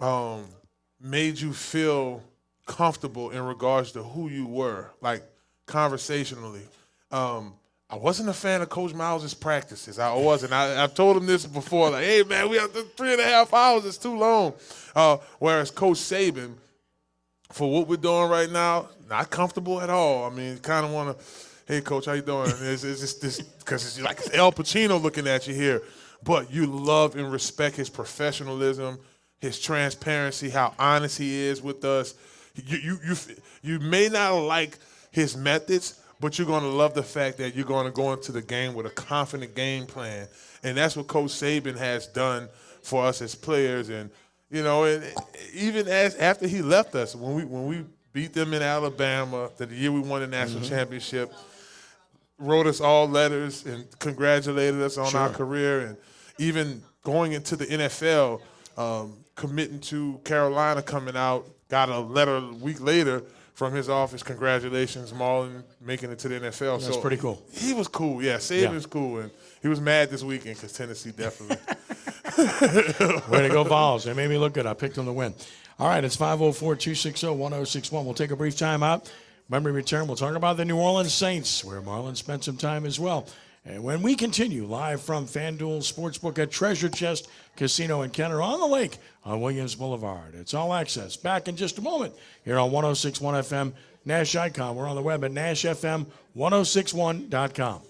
um, 0.00 0.44
made 1.00 1.40
you 1.40 1.52
feel 1.52 2.22
comfortable 2.66 3.30
in 3.30 3.42
regards 3.42 3.92
to 3.92 4.02
who 4.02 4.28
you 4.28 4.46
were, 4.46 4.90
like 5.00 5.22
conversationally. 5.66 6.62
Um, 7.10 7.54
I 7.92 7.96
wasn't 7.96 8.30
a 8.30 8.32
fan 8.32 8.62
of 8.62 8.70
Coach 8.70 8.94
Miles' 8.94 9.34
practices. 9.34 9.98
I 9.98 10.14
wasn't. 10.14 10.54
I, 10.54 10.82
I've 10.82 10.94
told 10.94 11.18
him 11.18 11.26
this 11.26 11.44
before. 11.44 11.90
Like, 11.90 12.04
hey 12.04 12.22
man, 12.22 12.48
we 12.48 12.56
have 12.56 12.72
to, 12.72 12.84
three 12.96 13.12
and 13.12 13.20
a 13.20 13.24
half 13.24 13.52
hours. 13.52 13.84
It's 13.84 13.98
too 13.98 14.16
long. 14.16 14.54
Uh, 14.96 15.18
whereas 15.38 15.70
Coach 15.70 15.98
Saban, 15.98 16.54
for 17.50 17.70
what 17.70 17.86
we're 17.86 17.96
doing 17.96 18.30
right 18.30 18.50
now, 18.50 18.88
not 19.10 19.28
comfortable 19.28 19.78
at 19.78 19.90
all. 19.90 20.24
I 20.24 20.30
mean, 20.30 20.56
kind 20.60 20.86
of 20.86 20.92
want 20.92 21.18
to, 21.18 21.24
hey, 21.66 21.82
coach, 21.82 22.06
how 22.06 22.14
you 22.14 22.22
doing? 22.22 22.50
It's, 22.62 22.80
just 22.80 23.20
this 23.20 23.42
because 23.42 23.84
it's 23.84 24.00
like 24.00 24.34
Al 24.34 24.52
Pacino 24.52 25.00
looking 25.00 25.28
at 25.28 25.46
you 25.46 25.52
here, 25.52 25.82
but 26.24 26.50
you 26.50 26.64
love 26.64 27.14
and 27.14 27.30
respect 27.30 27.76
his 27.76 27.90
professionalism, 27.90 28.98
his 29.38 29.60
transparency, 29.60 30.48
how 30.48 30.72
honest 30.78 31.18
he 31.18 31.42
is 31.42 31.60
with 31.60 31.84
us. 31.84 32.14
You 32.54 32.78
you 32.78 32.98
you 33.04 33.16
you 33.60 33.80
may 33.80 34.08
not 34.08 34.32
like 34.32 34.78
his 35.10 35.36
methods, 35.36 36.00
but 36.22 36.38
you're 36.38 36.46
going 36.46 36.62
to 36.62 36.68
love 36.68 36.94
the 36.94 37.02
fact 37.02 37.36
that 37.38 37.56
you're 37.56 37.66
going 37.66 37.84
to 37.84 37.90
go 37.90 38.12
into 38.12 38.30
the 38.30 38.40
game 38.40 38.74
with 38.74 38.86
a 38.86 38.90
confident 38.90 39.56
game 39.56 39.86
plan, 39.86 40.28
and 40.62 40.76
that's 40.76 40.96
what 40.96 41.08
Coach 41.08 41.32
Saban 41.32 41.76
has 41.76 42.06
done 42.06 42.48
for 42.80 43.04
us 43.04 43.20
as 43.20 43.34
players. 43.34 43.88
And 43.88 44.08
you 44.48 44.62
know, 44.62 44.84
and 44.84 45.04
even 45.52 45.88
as 45.88 46.14
after 46.14 46.46
he 46.46 46.62
left 46.62 46.94
us, 46.94 47.16
when 47.16 47.34
we 47.34 47.44
when 47.44 47.66
we 47.66 47.84
beat 48.12 48.32
them 48.32 48.54
in 48.54 48.62
Alabama, 48.62 49.50
the 49.56 49.66
year 49.66 49.90
we 49.90 50.00
won 50.00 50.20
the 50.20 50.28
national 50.28 50.60
Mm-hmm. 50.60 50.68
championship, 50.70 51.32
wrote 52.38 52.68
us 52.68 52.80
all 52.80 53.08
letters 53.08 53.66
and 53.66 53.84
congratulated 53.98 54.80
us 54.80 54.96
on 54.98 55.14
our 55.16 55.28
career, 55.30 55.80
and 55.80 55.96
even 56.38 56.82
going 57.02 57.32
into 57.32 57.56
the 57.56 57.66
NFL, 57.66 58.40
um, 58.78 59.16
committing 59.34 59.80
to 59.80 60.20
Carolina, 60.24 60.82
coming 60.82 61.16
out, 61.16 61.46
got 61.68 61.88
a 61.88 61.98
letter 61.98 62.36
a 62.36 62.52
week 62.52 62.80
later 62.80 63.24
from 63.54 63.74
his 63.74 63.88
office. 63.88 64.22
Congratulations, 64.22 65.12
Marlon, 65.12 65.62
making 65.80 66.10
it 66.10 66.18
to 66.20 66.28
the 66.28 66.40
NFL. 66.40 66.80
That's 66.80 66.94
so 66.94 67.00
pretty 67.00 67.16
cool. 67.16 67.42
He 67.52 67.72
was 67.74 67.88
cool. 67.88 68.22
Yeah, 68.22 68.36
Saban's 68.36 68.86
cool, 68.86 69.18
and 69.20 69.30
he 69.60 69.68
was 69.68 69.80
mad 69.80 70.10
this 70.10 70.22
weekend 70.22 70.56
because 70.56 70.72
Tennessee 70.72 71.12
definitely. 71.12 71.56
Way 73.30 73.42
to 73.42 73.48
go, 73.48 73.64
Vols. 73.64 74.04
They 74.04 74.14
made 74.14 74.30
me 74.30 74.38
look 74.38 74.54
good. 74.54 74.66
I 74.66 74.74
picked 74.74 74.94
them 74.96 75.06
to 75.06 75.12
win. 75.12 75.34
All 75.78 75.88
right, 75.88 76.02
it's 76.02 76.16
504 76.16 76.76
260 76.76 77.26
1061. 77.28 78.04
We'll 78.04 78.14
take 78.14 78.30
a 78.30 78.36
brief 78.36 78.56
time 78.56 78.82
out. 78.82 79.10
When 79.48 79.64
we 79.64 79.70
return, 79.70 80.06
we'll 80.06 80.16
talk 80.16 80.34
about 80.34 80.56
the 80.56 80.64
New 80.64 80.78
Orleans 80.78 81.12
Saints, 81.12 81.64
where 81.64 81.80
Marlon 81.80 82.16
spent 82.16 82.44
some 82.44 82.56
time 82.56 82.86
as 82.86 82.98
well. 82.98 83.26
And 83.64 83.84
when 83.84 84.02
we 84.02 84.16
continue 84.16 84.66
live 84.66 85.00
from 85.00 85.24
FanDuel 85.26 85.82
Sportsbook 85.82 86.36
at 86.38 86.50
Treasure 86.50 86.88
Chest 86.88 87.28
Casino 87.56 88.02
in 88.02 88.10
Kenner 88.10 88.42
on 88.42 88.58
the 88.58 88.66
lake 88.66 88.98
on 89.24 89.40
Williams 89.40 89.76
Boulevard. 89.76 90.34
It's 90.34 90.52
all 90.52 90.74
access. 90.74 91.16
Back 91.16 91.46
in 91.46 91.54
just 91.56 91.78
a 91.78 91.82
moment 91.82 92.12
here 92.44 92.58
on 92.58 92.72
1061 92.72 93.44
FM 93.44 93.72
Nash 94.04 94.34
Icon. 94.34 94.74
We're 94.74 94.88
on 94.88 94.96
the 94.96 95.02
web 95.02 95.22
at 95.24 95.30
NashFM1061.com. 95.32 97.82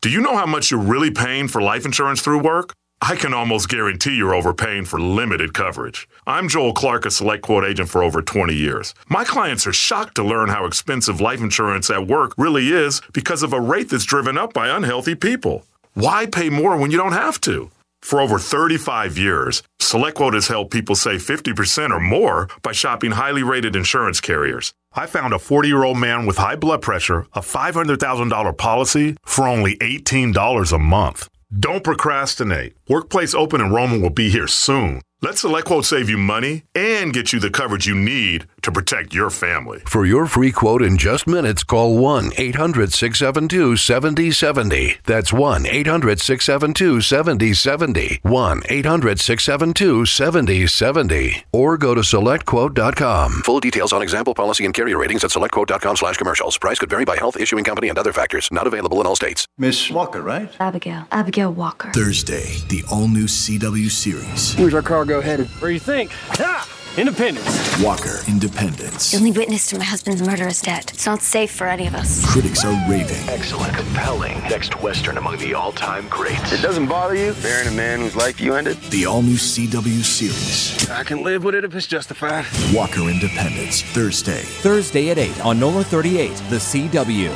Do 0.00 0.08
you 0.08 0.20
know 0.20 0.36
how 0.36 0.46
much 0.46 0.70
you're 0.70 0.78
really 0.80 1.10
paying 1.10 1.48
for 1.48 1.60
life 1.60 1.84
insurance 1.84 2.22
through 2.22 2.38
work? 2.38 2.72
I 3.02 3.16
can 3.16 3.32
almost 3.32 3.70
guarantee 3.70 4.14
you're 4.14 4.34
overpaying 4.34 4.84
for 4.84 5.00
limited 5.00 5.54
coverage. 5.54 6.06
I'm 6.26 6.48
Joel 6.48 6.74
Clark, 6.74 7.06
a 7.06 7.10
select 7.10 7.42
quote 7.42 7.64
agent 7.64 7.88
for 7.88 8.02
over 8.02 8.20
20 8.20 8.54
years. 8.54 8.94
My 9.08 9.24
clients 9.24 9.66
are 9.66 9.72
shocked 9.72 10.16
to 10.16 10.22
learn 10.22 10.50
how 10.50 10.66
expensive 10.66 11.18
life 11.20 11.40
insurance 11.40 11.88
at 11.88 12.06
work 12.06 12.34
really 12.36 12.68
is 12.68 13.00
because 13.14 13.42
of 13.42 13.54
a 13.54 13.60
rate 13.60 13.88
that's 13.88 14.04
driven 14.04 14.36
up 14.36 14.52
by 14.52 14.68
unhealthy 14.68 15.14
people. 15.14 15.64
Why 15.94 16.26
pay 16.26 16.50
more 16.50 16.76
when 16.76 16.90
you 16.90 16.98
don't 16.98 17.12
have 17.12 17.40
to? 17.42 17.70
For 18.02 18.20
over 18.20 18.38
35 18.38 19.16
years, 19.16 19.62
SelectQuote 19.80 20.34
has 20.34 20.48
helped 20.48 20.70
people 20.70 20.94
save 20.94 21.22
50% 21.22 21.90
or 21.90 22.00
more 22.00 22.48
by 22.62 22.72
shopping 22.72 23.12
highly 23.12 23.42
rated 23.42 23.76
insurance 23.76 24.20
carriers. 24.20 24.72
I 24.92 25.06
found 25.06 25.32
a 25.32 25.38
40 25.38 25.68
year 25.68 25.84
old 25.84 25.98
man 25.98 26.26
with 26.26 26.36
high 26.36 26.56
blood 26.56 26.82
pressure, 26.82 27.26
a 27.32 27.40
$500,000 27.40 28.56
policy 28.58 29.16
for 29.24 29.48
only 29.48 29.76
$18 29.78 30.72
a 30.72 30.78
month. 30.78 31.28
Don't 31.52 31.82
procrastinate. 31.82 32.74
Workplace 32.88 33.34
open 33.34 33.60
enrollment 33.60 34.02
will 34.02 34.10
be 34.10 34.30
here 34.30 34.46
soon. 34.46 35.02
Let 35.20 35.34
SelectQuote 35.34 35.84
save 35.84 36.08
you 36.08 36.16
money 36.16 36.62
and 36.76 37.12
get 37.12 37.32
you 37.32 37.40
the 37.40 37.50
coverage 37.50 37.88
you 37.88 37.94
need 37.96 38.46
to 38.62 38.72
protect 38.72 39.14
your 39.14 39.30
family. 39.30 39.80
For 39.86 40.04
your 40.04 40.26
free 40.26 40.52
quote 40.52 40.82
in 40.82 40.96
just 40.96 41.26
minutes, 41.26 41.64
call 41.64 41.96
1 41.98 42.32
800 42.36 42.92
672 42.92 43.76
7070. 43.76 44.98
That's 45.04 45.32
1 45.32 45.66
800 45.66 46.20
672 46.20 47.00
7070. 47.00 48.20
1 48.22 48.62
800 48.68 49.20
672 49.20 50.06
7070. 50.06 51.44
Or 51.52 51.76
go 51.76 51.94
to 51.94 52.00
selectquote.com. 52.00 53.32
Full 53.42 53.60
details 53.60 53.92
on 53.92 54.02
example 54.02 54.34
policy 54.34 54.64
and 54.64 54.74
carrier 54.74 54.98
ratings 54.98 55.24
at 55.24 55.30
selectquote.com 55.30 55.96
slash 55.96 56.16
commercials. 56.16 56.58
Price 56.58 56.78
could 56.78 56.90
vary 56.90 57.04
by 57.04 57.16
health, 57.16 57.36
issuing 57.38 57.64
company, 57.64 57.88
and 57.88 57.98
other 57.98 58.12
factors. 58.12 58.48
Not 58.52 58.66
available 58.66 59.00
in 59.00 59.06
all 59.06 59.16
states. 59.16 59.46
Miss 59.58 59.90
Walker, 59.90 60.22
right? 60.22 60.50
Abigail. 60.60 61.06
Abigail 61.12 61.52
Walker. 61.52 61.90
Thursday, 61.92 62.56
the 62.68 62.84
all 62.90 63.08
new 63.08 63.24
CW 63.24 63.90
series. 63.90 64.54
Where's 64.56 64.74
our 64.74 64.82
cargo 64.82 65.20
headed? 65.20 65.48
Where 65.60 65.70
do 65.70 65.74
you 65.74 65.80
think? 65.80 66.10
Ha! 66.12 66.79
Independence. 66.98 67.80
Walker 67.80 68.18
Independence. 68.26 69.12
The 69.12 69.18
only 69.18 69.30
witness 69.30 69.68
to 69.68 69.78
my 69.78 69.84
husband's 69.84 70.22
murder 70.22 70.48
is 70.48 70.60
dead. 70.60 70.90
It's 70.92 71.06
not 71.06 71.22
safe 71.22 71.52
for 71.52 71.68
any 71.68 71.86
of 71.86 71.94
us. 71.94 72.26
Critics 72.26 72.64
are 72.64 72.72
raving. 72.90 73.16
Excellent, 73.28 73.72
compelling, 73.76 74.40
next 74.48 74.82
Western 74.82 75.16
among 75.16 75.38
the 75.38 75.54
all 75.54 75.70
time 75.70 76.08
greats. 76.08 76.52
It 76.52 76.60
doesn't 76.62 76.88
bother 76.88 77.14
you 77.14 77.32
bearing 77.42 77.68
a 77.68 77.70
man 77.70 78.00
whose 78.00 78.16
life 78.16 78.40
you 78.40 78.54
ended? 78.54 78.76
The 78.90 79.06
all 79.06 79.22
new 79.22 79.36
CW 79.36 80.02
series. 80.02 80.90
I 80.90 81.04
can 81.04 81.22
live 81.22 81.44
with 81.44 81.54
it 81.54 81.64
if 81.64 81.74
it's 81.76 81.86
justified. 81.86 82.44
Walker 82.74 83.08
Independence. 83.08 83.82
Thursday. 83.82 84.42
Thursday 84.42 85.10
at 85.10 85.18
8 85.18 85.44
on 85.46 85.60
NOLA 85.60 85.84
38, 85.84 86.28
The 86.50 86.56
CW. 86.56 87.30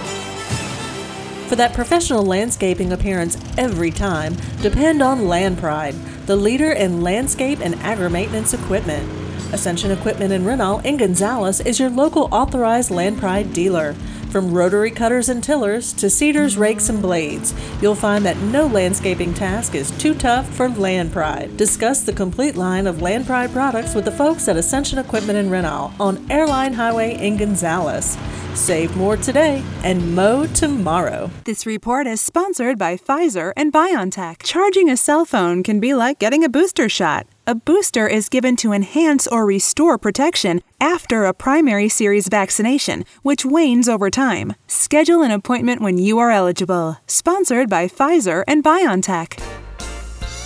For 1.48 1.54
that 1.54 1.74
professional 1.74 2.24
landscaping 2.24 2.92
appearance 2.92 3.38
every 3.56 3.92
time, 3.92 4.34
depend 4.62 5.00
on 5.00 5.28
Land 5.28 5.58
Pride, 5.58 5.94
the 6.26 6.34
leader 6.34 6.72
in 6.72 7.02
landscape 7.02 7.60
and 7.60 7.76
agri 7.76 8.10
maintenance 8.10 8.52
equipment. 8.52 9.23
Ascension 9.52 9.90
Equipment 9.90 10.32
in 10.32 10.44
Renal 10.44 10.78
in 10.80 10.96
Gonzales 10.96 11.60
is 11.60 11.78
your 11.78 11.90
local 11.90 12.28
authorized 12.32 12.90
Land 12.90 13.18
Pride 13.18 13.52
dealer. 13.52 13.94
From 14.30 14.52
rotary 14.52 14.90
cutters 14.90 15.28
and 15.28 15.44
tillers 15.44 15.92
to 15.92 16.10
seeders, 16.10 16.56
rakes, 16.56 16.88
and 16.88 17.00
blades, 17.00 17.54
you'll 17.80 17.94
find 17.94 18.24
that 18.24 18.36
no 18.38 18.66
landscaping 18.66 19.32
task 19.32 19.76
is 19.76 19.92
too 19.92 20.12
tough 20.14 20.48
for 20.54 20.68
Land 20.68 21.12
Pride. 21.12 21.56
Discuss 21.56 22.02
the 22.02 22.12
complete 22.12 22.56
line 22.56 22.88
of 22.88 23.00
Land 23.00 23.26
Pride 23.26 23.52
products 23.52 23.94
with 23.94 24.04
the 24.04 24.10
folks 24.10 24.48
at 24.48 24.56
Ascension 24.56 24.98
Equipment 24.98 25.38
in 25.38 25.50
Renal 25.50 25.92
on 26.00 26.28
Airline 26.30 26.72
Highway 26.72 27.14
in 27.24 27.36
Gonzales. 27.36 28.18
Save 28.54 28.96
more 28.96 29.16
today 29.16 29.62
and 29.82 30.14
mow 30.14 30.46
tomorrow. 30.46 31.30
This 31.44 31.66
report 31.66 32.06
is 32.06 32.20
sponsored 32.20 32.78
by 32.78 32.96
Pfizer 32.96 33.52
and 33.56 33.72
BioNTech. 33.72 34.42
Charging 34.42 34.90
a 34.90 34.96
cell 34.96 35.24
phone 35.24 35.62
can 35.62 35.78
be 35.80 35.94
like 35.94 36.18
getting 36.18 36.42
a 36.44 36.48
booster 36.48 36.88
shot. 36.88 37.26
A 37.46 37.54
booster 37.54 38.06
is 38.06 38.30
given 38.30 38.56
to 38.56 38.72
enhance 38.72 39.26
or 39.26 39.44
restore 39.44 39.98
protection 39.98 40.62
after 40.80 41.26
a 41.26 41.34
primary 41.34 41.90
series 41.90 42.26
vaccination, 42.28 43.04
which 43.20 43.44
wanes 43.44 43.86
over 43.86 44.08
time. 44.08 44.54
Schedule 44.66 45.20
an 45.20 45.30
appointment 45.30 45.82
when 45.82 45.98
you 45.98 46.18
are 46.18 46.30
eligible. 46.30 46.96
Sponsored 47.06 47.68
by 47.68 47.86
Pfizer 47.86 48.44
and 48.48 48.64
BioNTech. 48.64 49.36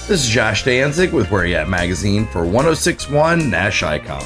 This 0.08 0.24
is 0.24 0.26
Josh 0.28 0.64
Danzig 0.64 1.12
with 1.12 1.30
Where 1.30 1.46
You 1.46 1.54
At 1.54 1.68
Magazine 1.68 2.26
for 2.26 2.44
1061 2.44 3.48
Nash 3.48 3.84
Icon. 3.84 4.24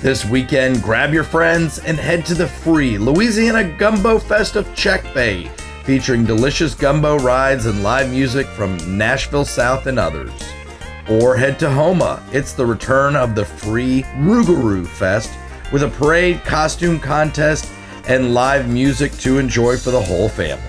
This 0.00 0.24
weekend, 0.24 0.84
grab 0.84 1.12
your 1.12 1.24
friends 1.24 1.80
and 1.80 1.98
head 1.98 2.24
to 2.26 2.34
the 2.34 2.46
free 2.46 2.98
Louisiana 2.98 3.64
Gumbo 3.64 4.20
Fest 4.20 4.54
of 4.54 4.72
Check 4.76 5.02
Bay, 5.12 5.50
featuring 5.82 6.24
delicious 6.24 6.72
gumbo 6.72 7.18
rides 7.18 7.66
and 7.66 7.82
live 7.82 8.08
music 8.12 8.46
from 8.46 8.76
Nashville 8.96 9.44
South 9.44 9.88
and 9.88 9.98
others. 9.98 10.30
Or 11.10 11.36
head 11.36 11.58
to 11.58 11.68
Houma. 11.68 12.22
It's 12.32 12.52
the 12.52 12.64
return 12.64 13.16
of 13.16 13.34
the 13.34 13.44
free 13.44 14.04
Rougarou 14.18 14.86
Fest 14.86 15.30
with 15.72 15.82
a 15.82 15.88
parade, 15.88 16.44
costume 16.44 17.00
contest, 17.00 17.68
and 18.06 18.32
live 18.32 18.68
music 18.68 19.12
to 19.18 19.38
enjoy 19.38 19.76
for 19.76 19.90
the 19.90 20.00
whole 20.00 20.28
family. 20.28 20.64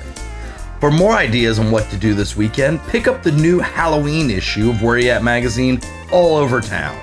For 0.80 0.90
more 0.90 1.14
ideas 1.14 1.60
on 1.60 1.70
what 1.70 1.88
to 1.92 1.98
do 1.98 2.16
this 2.16 2.36
weekend, 2.36 2.82
pick 2.88 3.08
up 3.08 3.22
the 3.22 3.32
new 3.32 3.60
Halloween 3.60 4.32
issue 4.32 4.72
of 4.72 4.82
Where 4.82 4.98
You 4.98 5.12
At 5.12 5.24
magazine 5.24 5.80
all 6.12 6.38
over 6.38 6.60
town. 6.60 7.00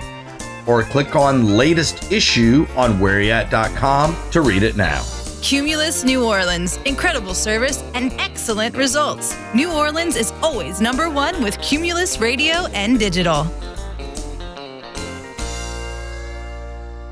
Or 0.66 0.82
click 0.82 1.14
on 1.14 1.56
latest 1.56 2.10
issue 2.10 2.66
on 2.74 2.98
whereyat.com 2.98 4.16
to 4.32 4.40
read 4.40 4.64
it 4.64 4.76
now. 4.76 5.04
Cumulus 5.42 6.04
New 6.04 6.24
Orleans. 6.24 6.78
Incredible 6.78 7.34
service 7.34 7.82
and 7.94 8.12
excellent 8.18 8.76
results. 8.76 9.36
New 9.54 9.72
Orleans 9.72 10.16
is 10.16 10.32
always 10.42 10.80
number 10.80 11.08
one 11.08 11.42
with 11.42 11.60
Cumulus 11.60 12.18
Radio 12.18 12.66
and 12.74 12.98
Digital. 12.98 13.46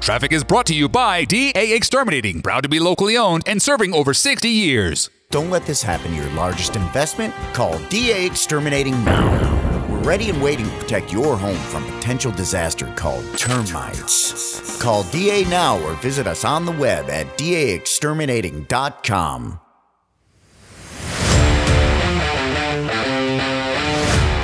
Traffic 0.00 0.32
is 0.32 0.44
brought 0.44 0.66
to 0.66 0.74
you 0.74 0.88
by 0.88 1.24
DA 1.24 1.74
Exterminating, 1.74 2.40
proud 2.40 2.62
to 2.62 2.68
be 2.68 2.78
locally 2.78 3.16
owned 3.16 3.42
and 3.46 3.60
serving 3.60 3.92
over 3.92 4.14
60 4.14 4.48
years. 4.48 5.10
Don't 5.30 5.50
let 5.50 5.66
this 5.66 5.82
happen 5.82 6.12
to 6.12 6.16
your 6.16 6.30
largest 6.34 6.76
investment. 6.76 7.34
Call 7.52 7.76
DA 7.88 8.24
Exterminating 8.24 9.04
now. 9.04 9.65
Ready 10.06 10.30
and 10.30 10.40
waiting 10.40 10.66
to 10.66 10.76
protect 10.76 11.12
your 11.12 11.36
home 11.36 11.56
from 11.56 11.84
potential 11.94 12.30
disaster 12.30 12.86
called 12.94 13.24
termites. 13.36 14.80
Call 14.80 15.02
DA 15.10 15.42
now 15.46 15.82
or 15.82 15.94
visit 15.94 16.28
us 16.28 16.44
on 16.44 16.64
the 16.64 16.70
web 16.70 17.10
at 17.10 17.26
daexterminating.com. 17.36 19.60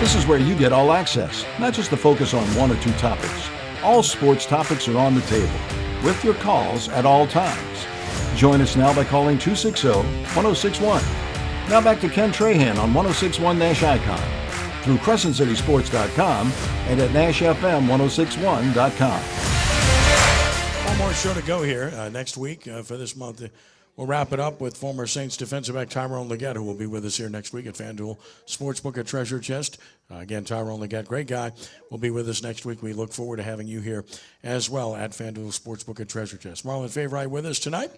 This 0.00 0.16
is 0.16 0.26
where 0.26 0.40
you 0.40 0.58
get 0.58 0.72
all 0.72 0.92
access, 0.92 1.46
not 1.60 1.74
just 1.74 1.92
the 1.92 1.96
focus 1.96 2.34
on 2.34 2.42
one 2.56 2.72
or 2.72 2.76
two 2.82 2.92
topics. 2.94 3.48
All 3.84 4.02
sports 4.02 4.44
topics 4.44 4.88
are 4.88 4.98
on 4.98 5.14
the 5.14 5.22
table, 5.22 5.54
with 6.02 6.24
your 6.24 6.34
calls 6.34 6.88
at 6.88 7.06
all 7.06 7.28
times. 7.28 7.86
Join 8.34 8.60
us 8.60 8.74
now 8.74 8.92
by 8.92 9.04
calling 9.04 9.38
260 9.38 9.90
1061. 10.34 11.00
Now 11.68 11.80
back 11.80 12.00
to 12.00 12.08
Ken 12.08 12.32
Trahan 12.32 12.78
on 12.78 12.92
1061 12.92 13.60
Nash 13.60 13.84
Icon 13.84 14.41
through 14.82 14.98
CrescentCitySports.com 14.98 16.52
and 16.88 17.00
at 17.00 17.10
NashFM1061.com. 17.10 19.22
One 20.88 20.98
more 20.98 21.12
show 21.14 21.34
to 21.34 21.42
go 21.42 21.62
here 21.62 21.92
uh, 21.96 22.08
next 22.08 22.36
week 22.36 22.66
uh, 22.68 22.82
for 22.82 22.96
this 22.96 23.16
month. 23.16 23.42
We'll 23.96 24.06
wrap 24.06 24.32
it 24.32 24.40
up 24.40 24.60
with 24.60 24.76
former 24.76 25.06
Saints 25.06 25.36
defensive 25.36 25.74
back 25.74 25.90
Tyrone 25.90 26.26
Leggett, 26.26 26.56
who 26.56 26.62
will 26.62 26.74
be 26.74 26.86
with 26.86 27.04
us 27.04 27.18
here 27.18 27.28
next 27.28 27.52
week 27.52 27.66
at 27.66 27.74
FanDuel 27.74 28.18
Sportsbook 28.46 28.96
at 28.96 29.06
Treasure 29.06 29.38
Chest. 29.38 29.78
Uh, 30.10 30.16
again, 30.16 30.44
Tyrone 30.44 30.80
Leggett, 30.80 31.06
great 31.06 31.26
guy, 31.26 31.52
will 31.90 31.98
be 31.98 32.10
with 32.10 32.26
us 32.26 32.42
next 32.42 32.64
week. 32.64 32.82
We 32.82 32.94
look 32.94 33.12
forward 33.12 33.36
to 33.36 33.42
having 33.42 33.66
you 33.66 33.80
here 33.80 34.06
as 34.42 34.70
well 34.70 34.96
at 34.96 35.10
FanDuel 35.10 35.58
Sportsbook 35.58 36.00
at 36.00 36.08
Treasure 36.08 36.38
Chest. 36.38 36.64
Marlon 36.64 36.88
Favorite 36.88 37.28
with 37.28 37.44
us 37.44 37.58
tonight. 37.58 37.90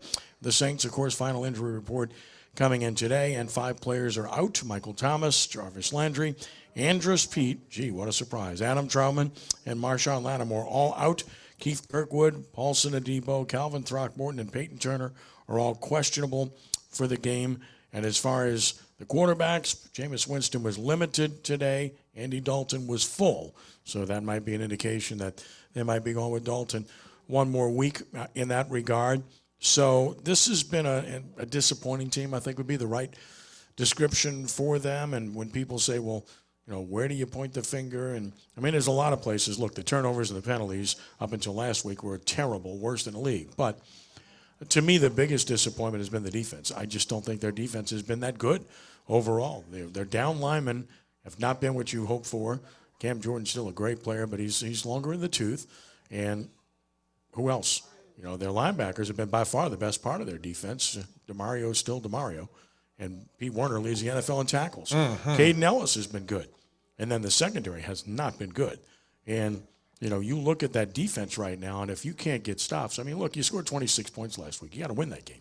The 0.42 0.50
Saints, 0.50 0.84
of 0.84 0.90
course, 0.90 1.14
final 1.14 1.44
injury 1.44 1.72
report 1.72 2.10
coming 2.56 2.82
in 2.82 2.96
today, 2.96 3.34
and 3.34 3.50
five 3.50 3.80
players 3.80 4.18
are 4.18 4.28
out 4.28 4.62
Michael 4.64 4.94
Thomas, 4.94 5.46
Jarvis 5.46 5.92
Landry, 5.92 6.34
Andrus 6.76 7.26
Peat, 7.26 7.70
gee, 7.70 7.90
what 7.90 8.08
a 8.08 8.12
surprise, 8.12 8.60
Adam 8.60 8.88
Trautman, 8.88 9.30
and 9.64 9.78
Marshon 9.78 10.22
Lattimore 10.22 10.64
all 10.64 10.94
out. 10.94 11.22
Keith 11.60 11.88
Kirkwood, 11.88 12.52
Paulson 12.52 12.92
Adebo, 12.92 13.48
Calvin 13.48 13.84
Throckmorton, 13.84 14.40
and 14.40 14.52
Peyton 14.52 14.78
Turner 14.78 15.12
are 15.48 15.58
all 15.58 15.74
questionable 15.74 16.56
for 16.90 17.06
the 17.06 17.16
game. 17.16 17.60
And 17.92 18.04
as 18.04 18.18
far 18.18 18.46
as 18.46 18.74
the 18.98 19.04
quarterbacks, 19.04 19.88
Jameis 19.92 20.26
Winston 20.26 20.62
was 20.62 20.78
limited 20.78 21.44
today. 21.44 21.94
Andy 22.16 22.40
Dalton 22.40 22.86
was 22.86 23.04
full. 23.04 23.54
So 23.84 24.04
that 24.04 24.24
might 24.24 24.44
be 24.44 24.54
an 24.54 24.62
indication 24.62 25.18
that 25.18 25.44
they 25.74 25.82
might 25.82 26.04
be 26.04 26.12
going 26.12 26.32
with 26.32 26.44
Dalton 26.44 26.86
one 27.26 27.50
more 27.50 27.70
week 27.70 28.02
uh, 28.16 28.26
in 28.34 28.48
that 28.48 28.70
regard. 28.70 29.22
So 29.58 30.16
this 30.24 30.46
has 30.48 30.62
been 30.62 30.86
a, 30.86 31.22
a 31.38 31.46
disappointing 31.46 32.10
team, 32.10 32.34
I 32.34 32.40
think 32.40 32.58
would 32.58 32.66
be 32.66 32.76
the 32.76 32.86
right 32.86 33.14
description 33.76 34.46
for 34.46 34.78
them. 34.78 35.14
And 35.14 35.34
when 35.34 35.50
people 35.50 35.78
say, 35.78 35.98
well, 35.98 36.26
you 36.66 36.72
know, 36.72 36.80
where 36.80 37.08
do 37.08 37.14
you 37.14 37.26
point 37.26 37.52
the 37.52 37.62
finger? 37.62 38.14
And 38.14 38.32
I 38.56 38.60
mean, 38.60 38.72
there's 38.72 38.86
a 38.86 38.92
lot 38.92 39.12
of 39.12 39.20
places. 39.20 39.58
Look, 39.58 39.74
the 39.74 39.82
turnovers 39.82 40.30
and 40.30 40.42
the 40.42 40.46
penalties 40.46 40.96
up 41.20 41.32
until 41.32 41.54
last 41.54 41.84
week 41.84 42.02
were 42.02 42.18
terrible, 42.18 42.78
worse 42.78 43.04
than 43.04 43.14
the 43.14 43.20
league. 43.20 43.50
But 43.56 43.78
to 44.70 44.80
me, 44.80 44.98
the 44.98 45.10
biggest 45.10 45.46
disappointment 45.48 46.00
has 46.00 46.08
been 46.08 46.22
the 46.22 46.30
defense. 46.30 46.72
I 46.72 46.86
just 46.86 47.08
don't 47.08 47.24
think 47.24 47.40
their 47.40 47.52
defense 47.52 47.90
has 47.90 48.02
been 48.02 48.20
that 48.20 48.38
good 48.38 48.64
overall. 49.08 49.64
They're 49.70 50.04
down 50.04 50.40
linemen 50.40 50.88
have 51.24 51.38
not 51.38 51.60
been 51.60 51.74
what 51.74 51.92
you 51.92 52.06
hope 52.06 52.26
for. 52.26 52.60
Cam 52.98 53.20
Jordan's 53.20 53.50
still 53.50 53.68
a 53.68 53.72
great 53.72 54.02
player, 54.02 54.26
but 54.26 54.38
he's 54.38 54.60
he's 54.60 54.86
longer 54.86 55.12
in 55.12 55.20
the 55.20 55.28
tooth. 55.28 55.66
And 56.10 56.48
who 57.32 57.50
else? 57.50 57.82
You 58.16 58.24
know, 58.24 58.36
their 58.36 58.50
linebackers 58.50 59.08
have 59.08 59.16
been 59.16 59.28
by 59.28 59.44
far 59.44 59.68
the 59.68 59.76
best 59.76 60.02
part 60.02 60.20
of 60.20 60.26
their 60.26 60.38
defense. 60.38 60.96
Demario 61.28 61.72
is 61.72 61.78
still 61.78 62.00
Demario, 62.00 62.48
and 62.98 63.26
Pete 63.38 63.52
Werner 63.52 63.80
leads 63.80 64.00
the 64.00 64.08
NFL 64.08 64.40
in 64.40 64.46
tackles. 64.46 64.90
Mm-hmm. 64.90 65.30
Kaden 65.30 65.62
Elliss 65.62 65.94
has 65.94 66.06
been 66.06 66.24
good, 66.24 66.48
and 66.98 67.10
then 67.10 67.22
the 67.22 67.30
secondary 67.30 67.82
has 67.82 68.06
not 68.06 68.38
been 68.38 68.50
good. 68.50 68.78
And 69.26 69.62
you 70.00 70.10
know, 70.10 70.20
you 70.20 70.38
look 70.38 70.62
at 70.62 70.72
that 70.74 70.92
defense 70.92 71.38
right 71.38 71.58
now, 71.58 71.82
and 71.82 71.90
if 71.90 72.04
you 72.04 72.12
can't 72.12 72.42
get 72.42 72.60
stops, 72.60 72.98
I 72.98 73.04
mean, 73.04 73.18
look, 73.18 73.36
you 73.36 73.42
scored 73.42 73.66
26 73.66 74.10
points 74.10 74.38
last 74.38 74.60
week. 74.60 74.74
You 74.74 74.82
got 74.82 74.88
to 74.88 74.94
win 74.94 75.10
that 75.10 75.24
game. 75.24 75.40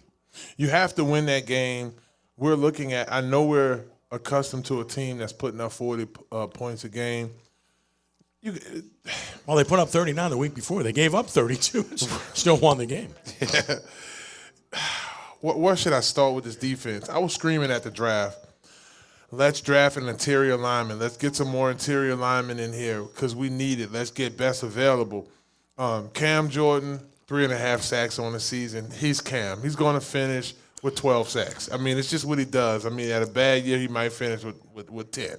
You 0.57 0.69
have 0.69 0.95
to 0.95 1.03
win 1.03 1.25
that 1.27 1.45
game. 1.45 1.93
We're 2.37 2.55
looking 2.55 2.93
at. 2.93 3.11
I 3.11 3.21
know 3.21 3.43
we're 3.43 3.81
accustomed 4.11 4.65
to 4.65 4.81
a 4.81 4.85
team 4.85 5.17
that's 5.17 5.33
putting 5.33 5.59
up 5.59 5.71
40 5.71 6.07
uh, 6.31 6.47
points 6.47 6.83
a 6.83 6.89
game. 6.89 7.31
You, 8.41 8.53
well, 9.45 9.57
they 9.57 9.63
put 9.63 9.79
up 9.79 9.89
39 9.89 10.29
the 10.31 10.37
week 10.37 10.55
before. 10.55 10.83
They 10.83 10.93
gave 10.93 11.13
up 11.13 11.27
32. 11.27 11.83
Still 12.33 12.57
won 12.57 12.77
the 12.77 12.85
game. 12.85 13.13
Yeah. 13.41 13.79
Where, 15.43 15.75
should 15.75 15.91
I 15.91 15.99
start 15.99 16.35
with 16.35 16.45
this 16.45 16.55
defense? 16.55 17.09
I 17.09 17.17
was 17.17 17.33
screaming 17.33 17.69
at 17.69 17.83
the 17.83 17.91
draft. 17.91 18.37
Let's 19.29 19.59
draft 19.59 19.97
an 19.97 20.07
interior 20.07 20.55
lineman. 20.55 20.99
Let's 20.99 21.17
get 21.17 21.35
some 21.35 21.49
more 21.49 21.69
interior 21.69 22.15
linemen 22.15 22.59
in 22.59 22.71
here 22.71 23.01
because 23.01 23.35
we 23.35 23.49
need 23.49 23.81
it. 23.81 23.91
Let's 23.91 24.09
get 24.09 24.37
best 24.37 24.63
available. 24.63 25.27
Um, 25.77 26.09
Cam 26.13 26.47
Jordan, 26.47 27.01
three 27.27 27.43
and 27.43 27.51
a 27.51 27.57
half 27.57 27.81
sacks 27.81 28.19
on 28.19 28.31
the 28.31 28.39
season. 28.39 28.89
He's 28.89 29.19
Cam. 29.19 29.61
He's 29.61 29.75
going 29.75 29.95
to 29.95 30.01
finish 30.01 30.53
with 30.81 30.95
12 30.95 31.27
sacks. 31.27 31.69
I 31.73 31.75
mean, 31.75 31.97
it's 31.97 32.09
just 32.09 32.23
what 32.23 32.39
he 32.39 32.45
does. 32.45 32.85
I 32.85 32.89
mean, 32.89 33.09
at 33.09 33.21
a 33.21 33.27
bad 33.27 33.63
year, 33.63 33.77
he 33.77 33.89
might 33.89 34.13
finish 34.13 34.45
with, 34.45 34.55
with, 34.73 34.89
with 34.89 35.11
10, 35.11 35.35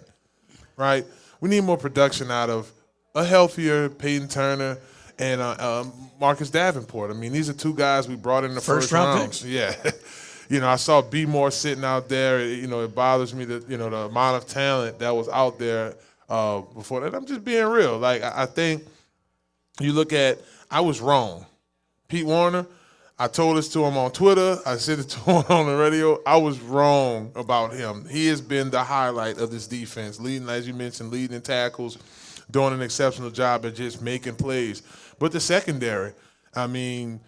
right? 0.77 1.07
We 1.41 1.49
need 1.49 1.65
more 1.65 1.79
production 1.79 2.31
out 2.31 2.51
of 2.51 2.71
a 3.15 3.25
healthier 3.25 3.89
Peyton 3.89 4.29
Turner 4.29 4.77
and 5.19 5.41
uh, 5.41 5.81
um, 5.83 5.93
Marcus 6.21 6.51
Davenport. 6.51 7.11
I 7.11 7.15
mean, 7.15 7.33
these 7.33 7.49
are 7.49 7.53
two 7.55 7.75
guys 7.75 8.09
we 8.09 8.17
brought 8.17 8.45
in 8.45 8.55
the 8.55 8.61
First 8.61 8.91
first, 8.91 8.93
round 8.93 9.21
round. 9.21 9.43
Yeah. 9.45 9.75
you 10.49 10.61
know, 10.61 10.69
I 10.69 10.77
saw 10.77 11.03
B 11.03 11.25
Moore 11.27 11.51
sitting 11.51 11.85
out 11.85 12.09
there. 12.09 12.41
It- 12.41 12.59
You 12.61 12.67
know, 12.67 12.83
it 12.83 12.95
bothers 12.95 13.35
me 13.35 13.45
that 13.47 13.69
you 13.69 13.77
know 13.79 13.91
the 13.91 13.97
amount 14.09 14.43
of 14.43 14.49
talent 14.49 14.99
that 14.99 15.11
was 15.15 15.29
out 15.29 15.59
there 15.59 15.95
uh, 16.29 16.61
before 16.61 17.01
that. 17.01 17.15
I'm 17.15 17.27
just 17.27 17.45
being 17.45 17.67
real. 17.67 17.99
Like 17.99 18.23
I, 18.23 18.43
I 18.43 18.47
think 18.47 18.85
you 19.81 19.93
look 19.93 20.13
at, 20.13 20.39
I 20.71 20.81
was 20.81 21.01
wrong. 21.01 21.47
Pete 22.09 22.25
Werner, 22.27 22.67
I 23.19 23.27
told 23.29 23.57
this 23.57 23.69
to 23.73 23.85
him 23.85 23.97
on 23.97 24.11
Twitter. 24.13 24.59
I 24.67 24.77
said 24.77 24.99
it 25.01 25.09
to 25.11 25.21
him 25.31 25.45
on 25.49 25.67
the 25.67 25.77
radio. 25.77 26.21
I 26.27 26.37
was 26.37 26.61
wrong 26.61 27.33
about 27.35 27.73
him. 27.73 28.07
He 28.09 28.27
has 28.29 28.41
been 28.41 28.71
the 28.71 28.83
highlight 28.83 29.39
of 29.39 29.51
this 29.51 29.67
defense, 29.67 30.21
leading, 30.21 30.49
as 30.49 30.67
you 30.67 30.75
mentioned, 30.75 31.11
leading 31.11 31.35
in 31.37 31.43
tackles, 31.43 31.99
doing 32.51 32.73
an 32.75 32.83
exceptional 32.83 33.31
job 33.31 33.65
at 33.67 33.75
just 33.75 34.01
making 34.03 34.37
plays. 34.37 34.83
But 35.19 35.33
the 35.33 35.41
secondary, 35.41 36.13
I 36.55 36.67
mean, 36.67 37.21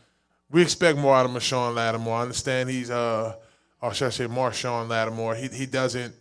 we 0.51 0.63
expect 0.63 0.99
more 0.99 1.15
out 1.15 1.27
of 1.27 1.33
Marshon 1.33 1.75
Lattimore. 1.75 2.19
I 2.19 2.23
understand 2.23 2.71
he's, 2.71 2.91
uh, 2.91 3.35
or 3.81 3.95
should 3.95 4.07
I 4.07 4.11
say, 4.11 4.27
Marshon 4.27 4.89
Lattimore. 4.89 5.35
He 5.35 5.49
he 5.49 5.67
doesn't 5.67 6.15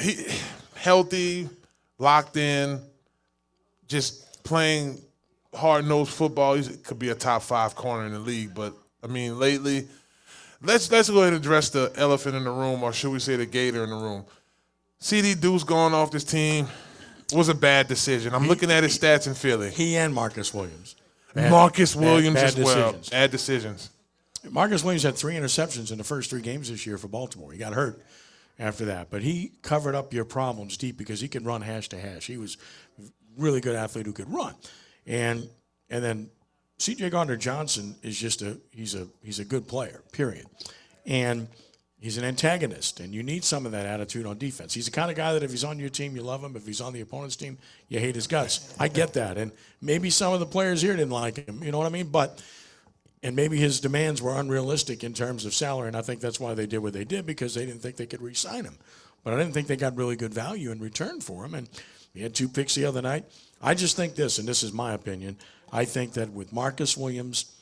he 0.00 0.26
healthy, 0.74 1.48
locked 1.98 2.36
in, 2.36 2.80
just 3.88 4.42
playing 4.44 5.00
hard 5.54 5.86
nosed 5.86 6.12
football. 6.12 6.54
He 6.54 6.76
could 6.76 6.98
be 6.98 7.10
a 7.10 7.14
top 7.14 7.42
five 7.42 7.74
corner 7.74 8.06
in 8.06 8.12
the 8.12 8.18
league. 8.18 8.54
But 8.54 8.74
I 9.02 9.06
mean, 9.06 9.38
lately, 9.38 9.88
let's 10.62 10.90
let's 10.90 11.10
go 11.10 11.22
ahead 11.22 11.32
and 11.32 11.42
address 11.42 11.70
the 11.70 11.92
elephant 11.96 12.36
in 12.36 12.44
the 12.44 12.50
room, 12.50 12.82
or 12.82 12.92
should 12.92 13.12
we 13.12 13.18
say 13.18 13.36
the 13.36 13.46
gator 13.46 13.84
in 13.84 13.90
the 13.90 13.96
room? 13.96 14.24
CD 14.98 15.34
Deuce 15.34 15.64
going 15.64 15.92
off 15.92 16.10
this 16.10 16.24
team 16.24 16.66
was 17.32 17.48
a 17.48 17.54
bad 17.54 17.88
decision. 17.88 18.34
I'm 18.34 18.46
looking 18.46 18.70
at 18.70 18.82
his 18.82 18.98
stats 18.98 19.26
and 19.26 19.36
feeling. 19.36 19.72
He 19.72 19.96
and 19.96 20.12
Marcus 20.14 20.52
Williams. 20.52 20.96
Bad- 21.34 21.50
Marcus 21.50 21.96
Williams 21.96 22.34
bad 22.36 22.44
as 22.44 22.56
well. 22.56 22.92
decisions. 22.92 23.10
Bad 23.10 23.30
decisions. 23.30 23.90
Marcus 24.50 24.84
Williams 24.84 25.02
had 25.02 25.16
three 25.16 25.34
interceptions 25.34 25.90
in 25.90 25.98
the 25.98 26.04
first 26.04 26.30
three 26.30 26.42
games 26.42 26.70
this 26.70 26.86
year 26.86 26.98
for 26.98 27.08
Baltimore. 27.08 27.50
He 27.52 27.58
got 27.58 27.72
hurt 27.72 28.00
after 28.58 28.84
that, 28.86 29.10
but 29.10 29.22
he 29.22 29.52
covered 29.62 29.94
up 29.94 30.12
your 30.12 30.24
problems 30.24 30.76
deep 30.76 30.96
because 30.96 31.20
he 31.20 31.28
could 31.28 31.44
run 31.44 31.62
hash 31.62 31.88
to 31.90 31.98
hash. 31.98 32.26
He 32.26 32.36
was 32.36 32.56
a 32.98 33.04
really 33.38 33.60
good 33.60 33.74
athlete 33.74 34.06
who 34.06 34.12
could 34.12 34.30
run, 34.32 34.54
and 35.06 35.48
and 35.90 36.04
then 36.04 36.30
C.J. 36.78 37.10
Gardner 37.10 37.36
Johnson 37.36 37.96
is 38.02 38.18
just 38.18 38.42
a 38.42 38.58
he's 38.70 38.94
a 38.94 39.08
he's 39.22 39.38
a 39.38 39.44
good 39.44 39.66
player. 39.66 40.02
Period, 40.12 40.46
and 41.06 41.48
he's 42.04 42.18
an 42.18 42.24
antagonist, 42.24 43.00
and 43.00 43.14
you 43.14 43.22
need 43.22 43.42
some 43.44 43.64
of 43.64 43.72
that 43.72 43.86
attitude 43.86 44.26
on 44.26 44.36
defense. 44.36 44.74
He's 44.74 44.84
the 44.84 44.90
kind 44.90 45.10
of 45.10 45.16
guy 45.16 45.32
that 45.32 45.42
if 45.42 45.50
he's 45.50 45.64
on 45.64 45.78
your 45.78 45.88
team, 45.88 46.14
you 46.14 46.20
love 46.20 46.44
him. 46.44 46.54
If 46.54 46.66
he's 46.66 46.82
on 46.82 46.92
the 46.92 47.00
opponent's 47.00 47.34
team, 47.34 47.56
you 47.88 47.98
hate 47.98 48.14
his 48.14 48.26
guts. 48.26 48.74
I 48.78 48.88
get 48.88 49.14
that, 49.14 49.38
and 49.38 49.50
maybe 49.80 50.10
some 50.10 50.34
of 50.34 50.40
the 50.40 50.46
players 50.46 50.82
here 50.82 50.94
didn't 50.94 51.12
like 51.12 51.48
him. 51.48 51.62
You 51.64 51.72
know 51.72 51.78
what 51.78 51.86
I 51.86 51.90
mean? 51.90 52.08
But 52.08 52.42
and 53.22 53.34
maybe 53.34 53.56
his 53.56 53.80
demands 53.80 54.20
were 54.20 54.38
unrealistic 54.38 55.02
in 55.02 55.14
terms 55.14 55.46
of 55.46 55.54
salary, 55.54 55.88
and 55.88 55.96
I 55.96 56.02
think 56.02 56.20
that's 56.20 56.38
why 56.38 56.52
they 56.52 56.66
did 56.66 56.80
what 56.80 56.92
they 56.92 57.04
did 57.04 57.24
because 57.24 57.54
they 57.54 57.64
didn't 57.64 57.80
think 57.80 57.96
they 57.96 58.04
could 58.04 58.20
re-sign 58.20 58.64
him. 58.64 58.76
But 59.22 59.32
I 59.32 59.38
didn't 59.38 59.54
think 59.54 59.66
they 59.66 59.76
got 59.76 59.96
really 59.96 60.14
good 60.14 60.34
value 60.34 60.70
in 60.70 60.78
return 60.78 61.22
for 61.22 61.46
him, 61.46 61.54
and 61.54 61.66
he 62.12 62.20
had 62.20 62.34
two 62.34 62.50
picks 62.50 62.74
the 62.74 62.84
other 62.84 63.00
night. 63.00 63.24
I 63.62 63.72
just 63.72 63.96
think 63.96 64.14
this, 64.14 64.38
and 64.38 64.46
this 64.46 64.62
is 64.62 64.74
my 64.74 64.92
opinion. 64.92 65.38
I 65.72 65.86
think 65.86 66.12
that 66.12 66.30
with 66.30 66.52
Marcus 66.52 66.98
Williams 66.98 67.56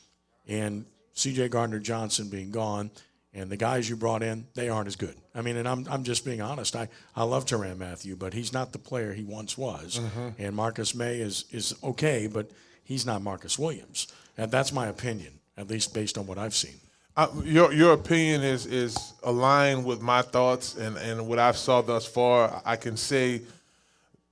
and 0.49 0.83
C.J. 1.13 1.47
Gardner 1.47 1.79
Johnson 1.79 2.29
being 2.29 2.51
gone, 2.51 2.91
and 3.35 3.49
the 3.49 3.57
guys 3.57 3.89
you 3.89 3.95
brought 3.95 4.21
in, 4.21 4.45
they 4.53 4.69
aren't 4.69 4.87
as 4.87 4.95
good. 4.95 5.15
I 5.33 5.41
mean, 5.41 5.57
and 5.57 5.67
I'm 5.67 5.87
I'm 5.89 6.03
just 6.03 6.23
being 6.25 6.41
honest. 6.41 6.75
I, 6.75 6.87
I 7.15 7.23
love 7.23 7.45
Tyrann 7.45 7.77
Mathieu, 7.77 8.15
but 8.15 8.33
he's 8.33 8.53
not 8.53 8.71
the 8.71 8.79
player 8.79 9.13
he 9.13 9.23
once 9.23 9.57
was. 9.57 9.99
Mhm. 9.99 10.33
And 10.39 10.55
Marcus 10.55 10.93
Maye 10.95 11.19
is 11.19 11.45
is 11.51 11.73
okay, 11.83 12.27
but 12.27 12.49
he's 12.83 13.05
not 13.05 13.21
Marcus 13.21 13.57
Williams. 13.57 14.07
And 14.37 14.51
that's 14.51 14.71
my 14.71 14.87
opinion, 14.87 15.39
at 15.57 15.67
least 15.69 15.93
based 15.93 16.17
on 16.17 16.25
what 16.27 16.37
I've 16.37 16.55
seen. 16.55 16.75
Uh, 17.15 17.27
your 17.43 17.71
your 17.73 17.93
opinion 17.93 18.41
is 18.41 18.65
is 18.65 19.13
aligned 19.23 19.85
with 19.85 20.01
my 20.01 20.21
thoughts 20.21 20.75
and, 20.75 20.97
and 20.97 21.27
what 21.27 21.37
I've 21.39 21.57
saw 21.57 21.81
thus 21.81 22.05
far. 22.07 22.61
I 22.65 22.75
can 22.75 22.97
say 22.97 23.41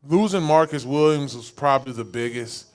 losing 0.08 0.42
Marcus 0.44 0.84
Williams 0.86 1.36
was 1.36 1.52
probably 1.52 1.94
the 1.94 2.04
biggest. 2.04 2.66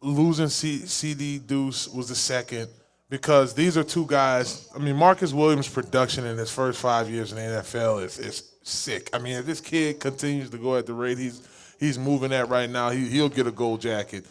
Losing 0.00 0.48
C, 0.48 0.78
CD 0.86 1.38
Deuce 1.38 1.88
was 1.88 2.08
the 2.08 2.14
second 2.14 2.68
because 3.10 3.54
these 3.54 3.76
are 3.76 3.84
two 3.84 4.06
guys. 4.06 4.68
I 4.74 4.78
mean, 4.78 4.96
Marcus 4.96 5.32
Williams' 5.32 5.68
production 5.68 6.26
in 6.26 6.36
his 6.36 6.50
first 6.50 6.80
five 6.80 7.08
years 7.08 7.32
in 7.32 7.38
the 7.38 7.60
NFL 7.62 8.04
is 8.04 8.18
is 8.18 8.42
sick. 8.62 9.10
I 9.12 9.18
mean, 9.18 9.36
if 9.36 9.46
this 9.46 9.60
kid 9.60 10.00
continues 10.00 10.50
to 10.50 10.58
go 10.58 10.76
at 10.76 10.86
the 10.86 10.94
rate 10.94 11.18
he's 11.18 11.46
he's 11.78 11.98
moving 11.98 12.32
at 12.32 12.48
right 12.48 12.68
now, 12.68 12.90
he, 12.90 13.06
he'll 13.08 13.28
get 13.28 13.46
a 13.46 13.52
gold 13.52 13.80
jacket. 13.80 14.26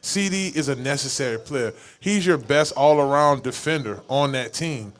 CD 0.00 0.48
is 0.48 0.68
a 0.68 0.74
necessary 0.74 1.38
player. 1.38 1.72
He's 2.00 2.26
your 2.26 2.38
best 2.38 2.72
all 2.76 3.00
around 3.00 3.42
defender 3.42 4.02
on 4.08 4.32
that 4.32 4.52
team. 4.52 4.92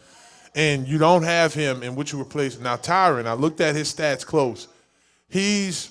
And 0.55 0.87
you 0.87 0.99
don't 0.99 1.25
have 1.25 1.53
him 1.55 1.83
in 1.83 1.97
which 1.97 2.13
you 2.13 2.21
replace. 2.21 2.59
Now, 2.61 2.77
Tyrann, 2.77 3.27
I 3.27 3.33
looked 3.33 3.61
at 3.61 3.75
his 3.75 3.93
stats 3.93 4.25
close. 4.25 4.69
He's 5.29 5.91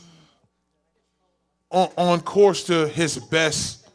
on, 1.72 1.90
on 1.98 2.22
course 2.22 2.64
to 2.66 2.88
his 2.88 3.18
best 3.18 3.90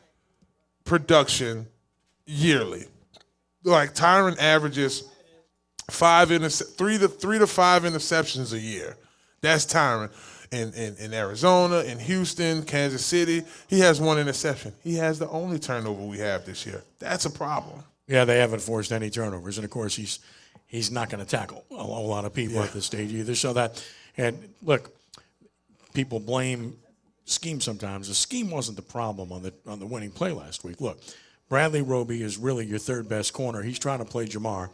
production 0.85 1.67
yearly. 2.27 2.87
Like 3.67 3.95
Tyrann 3.95 4.39
averages 4.39 5.03
five 5.91 6.31
interce- 6.31 6.75
three 6.77 6.99
to 6.99 7.09
three 7.09 7.39
to 7.39 7.47
five 7.47 7.83
interceptions 7.83 8.53
a 8.53 8.59
year. 8.59 8.97
That's 9.41 9.67
Tyrann. 9.67 10.11
In, 10.53 10.73
in, 10.75 10.95
in 10.99 11.13
Arizona, 11.13 11.81
in 11.81 11.99
Houston, 11.99 12.63
Kansas 12.63 13.05
City, 13.05 13.43
he 13.67 13.81
has 13.81 14.01
one 14.01 14.17
interception. 14.17 14.73
He 14.85 14.95
has 14.95 15.19
the 15.19 15.29
only 15.29 15.59
turnover 15.59 16.05
we 16.05 16.19
have 16.19 16.47
this 16.47 16.65
year. 16.65 16.85
That's 17.01 17.25
a 17.25 17.31
problem. 17.31 17.83
Yeah, 18.07 18.25
they 18.25 18.39
haven't 18.39 18.61
forced 18.61 18.93
any 18.93 19.11
turnovers, 19.11 19.59
and 19.59 19.65
of 19.65 19.73
course 19.73 19.97
he's 19.97 20.21
he's 20.67 20.93
not 20.93 21.11
going 21.11 21.23
to 21.23 21.29
tackle 21.29 21.65
a, 21.73 21.75
a 21.75 21.83
lot 21.83 22.25
of 22.25 22.33
people 22.33 22.63
at 22.63 22.73
this 22.73 22.87
stage 22.87 23.13
either. 23.13 23.35
So 23.35 23.55
that 23.55 23.85
and 24.17 24.39
look, 24.63 24.95
people 25.95 26.21
blame 26.21 26.77
scheme 27.25 27.61
sometimes. 27.61 28.07
The 28.07 28.15
scheme 28.15 28.49
wasn't 28.49 28.77
the 28.77 28.85
problem 28.85 29.33
on 29.33 29.43
the 29.43 29.53
on 29.67 29.81
the 29.81 29.87
winning 29.87 30.13
play 30.13 30.31
last 30.31 30.63
week. 30.63 30.81
Look, 30.81 31.01
Bradley 31.49 31.83
Roby 31.83 32.23
is 32.23 32.39
really 32.39 32.67
your 32.67 32.79
third 32.79 33.09
best 33.09 33.33
corner. 33.33 33.63
He's 33.63 33.79
trying 33.79 33.99
to 34.01 34.05
play 34.05 34.27
Ja'Marr. 34.27 34.71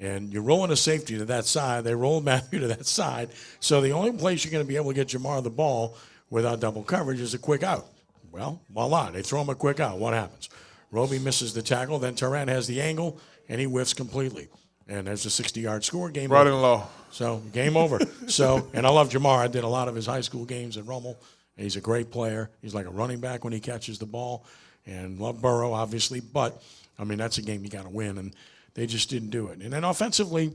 And 0.00 0.32
you're 0.32 0.42
rolling 0.42 0.70
a 0.70 0.76
safety 0.76 1.18
to 1.18 1.24
that 1.26 1.44
side. 1.44 1.84
They 1.84 1.94
roll 1.94 2.20
Mathieu 2.22 2.60
to 2.60 2.66
that 2.68 2.86
side. 2.86 3.30
So 3.60 3.80
the 3.80 3.92
only 3.92 4.12
place 4.12 4.44
you're 4.44 4.52
going 4.52 4.64
to 4.64 4.68
be 4.68 4.76
able 4.76 4.90
to 4.90 4.94
get 4.94 5.08
Ja'Marr 5.08 5.42
the 5.42 5.50
ball 5.50 5.96
without 6.30 6.60
double 6.60 6.82
coverage 6.82 7.20
is 7.20 7.34
a 7.34 7.38
quick 7.38 7.62
out. 7.62 7.86
Well, 8.32 8.60
voila. 8.72 9.10
They 9.10 9.22
throw 9.22 9.40
him 9.42 9.48
a 9.50 9.54
quick 9.54 9.78
out. 9.80 9.98
What 9.98 10.14
happens? 10.14 10.48
Roby 10.90 11.18
misses 11.18 11.54
the 11.54 11.62
tackle. 11.62 11.98
Then 11.98 12.14
Tyrann 12.14 12.48
has 12.48 12.66
the 12.66 12.80
angle, 12.80 13.20
and 13.48 13.60
he 13.60 13.66
whiffs 13.66 13.94
completely. 13.94 14.48
And 14.88 15.06
there's 15.06 15.24
a 15.26 15.30
60 15.30 15.60
yard 15.60 15.84
score. 15.84 16.10
Game 16.10 16.30
Right 16.30 16.40
over. 16.46 16.50
in 16.50 16.60
low. 16.62 16.82
So 17.10 17.38
game 17.52 17.76
over. 17.76 18.00
so, 18.26 18.68
and 18.74 18.86
I 18.86 18.90
love 18.90 19.10
Ja'Marr. 19.10 19.38
I 19.38 19.46
did 19.46 19.62
a 19.64 19.68
lot 19.68 19.86
of 19.88 19.94
his 19.94 20.06
high 20.06 20.20
school 20.22 20.44
games 20.44 20.76
at 20.76 20.84
Rummel. 20.86 21.16
He's 21.56 21.76
a 21.76 21.80
great 21.80 22.10
player. 22.10 22.50
He's 22.60 22.74
like 22.74 22.86
a 22.86 22.90
running 22.90 23.20
back 23.20 23.44
when 23.44 23.52
he 23.52 23.60
catches 23.60 23.98
the 24.00 24.06
ball. 24.06 24.44
And 24.86 25.18
love 25.18 25.40
Burrow, 25.40 25.72
obviously. 25.72 26.20
But, 26.20 26.62
I 26.98 27.04
mean, 27.04 27.18
that's 27.18 27.38
a 27.38 27.42
game 27.42 27.64
you 27.64 27.70
got 27.70 27.84
to 27.84 27.90
win. 27.90 28.18
And 28.18 28.34
they 28.74 28.86
just 28.86 29.10
didn't 29.10 29.30
do 29.30 29.48
it. 29.48 29.60
And 29.60 29.72
then 29.72 29.84
offensively, 29.84 30.52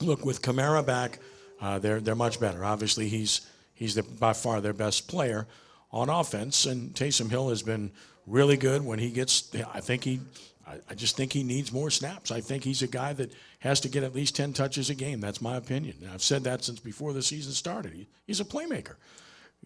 look, 0.00 0.24
with 0.24 0.42
Kamara 0.42 0.84
back, 0.84 1.18
uh, 1.60 1.78
they're, 1.78 2.00
they're 2.00 2.14
much 2.14 2.38
better. 2.38 2.64
Obviously, 2.64 3.08
he's, 3.08 3.48
he's 3.74 3.94
the, 3.94 4.02
by 4.02 4.32
far 4.32 4.60
their 4.60 4.74
best 4.74 5.08
player 5.08 5.46
on 5.90 6.10
offense. 6.10 6.66
And 6.66 6.92
Taysom 6.94 7.30
Hill 7.30 7.48
has 7.48 7.62
been 7.62 7.90
really 8.26 8.56
good 8.56 8.84
when 8.84 8.98
he 8.98 9.10
gets, 9.10 9.54
I 9.72 9.80
think 9.80 10.04
he, 10.04 10.20
I, 10.90 10.94
just 10.94 11.16
think 11.16 11.32
he 11.32 11.44
needs 11.44 11.72
more 11.72 11.90
snaps. 11.90 12.32
I 12.32 12.40
think 12.40 12.64
he's 12.64 12.82
a 12.82 12.88
guy 12.88 13.12
that 13.12 13.32
has 13.60 13.80
to 13.80 13.88
get 13.88 14.02
at 14.02 14.14
least 14.14 14.34
10 14.34 14.52
touches 14.52 14.90
a 14.90 14.94
game. 14.94 15.20
That's 15.20 15.40
my 15.40 15.56
opinion. 15.56 15.96
I've 16.12 16.22
said 16.22 16.44
that 16.44 16.64
since 16.64 16.80
before 16.80 17.12
the 17.12 17.22
season 17.22 17.52
started. 17.52 17.92
He, 17.92 18.08
he's 18.26 18.40
a 18.40 18.44
playmaker. 18.44 18.96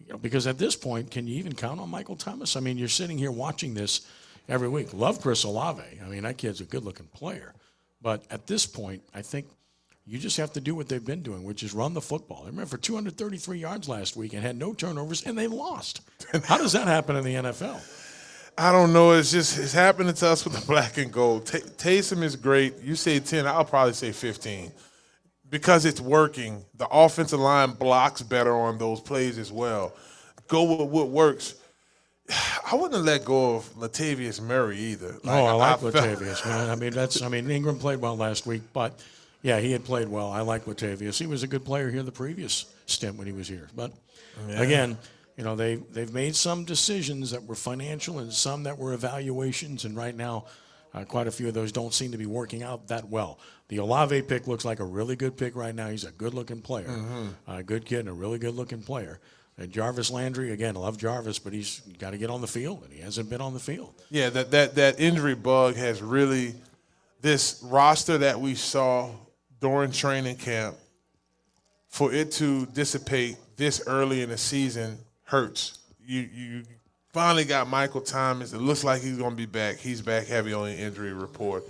You 0.05 0.13
know, 0.13 0.17
because 0.17 0.47
at 0.47 0.57
this 0.57 0.75
point, 0.75 1.11
can 1.11 1.27
you 1.27 1.35
even 1.35 1.53
count 1.53 1.79
on 1.79 1.89
Michael 1.89 2.15
Thomas? 2.15 2.55
I 2.55 2.59
mean, 2.59 2.77
you're 2.77 2.87
sitting 2.87 3.17
here 3.17 3.31
watching 3.31 3.73
this 3.73 4.07
every 4.47 4.69
week. 4.69 4.93
Love 4.93 5.21
Chris 5.21 5.43
Olave. 5.43 5.83
I 6.03 6.07
mean, 6.07 6.23
that 6.23 6.37
kid's 6.37 6.61
a 6.61 6.65
good 6.65 6.83
looking 6.83 7.07
player. 7.07 7.53
But 8.01 8.23
at 8.31 8.47
this 8.47 8.65
point, 8.65 9.03
I 9.13 9.21
think 9.21 9.47
you 10.05 10.17
just 10.17 10.37
have 10.37 10.51
to 10.53 10.61
do 10.61 10.73
what 10.73 10.89
they've 10.89 11.03
been 11.03 11.21
doing, 11.21 11.43
which 11.43 11.63
is 11.63 11.73
run 11.73 11.93
the 11.93 12.01
football. 12.01 12.43
I 12.43 12.47
remember 12.47 12.65
for 12.65 12.77
233 12.77 13.59
yards 13.59 13.87
last 13.87 14.15
week 14.15 14.33
and 14.33 14.41
had 14.41 14.57
no 14.57 14.73
turnovers, 14.73 15.23
and 15.23 15.37
they 15.37 15.47
lost. 15.47 16.01
How 16.45 16.57
does 16.57 16.73
that 16.73 16.87
happen 16.87 17.15
in 17.15 17.23
the 17.23 17.35
NFL? 17.35 17.79
I 18.57 18.71
don't 18.71 18.91
know. 18.91 19.11
It's 19.11 19.31
just 19.31 19.57
it's 19.57 19.73
happening 19.73 20.13
to 20.13 20.27
us 20.27 20.43
with 20.43 20.59
the 20.59 20.65
black 20.71 20.97
and 20.97 21.11
gold. 21.11 21.45
Ta 21.45 21.59
Taysom 21.77 22.23
is 22.23 22.35
great. 22.35 22.79
You 22.81 22.95
say 22.95 23.19
ten, 23.19 23.47
I'll 23.47 23.65
probably 23.65 23.93
say 23.93 24.11
fifteen, 24.11 24.71
because 25.51 25.85
it's 25.85 26.01
working. 26.01 26.65
The 26.77 26.87
offensive 26.87 27.39
line 27.39 27.71
blocks 27.73 28.23
better 28.23 28.55
on 28.55 28.79
those 28.79 28.99
plays 28.99 29.37
as 29.37 29.51
well. 29.51 29.93
Go 30.47 30.63
with 30.63 30.89
what 30.89 31.09
works. 31.09 31.53
I 32.71 32.75
wouldn't 32.75 33.03
let 33.03 33.25
go 33.25 33.55
of 33.57 33.73
Latavius 33.75 34.41
Murray 34.41 34.77
either. 34.79 35.15
oh, 35.25 35.45
I 35.45 35.51
like 35.51 35.79
felt- 35.81 35.93
Latavius, 35.93 36.45
man. 36.45 36.69
I 36.69 36.75
mean, 36.75 36.91
that's. 36.93 37.21
I 37.21 37.27
mean, 37.27 37.49
Ingram 37.49 37.77
played 37.77 37.99
well 37.99 38.17
last 38.17 38.45
week, 38.47 38.61
but 38.73 38.99
yeah, 39.43 39.59
he 39.59 39.71
had 39.71 39.83
played 39.83 40.07
well. 40.07 40.31
I 40.31 40.41
like 40.41 40.65
Latavius. 40.65 41.19
He 41.19 41.27
was 41.27 41.43
a 41.43 41.47
good 41.47 41.65
player 41.65 41.89
here 41.91 42.03
the 42.03 42.11
previous 42.11 42.65
stint 42.85 43.17
when 43.17 43.27
he 43.27 43.33
was 43.33 43.47
here. 43.47 43.67
But 43.75 43.91
Yeah. 44.47 44.61
again, 44.61 44.97
you 45.37 45.43
know 45.43 45.55
they 45.55 45.75
they've 45.75 46.13
made 46.13 46.35
some 46.35 46.63
decisions 46.65 47.31
that 47.31 47.43
were 47.45 47.55
financial 47.55 48.19
and 48.19 48.31
some 48.31 48.63
that 48.63 48.77
were 48.77 48.93
evaluations, 48.93 49.83
and 49.85 49.95
right 49.97 50.15
now, 50.15 50.45
uh, 50.93 51.03
quite 51.05 51.27
a 51.27 51.31
few 51.31 51.47
of 51.47 51.53
those 51.53 51.71
don't 51.71 51.93
seem 51.93 52.11
to 52.11 52.17
be 52.17 52.25
working 52.25 52.63
out 52.63 52.87
that 52.89 53.09
well. 53.09 53.39
The 53.71 53.77
Olave 53.77 54.23
pick 54.23 54.47
looks 54.47 54.65
like 54.65 54.81
a 54.81 54.83
really 54.83 55.15
good 55.15 55.37
pick 55.37 55.55
right 55.55 55.73
now. 55.73 55.87
He's 55.87 56.03
a 56.03 56.11
good-looking 56.11 56.59
player, 56.61 56.89
Mhm. 56.89 57.35
a 57.47 57.63
good 57.63 57.85
kid, 57.85 57.99
and 58.01 58.09
a 58.09 58.13
really 58.13 58.37
good-looking 58.37 58.81
player. 58.83 59.21
And 59.57 59.71
Jarvis 59.71 60.11
Landry, 60.11 60.51
again, 60.51 60.75
I 60.75 60.81
love 60.81 60.97
Jarvis, 60.97 61.39
but 61.39 61.53
he's 61.53 61.79
got 61.97 62.11
to 62.11 62.17
get 62.17 62.29
on 62.29 62.41
the 62.41 62.47
field, 62.47 62.83
and 62.83 62.91
he 62.91 62.99
hasn't 62.99 63.29
been 63.29 63.39
on 63.39 63.53
the 63.53 63.61
field. 63.61 63.93
Yeah, 64.09 64.29
that, 64.31 64.51
that 64.51 64.75
that 64.75 64.99
injury 64.99 65.35
bug 65.35 65.77
has 65.77 66.01
really 66.01 66.53
this 67.21 67.61
roster 67.63 68.17
that 68.17 68.41
we 68.41 68.55
saw 68.55 69.09
during 69.61 69.93
training 69.93 70.35
camp 70.35 70.75
for 71.87 72.11
it 72.11 72.33
to 72.33 72.65
dissipate 72.65 73.37
this 73.55 73.81
early 73.87 74.21
in 74.21 74.31
the 74.31 74.37
season 74.37 74.97
hurts. 75.23 75.79
You 76.05 76.27
you 76.33 76.63
finally 77.13 77.45
got 77.45 77.69
Michael 77.69 78.01
Thomas. 78.01 78.51
It 78.51 78.59
looks 78.59 78.83
like 78.83 79.01
he's 79.01 79.15
going 79.17 79.31
to 79.31 79.37
be 79.37 79.45
back. 79.45 79.77
He's 79.77 80.01
back 80.01 80.27
heavy 80.27 80.51
on 80.51 80.65
the 80.65 80.75
injury 80.77 81.13
report. 81.13 81.63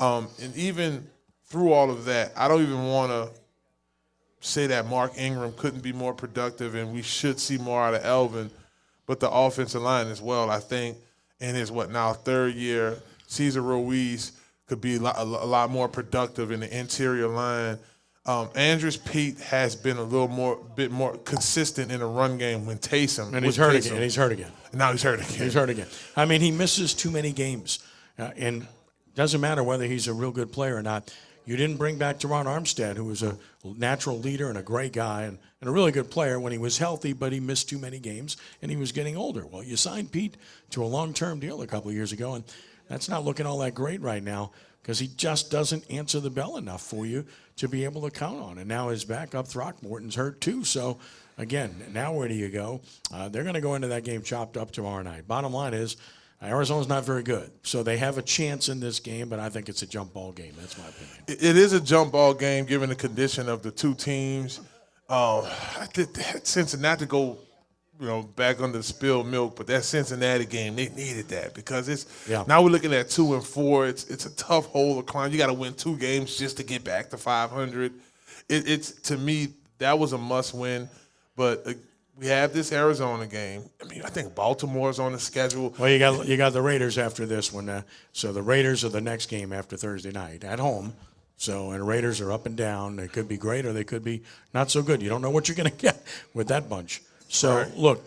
Um, 0.00 0.26
and 0.42 0.56
even 0.56 1.06
through 1.46 1.72
all 1.72 1.90
of 1.90 2.04
that, 2.06 2.32
I 2.36 2.48
don't 2.48 2.62
even 2.62 2.86
want 2.86 3.12
to 3.12 3.30
say 4.40 4.66
that 4.68 4.86
Mark 4.86 5.12
Ingram 5.16 5.52
couldn't 5.56 5.82
be 5.82 5.92
more 5.92 6.14
productive 6.14 6.74
and 6.74 6.92
we 6.92 7.02
should 7.02 7.40
see 7.40 7.58
more 7.58 7.82
out 7.82 7.94
of 7.94 8.04
Elvin, 8.04 8.50
but 9.06 9.20
the 9.20 9.30
offensive 9.30 9.82
line 9.82 10.08
as 10.08 10.20
well, 10.20 10.50
I 10.50 10.60
think, 10.60 10.96
in 11.40 11.54
his 11.54 11.70
what 11.70 11.90
now 11.90 12.12
third 12.12 12.54
year, 12.54 12.96
Cesar 13.26 13.62
Ruiz 13.62 14.32
could 14.66 14.80
be 14.80 14.96
a 14.96 15.00
lot, 15.00 15.16
a 15.18 15.24
lot 15.24 15.70
more 15.70 15.88
productive 15.88 16.50
in 16.50 16.60
the 16.60 16.78
interior 16.78 17.28
line. 17.28 17.78
Um, 18.24 18.48
Andrus 18.56 18.96
Peat 18.96 19.38
has 19.38 19.76
been 19.76 19.98
a 19.98 20.02
little 20.02 20.26
more, 20.26 20.56
bit 20.74 20.90
more 20.90 21.16
consistent 21.18 21.92
in 21.92 22.00
the 22.00 22.06
run 22.06 22.38
game 22.38 22.66
when 22.66 22.78
Taysom 22.78 23.32
And 23.32 23.44
he's 23.44 23.56
hurt 23.56 23.74
Taysom. 23.74 23.78
again. 23.78 23.92
And 23.94 24.02
he's 24.02 24.16
hurt 24.16 24.32
again. 24.32 24.50
And 24.72 24.78
Now 24.78 24.90
he's 24.90 25.02
hurt 25.02 25.20
again. 25.20 25.42
He's 25.44 25.54
hurt 25.54 25.70
again. 25.70 25.86
I 26.16 26.24
mean, 26.24 26.40
he 26.40 26.50
misses 26.50 26.92
too 26.92 27.10
many 27.12 27.30
games, 27.30 27.78
uh, 28.18 28.30
and 28.36 28.66
doesn't 29.14 29.40
matter 29.40 29.62
whether 29.62 29.84
he's 29.86 30.08
a 30.08 30.12
real 30.12 30.32
good 30.32 30.50
player 30.50 30.76
or 30.76 30.82
not. 30.82 31.14
You 31.46 31.56
didn't 31.56 31.76
bring 31.76 31.96
back 31.96 32.18
Terron 32.18 32.46
Armstead, 32.46 32.96
who 32.96 33.04
was 33.04 33.22
a 33.22 33.38
natural 33.64 34.18
leader 34.18 34.48
and 34.48 34.58
a 34.58 34.62
great 34.62 34.92
guy 34.92 35.22
and, 35.22 35.38
and 35.60 35.70
a 35.70 35.72
really 35.72 35.92
good 35.92 36.10
player 36.10 36.40
when 36.40 36.50
he 36.50 36.58
was 36.58 36.76
healthy, 36.76 37.12
but 37.12 37.32
he 37.32 37.38
missed 37.38 37.68
too 37.68 37.78
many 37.78 38.00
games 38.00 38.36
and 38.60 38.70
he 38.70 38.76
was 38.76 38.90
getting 38.90 39.16
older. 39.16 39.46
Well, 39.46 39.62
you 39.62 39.76
signed 39.76 40.10
Peat 40.10 40.36
to 40.70 40.82
a 40.82 40.86
long-term 40.86 41.38
deal 41.38 41.62
a 41.62 41.66
couple 41.68 41.88
of 41.88 41.94
years 41.94 42.10
ago, 42.10 42.34
and 42.34 42.44
that's 42.88 43.08
not 43.08 43.24
looking 43.24 43.46
all 43.46 43.58
that 43.58 43.74
great 43.74 44.00
right 44.00 44.22
now 44.22 44.50
because 44.82 44.98
he 44.98 45.06
just 45.06 45.50
doesn't 45.50 45.88
answer 45.88 46.18
the 46.18 46.30
bell 46.30 46.56
enough 46.56 46.82
for 46.82 47.06
you 47.06 47.24
to 47.56 47.68
be 47.68 47.84
able 47.84 48.02
to 48.02 48.10
count 48.10 48.40
on. 48.40 48.58
And 48.58 48.68
now 48.68 48.88
his 48.88 49.04
backup 49.04 49.46
Throckmorton's 49.46 50.16
hurt 50.16 50.40
too, 50.40 50.64
so 50.64 50.98
again, 51.38 51.76
now 51.92 52.12
where 52.12 52.26
do 52.26 52.34
you 52.34 52.48
go? 52.48 52.80
Uh, 53.12 53.28
they're 53.28 53.44
going 53.44 53.54
to 53.54 53.60
go 53.60 53.76
into 53.76 53.88
that 53.88 54.02
game 54.02 54.22
chopped 54.22 54.56
up 54.56 54.72
tomorrow 54.72 55.02
night. 55.02 55.28
Bottom 55.28 55.52
line 55.52 55.74
is, 55.74 55.96
Arizona's 56.42 56.86
not 56.88 57.04
very 57.04 57.22
good, 57.22 57.50
so 57.62 57.82
they 57.82 57.96
have 57.96 58.18
a 58.18 58.22
chance 58.22 58.68
in 58.68 58.78
this 58.78 59.00
game, 59.00 59.28
but 59.28 59.38
I 59.40 59.48
think 59.48 59.68
it's 59.68 59.82
a 59.82 59.86
jump 59.86 60.12
ball 60.12 60.32
game. 60.32 60.52
That's 60.58 60.76
my 60.78 60.84
opinion. 60.86 61.16
It- 61.28 61.56
is 61.56 61.72
a 61.72 61.80
jump 61.80 62.12
ball 62.12 62.34
game 62.34 62.66
given 62.66 62.88
the 62.90 62.94
condition 62.94 63.48
of 63.48 63.62
the 63.62 63.70
two 63.70 63.94
teams. 63.94 64.58
Um, 65.08 65.44
I 65.46 65.86
did 65.92 66.12
that 66.14 66.46
Cincinnati 66.46 67.06
go, 67.06 67.38
you 67.98 68.06
know, 68.06 68.22
back 68.22 68.60
under 68.60 68.76
the 68.78 68.84
spilled 68.84 69.26
milk, 69.28 69.56
but 69.56 69.66
that 69.68 69.84
Cincinnati 69.84 70.44
game 70.44 70.76
they 70.76 70.88
needed 70.90 71.28
that 71.28 71.54
because 71.54 71.88
it's 71.88 72.06
Yeah. 72.28 72.44
now 72.46 72.60
we're 72.62 72.70
looking 72.70 72.92
at 72.92 73.08
two 73.08 73.34
and 73.34 73.44
four. 73.44 73.86
It's 73.86 74.04
it's 74.04 74.26
a 74.26 74.34
tough 74.36 74.66
hole 74.66 74.96
to 74.96 75.02
climb. 75.02 75.32
You 75.32 75.38
got 75.38 75.46
to 75.46 75.52
win 75.54 75.74
two 75.74 75.96
games 75.96 76.36
just 76.36 76.56
to 76.58 76.64
get 76.64 76.84
back 76.84 77.08
to 77.10 77.16
500. 77.16 77.92
It, 78.48 78.68
it's 78.68 78.90
to 79.02 79.16
me 79.16 79.54
that 79.78 79.98
was 79.98 80.12
a 80.12 80.18
must 80.18 80.52
win, 80.54 80.88
but. 81.34 81.66
We 82.18 82.28
have 82.28 82.54
this 82.54 82.72
Arizona 82.72 83.26
game. 83.26 83.64
I 83.82 83.84
mean, 83.84 84.02
I 84.02 84.08
think 84.08 84.34
Baltimore's 84.34 84.98
on 84.98 85.12
the 85.12 85.18
schedule. 85.18 85.74
Well, 85.78 85.90
you 85.90 85.98
got 85.98 86.26
you 86.26 86.36
got 86.38 86.54
the 86.54 86.62
Raiders 86.62 86.96
after 86.96 87.26
this 87.26 87.52
one, 87.52 87.68
uh, 87.68 87.82
so 88.12 88.32
the 88.32 88.42
Raiders 88.42 88.84
are 88.84 88.88
the 88.88 89.02
next 89.02 89.26
game 89.26 89.52
after 89.52 89.76
Thursday 89.76 90.12
night 90.12 90.42
at 90.42 90.58
home. 90.58 90.94
So, 91.36 91.72
and 91.72 91.86
Raiders 91.86 92.22
are 92.22 92.32
up 92.32 92.46
and 92.46 92.56
down. 92.56 92.96
They 92.96 93.08
could 93.08 93.28
be 93.28 93.36
great 93.36 93.66
or 93.66 93.74
they 93.74 93.84
could 93.84 94.02
be 94.02 94.22
not 94.54 94.70
so 94.70 94.82
good. 94.82 95.02
You 95.02 95.10
don't 95.10 95.20
know 95.20 95.28
what 95.28 95.48
you're 95.48 95.56
going 95.56 95.70
to 95.76 95.76
get 95.76 96.02
with 96.32 96.48
that 96.48 96.70
bunch. 96.70 97.02
So, 97.28 97.56
Right. 97.56 97.76
look, 97.76 98.02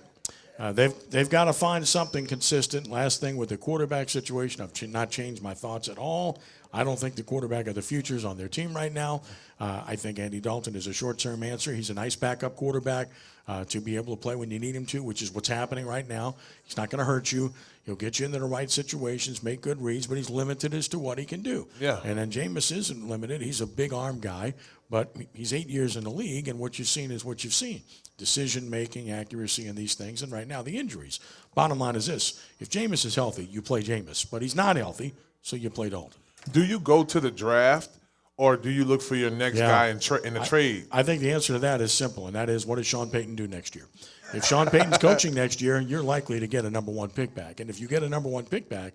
uh, 0.57 0.71
they've 0.71 0.93
they've 1.11 1.29
got 1.29 1.45
to 1.45 1.53
find 1.53 1.87
something 1.87 2.25
consistent. 2.25 2.87
Last 2.89 3.21
thing 3.21 3.37
with 3.37 3.49
the 3.49 3.57
quarterback 3.57 4.09
situation, 4.09 4.63
I've 4.63 4.73
ch- 4.73 4.87
not 4.87 5.11
changed 5.11 5.43
my 5.43 5.53
thoughts 5.53 5.87
at 5.87 5.99
all. 5.99 6.41
I 6.71 6.83
don't 6.83 6.99
think 6.99 7.15
the 7.15 7.23
quarterback 7.23 7.67
of 7.67 7.75
the 7.75 7.81
future 7.81 8.15
is 8.15 8.25
on 8.25 8.37
their 8.37 8.47
team 8.47 8.75
right 8.75 8.93
now. 8.93 9.23
Uh, 9.59 9.83
I 9.87 9.95
think 9.95 10.19
Andy 10.19 10.39
Dalton 10.39 10.75
is 10.75 10.87
a 10.87 10.93
short-term 10.93 11.41
answer. 11.43 11.73
He's 11.73 11.89
a 11.89 11.93
nice 11.95 12.15
backup 12.15 12.55
quarterback 12.55 13.09
uh, 13.47 13.65
to 13.65 13.81
be 13.81 13.95
able 13.95 14.15
to 14.15 14.21
play 14.21 14.35
when 14.35 14.51
you 14.51 14.59
need 14.59 14.75
him 14.75 14.85
to, 14.85 15.01
which 15.01 15.23
is 15.23 15.33
what's 15.33 15.47
happening 15.47 15.87
right 15.87 16.07
now. 16.07 16.35
He's 16.63 16.77
not 16.77 16.91
going 16.91 16.99
to 16.99 17.05
hurt 17.05 17.31
you. 17.31 17.51
He'll 17.85 17.95
get 17.95 18.19
you 18.19 18.27
into 18.27 18.37
the 18.37 18.45
right 18.45 18.69
situations, 18.69 19.41
make 19.41 19.61
good 19.61 19.81
reads, 19.81 20.05
but 20.05 20.17
he's 20.17 20.29
limited 20.29 20.75
as 20.75 20.87
to 20.89 20.99
what 20.99 21.17
he 21.17 21.25
can 21.25 21.41
do. 21.41 21.67
Yeah. 21.79 21.99
And 22.03 22.19
then 22.19 22.29
Jameis 22.29 22.71
isn't 22.75 23.09
limited. 23.09 23.41
He's 23.41 23.61
a 23.61 23.67
big 23.67 23.91
arm 23.91 24.19
guy, 24.19 24.53
but 24.91 25.15
he's 25.33 25.53
eight 25.53 25.67
years 25.67 25.97
in 25.97 26.03
the 26.03 26.11
league, 26.11 26.47
and 26.47 26.59
what 26.59 26.77
you've 26.77 26.87
seen 26.87 27.09
is 27.09 27.25
what 27.25 27.43
you've 27.43 27.53
seen 27.53 27.81
decision 28.19 28.69
making, 28.69 29.09
accuracy, 29.09 29.65
and 29.65 29.77
these 29.77 29.95
things. 29.95 30.21
And 30.21 30.31
right 30.31 30.47
now, 30.47 30.61
the 30.61 30.77
injuries. 30.77 31.19
Bottom 31.55 31.79
line 31.79 31.95
is 31.95 32.05
this 32.05 32.45
if 32.59 32.69
Jameis 32.69 33.05
is 33.05 33.15
healthy, 33.15 33.45
you 33.45 33.63
play 33.63 33.81
Jameis, 33.81 34.29
but 34.29 34.43
he's 34.43 34.55
not 34.55 34.75
healthy, 34.75 35.13
so 35.41 35.55
you 35.55 35.71
play 35.71 35.89
Dalton. 35.89 36.21
Do 36.51 36.63
you 36.63 36.79
go 36.79 37.03
to 37.03 37.19
the 37.19 37.31
draft 37.31 37.89
or 38.37 38.55
do 38.57 38.69
you 38.69 38.85
look 38.85 39.01
for 39.01 39.15
your 39.15 39.29
next 39.31 39.57
Yeah. 39.57 39.67
guy 39.67 39.87
in, 39.87 39.99
tra- 39.99 40.21
in 40.21 40.33
the 40.33 40.41
I- 40.41 40.45
trade? 40.45 40.87
I 40.91 41.03
think 41.03 41.21
the 41.21 41.31
answer 41.31 41.53
to 41.53 41.59
that 41.59 41.81
is 41.81 41.91
simple, 41.91 42.27
and 42.27 42.35
that 42.35 42.49
is 42.49 42.65
what 42.65 42.75
does 42.77 42.87
Sean 42.87 43.09
Payton 43.09 43.35
do 43.35 43.47
next 43.47 43.75
year? 43.75 43.85
If 44.33 44.45
Sean 44.45 44.67
Payton's 44.67 44.97
coaching 44.99 45.33
next 45.33 45.61
year, 45.61 45.79
you're 45.79 46.03
likely 46.03 46.39
to 46.39 46.47
get 46.47 46.63
a 46.65 46.69
number 46.69 46.91
one 46.91 47.09
pick 47.09 47.33
back. 47.35 47.59
And 47.59 47.69
if 47.69 47.79
you 47.79 47.87
get 47.87 48.03
a 48.03 48.09
number 48.09 48.29
one 48.29 48.45
pick 48.45 48.69
back, 48.69 48.93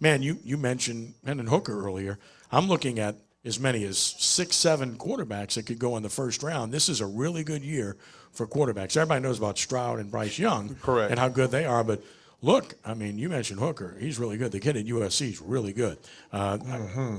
man, 0.00 0.22
you, 0.22 0.38
you 0.44 0.56
mentioned 0.56 1.14
Hendon 1.26 1.46
Hooker 1.48 1.84
earlier. 1.84 2.18
I'm 2.52 2.68
looking 2.68 2.98
at 2.98 3.16
as 3.44 3.58
many 3.58 3.84
as 3.84 3.98
six, 3.98 4.56
seven 4.56 4.96
quarterbacks 4.96 5.54
that 5.54 5.64
could 5.66 5.78
go 5.78 5.96
in 5.96 6.02
the 6.02 6.08
first 6.10 6.42
round. 6.42 6.72
This 6.72 6.88
is 6.88 7.00
a 7.00 7.06
really 7.06 7.42
good 7.42 7.62
year 7.62 7.96
for 8.32 8.46
quarterbacks. 8.46 8.96
Everybody 8.96 9.22
knows 9.22 9.38
about 9.38 9.58
Stroud 9.58 9.98
and 9.98 10.10
Bryce 10.10 10.38
Young 10.38 10.74
Correct. 10.76 11.10
and 11.10 11.18
how 11.18 11.28
good 11.28 11.50
they 11.50 11.64
are, 11.64 11.82
but 11.82 12.02
look, 12.42 12.74
I 12.84 12.94
mean, 12.94 13.18
you 13.18 13.28
mentioned 13.28 13.60
Hooker. 13.60 13.96
He's 13.98 14.18
really 14.18 14.36
good. 14.36 14.52
The 14.52 14.60
kid 14.60 14.76
at 14.76 14.86
USC 14.86 15.28
is 15.30 15.40
really 15.40 15.72
good. 15.72 15.98
Uh, 16.32 16.58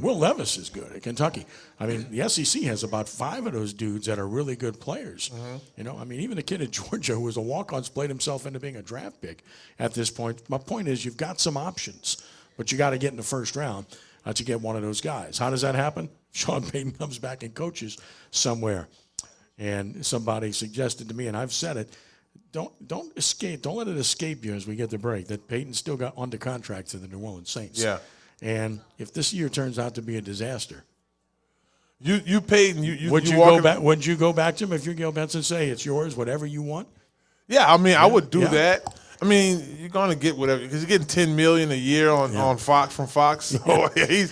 Will 0.01 0.17
Levis 0.17 0.57
is 0.57 0.69
good 0.69 0.91
at 0.91 1.03
Kentucky. 1.03 1.45
I 1.80 1.86
mean, 1.86 2.07
the 2.09 2.28
SEC 2.30 2.63
has 2.63 2.84
about 2.84 3.07
five 3.07 3.45
of 3.45 3.53
those 3.53 3.74
dudes 3.74 4.07
that 4.07 4.19
are 4.19 4.28
really 4.28 4.55
good 4.55 4.80
players. 4.80 5.32
You 5.78 5.84
know, 5.84 5.97
I 5.97 6.03
mean, 6.05 6.19
even 6.22 6.38
the 6.38 6.43
kid 6.43 6.61
at 6.61 6.72
Georgia 6.72 7.13
who 7.13 7.22
was 7.22 7.38
a 7.38 7.41
walk-on 7.41 7.84
played 7.84 8.09
himself 8.09 8.45
into 8.45 8.59
being 8.59 8.76
a 8.76 8.82
draft 8.82 9.22
pick 9.22 9.43
at 9.80 9.93
this 9.93 10.09
point. 10.09 10.47
My 10.49 10.57
point 10.57 10.88
is, 10.88 11.05
you've 11.05 11.17
got 11.17 11.39
some 11.39 11.57
options, 11.57 12.24
but 12.57 12.72
you 12.72 12.78
got 12.78 12.91
to 12.91 12.97
get 12.97 13.11
in 13.11 13.17
the 13.17 13.24
first 13.24 13.55
round 13.55 13.86
uh, 14.26 14.34
to 14.34 14.43
get 14.43 14.61
one 14.61 14.76
of 14.76 14.82
those 14.82 15.01
guys. 15.01 15.38
How 15.38 15.49
does 15.49 15.61
that 15.61 15.76
happen? 15.76 16.09
Sean 16.32 16.63
Payton 16.63 16.93
comes 16.93 17.19
back 17.19 17.43
and 17.43 17.53
coaches 17.53 17.97
somewhere. 18.32 18.88
And 19.57 20.03
somebody 20.05 20.51
suggested 20.53 21.09
to 21.09 21.13
me, 21.13 21.28
and 21.28 21.38
I've 21.38 21.53
said 21.53 21.78
it, 21.78 21.95
don't 22.52 22.88
don't 22.88 23.16
escape, 23.18 23.62
don't 23.62 23.78
let 23.78 23.88
it 23.88 23.97
escape 23.97 24.43
you 24.43 24.54
as 24.54 24.68
we 24.68 24.76
get 24.76 24.89
the 24.89 24.97
break 24.97 25.28
that 25.28 25.47
Payton 25.47 25.74
still 25.74 25.97
got 25.97 26.14
under 26.18 26.38
contract 26.38 26.89
to 26.91 26.97
the 26.97 27.08
New 27.08 27.20
Orleans 27.24 27.49
Saints. 27.49 27.82
Yeah. 27.82 27.99
And 28.41 28.82
if 28.97 29.14
this 29.14 29.34
year 29.34 29.49
turns 29.49 29.78
out 29.80 29.95
to 29.95 30.02
be 30.02 30.18
a 30.18 30.22
disaster, 30.22 30.84
You 31.99 32.20
you 32.26 32.41
and 32.49 32.84
you 32.84 32.93
you, 32.93 33.12
would 33.12 33.28
you 33.28 33.38
you, 33.38 33.43
go 33.45 33.62
back? 33.62 33.80
Would 33.80 34.06
you 34.06 34.16
go 34.16 34.34
back 34.34 34.56
to 34.58 34.64
him 34.66 34.74
if 34.74 34.86
you're 34.86 34.95
Gayle 34.95 35.12
Benson? 35.12 35.43
Say 35.43 35.70
it's 35.70 35.86
yours, 35.86 36.16
whatever 36.16 36.45
you 36.45 36.62
want. 36.64 36.88
Yeah, 37.47 37.72
I 37.72 37.78
mean, 37.78 37.95
I 37.95 38.06
would 38.06 38.30
do 38.32 38.39
Yeah. 38.39 38.47
that. 38.47 38.99
I 39.22 39.26
mean, 39.26 39.78
you're 39.80 39.89
gonna 39.89 40.16
get 40.16 40.36
whatever 40.36 40.62
because 40.62 40.82
you're 40.82 40.89
getting 40.89 41.06
ten 41.08 41.36
million 41.36 41.72
a 41.72 41.76
year 41.76 42.10
on, 42.10 42.36
on 42.36 42.58
Fox 42.58 42.95
from 42.95 43.06
Fox. 43.08 43.45
So 43.45 43.60
oh, 43.68 43.89
yeah, 43.95 44.08
he's 44.08 44.32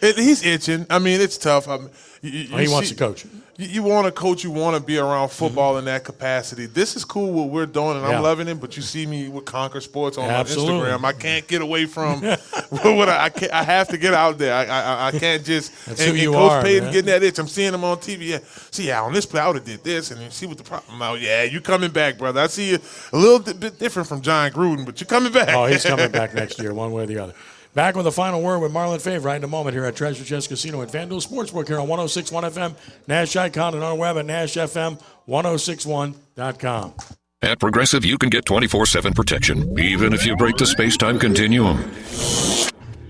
it, 0.00 0.16
he's 0.16 0.42
itching. 0.44 0.86
I 0.88 0.98
mean, 0.98 1.20
it's 1.20 1.36
tough. 1.36 1.68
I 1.68 1.76
mean, 1.76 1.90
you, 2.22 2.48
Oh, 2.52 2.56
he 2.56 2.64
you 2.64 2.70
wants 2.70 2.88
to 2.88 2.94
coach. 2.94 3.26
You, 3.58 3.66
you 3.66 3.82
want 3.82 4.06
to 4.06 4.12
coach. 4.12 4.44
You 4.44 4.50
want 4.50 4.76
to 4.76 4.82
be 4.82 4.98
around 4.98 5.28
football 5.30 5.76
in 5.78 5.84
that 5.86 6.04
capacity. 6.04 6.66
This 6.66 6.96
is 6.96 7.04
cool 7.04 7.32
what 7.32 7.48
we're 7.50 7.66
doing, 7.66 7.96
and 7.96 8.02
Mm-hmm. 8.02 8.10
Yeah. 8.10 8.16
I'm 8.16 8.22
loving 8.22 8.48
it. 8.48 8.60
But 8.60 8.76
you 8.76 8.82
see 8.82 9.06
me 9.06 9.28
with 9.28 9.44
Conquer 9.44 9.80
Sports 9.80 10.18
on 10.18 10.28
Absolutely. 10.28 10.88
Instagram. 10.90 11.04
I 11.04 11.12
can't 11.12 11.46
get 11.46 11.62
away 11.62 11.86
from 11.86 12.20
what 12.70 13.08
I, 13.08 13.24
I 13.24 13.28
can't. 13.28 13.52
I 13.52 13.62
have 13.62 13.88
to 13.88 13.98
get 13.98 14.14
out 14.14 14.38
there. 14.38 14.54
I 14.54 14.64
I, 14.64 15.06
I 15.08 15.10
can't 15.12 15.44
just. 15.44 15.72
That's 15.86 16.00
and, 16.00 16.16
who 16.16 16.24
and 16.24 16.34
Coach 16.34 16.52
are, 16.52 16.62
Payton 16.62 16.84
man. 16.84 16.92
getting 16.92 17.06
that 17.06 17.22
itch. 17.22 17.38
I'm 17.38 17.48
seeing 17.48 17.74
him 17.74 17.84
on 17.84 17.98
TV. 17.98 18.28
Yeah. 18.28 18.38
See, 18.70 18.88
yeah, 18.88 19.02
on 19.02 19.12
this 19.12 19.26
play 19.26 19.40
I 19.40 19.46
would 19.48 19.56
have 19.56 19.64
did 19.64 19.84
this, 19.84 20.10
and 20.10 20.32
see 20.32 20.46
what 20.46 20.58
the 20.58 20.64
problem. 20.64 21.00
Oh, 21.02 21.14
yeah, 21.14 21.42
you 21.44 21.60
coming 21.60 21.90
back, 21.90 22.18
brother. 22.18 22.40
I 22.40 22.46
see 22.46 22.70
you 22.70 22.78
a 23.12 23.16
little 23.16 23.54
bit 23.54 23.78
different 23.78 24.08
from 24.08 24.22
Jon 24.22 24.50
Gruden, 24.50 24.86
but 24.86 25.00
you're 25.00 25.06
coming 25.08 25.32
back. 25.32 25.50
Oh, 25.50 25.66
he's 25.66 25.84
coming 25.84 26.10
back 26.10 26.34
next 26.42 26.58
year, 26.58 26.72
one 26.74 26.90
way 26.92 27.02
or 27.04 27.06
the 27.06 27.18
other. 27.18 27.34
Back 27.74 27.96
with 27.96 28.04
the 28.04 28.12
final 28.12 28.42
word 28.42 28.58
with 28.58 28.70
Marlon 28.70 29.00
Favorite 29.00 29.36
in 29.36 29.44
a 29.44 29.48
moment 29.48 29.74
here 29.74 29.86
at 29.86 29.96
Treasure 29.96 30.24
Chest 30.24 30.50
Casino 30.50 30.82
and 30.82 30.90
FanDuel 30.90 31.26
Sportsbook 31.26 31.68
here 31.68 31.80
on 31.80 31.88
1061 31.88 32.44
FM, 32.44 32.74
Nash 33.08 33.34
Icon, 33.34 33.72
and 33.74 33.82
on 33.82 33.92
our 33.92 33.96
web 33.96 34.18
at 34.18 34.26
NashFM1061.com. 34.26 36.94
At 37.40 37.58
Progressive, 37.58 38.04
you 38.04 38.18
can 38.18 38.28
get 38.28 38.44
24 38.44 38.84
7 38.84 39.14
protection, 39.14 39.78
even 39.78 40.12
if 40.12 40.26
you 40.26 40.36
break 40.36 40.56
the 40.56 40.66
space 40.66 40.98
time 40.98 41.18
continuum. 41.18 41.78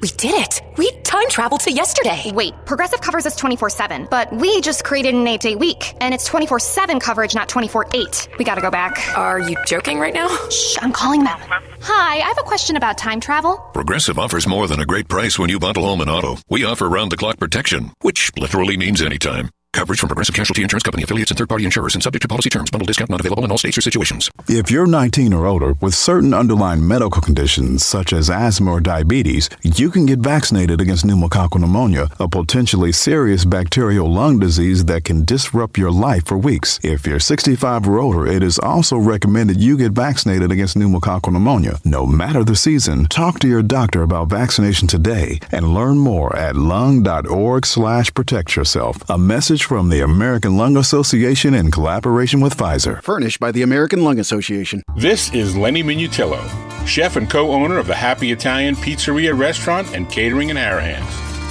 We 0.01 0.09
did 0.11 0.35
it! 0.35 0.61
We 0.77 0.93
time 1.03 1.29
traveled 1.29 1.63
to 1.63 1.73
yesterday! 1.73 2.31
Wait, 2.33 2.55
Progressive 2.65 3.01
covers 3.01 3.27
us 3.27 3.35
24 3.35 3.69
7, 3.69 4.07
but 4.13 4.33
we 4.33 4.61
just 4.61 4.85
created 4.85 5.13
an 5.15 5.27
8 5.27 5.41
day 5.41 5.57
week, 5.57 5.97
and 6.01 6.15
it's 6.15 6.25
24 6.27 6.61
7 6.61 7.01
coverage, 7.01 7.35
not 7.35 7.49
24 7.49 7.89
8. 7.93 8.29
We 8.39 8.45
gotta 8.45 8.61
go 8.61 8.71
back. 8.71 9.19
Are 9.19 9.41
you 9.41 9.57
joking 9.67 9.99
right 9.99 10.15
now? 10.15 10.29
Shh, 10.51 10.77
I'm 10.81 10.93
calling 10.93 11.25
them. 11.25 11.41
Hi, 11.85 12.15
I 12.17 12.29
have 12.29 12.39
a 12.39 12.43
question 12.43 12.77
about 12.77 12.97
time 12.97 13.19
travel. 13.19 13.57
Progressive 13.73 14.17
offers 14.17 14.47
more 14.47 14.69
than 14.69 14.79
a 14.79 14.87
great 14.87 15.09
price 15.09 15.37
when 15.37 15.51
you 15.51 15.59
bundle 15.59 15.85
home 15.85 16.01
and 16.01 16.09
auto. 16.09 16.37
We 16.49 16.65
offer 16.65 16.89
round 16.89 17.11
the 17.11 17.17
clock 17.17 17.39
protection, 17.39 17.91
which 18.03 18.31
literally 18.37 18.77
means 18.77 19.03
anytime. 19.03 19.51
Coverage 19.75 20.01
from 20.01 20.09
Progressive 20.11 20.35
Casualty 20.35 20.63
Insurance 20.63 20.83
Company 20.83 21.03
affiliates 21.03 21.31
and 21.31 21.39
third-party 21.39 21.65
insurers 21.65 21.95
and 21.95 22.03
subject 22.03 22.21
to 22.21 22.29
policy 22.29 22.51
terms. 22.51 22.71
Bundle 22.71 22.85
discount 22.85 23.09
not 23.09 23.21
available 23.21 23.43
in 23.43 23.51
all 23.51 23.57
states 23.57 23.79
or 23.79 23.81
situations. 23.81 24.31
If 24.47 24.71
you're 24.71 24.87
19 24.87 25.33
or 25.33 25.47
older 25.47 25.73
with 25.81 25.95
certain 25.95 26.35
underlying 26.35 26.87
medical 26.87 27.23
conditions 27.23 27.83
such 27.83 28.13
as 28.13 28.29
asthma 28.29 28.71
or 28.71 28.81
diabetes, 28.81 29.49
you 29.63 29.91
can 29.91 30.05
get 30.05 30.19
vaccinated 30.19 30.83
against 30.83 31.07
pneumococcal 31.07 31.59
pneumonia, 31.59 32.09
a 32.21 32.29
potentially 32.29 32.93
serious 32.93 33.47
bacterial 33.47 34.13
lung 34.13 34.39
disease 34.39 34.85
that 34.85 35.05
can 35.05 35.25
disrupt 35.25 35.79
your 35.79 35.91
life 35.91 36.27
for 36.27 36.37
weeks. 36.37 36.79
If 36.83 37.07
you're 37.07 37.19
65 37.19 37.89
or 37.89 37.99
older, 37.99 38.27
it 38.27 38.43
is 38.43 38.59
also 38.59 38.99
recommended 38.99 39.59
you 39.59 39.79
get 39.79 39.93
vaccinated 39.93 40.53
against 40.53 40.77
pneumococcal 40.77 41.33
pneumonia. 41.33 41.79
No 41.83 42.05
matter 42.05 42.45
the 42.45 42.57
season, 42.57 43.07
talk 43.07 43.39
to 43.39 43.49
your 43.49 43.63
doctor 43.63 44.03
about 44.03 44.29
vaccination 44.29 44.87
today 44.87 45.41
and 45.51 45.73
learn 45.73 45.97
more 45.97 46.37
at 46.37 46.57
lung.org/protect 46.57 48.55
yourself. 48.55 48.99
A 49.09 49.17
message 49.17 49.62
from 49.65 49.89
the 49.89 50.01
American 50.01 50.57
Lung 50.57 50.77
Association 50.77 51.55
in 51.55 51.71
collaboration 51.71 52.41
with 52.41 52.57
Pfizer. 52.57 53.03
Furnished 53.03 53.41
by 53.41 53.53
the 53.53 53.63
American 53.63 54.05
Lung 54.05 54.19
Association. 54.19 54.83
This 54.97 55.33
is 55.33 55.57
Lenny 55.57 55.83
Minutillo, 55.83 56.43
chef 56.87 57.17
and 57.17 57.31
co 57.31 57.53
owner 57.53 57.79
of 57.79 57.87
the 57.87 57.95
Happy 57.95 58.33
Italian 58.33 58.75
Pizzeria 58.77 59.37
Restaurant 59.39 59.95
and 59.95 60.09
Catering 60.09 60.51
in 60.51 60.57
Harahans. 60.57 61.03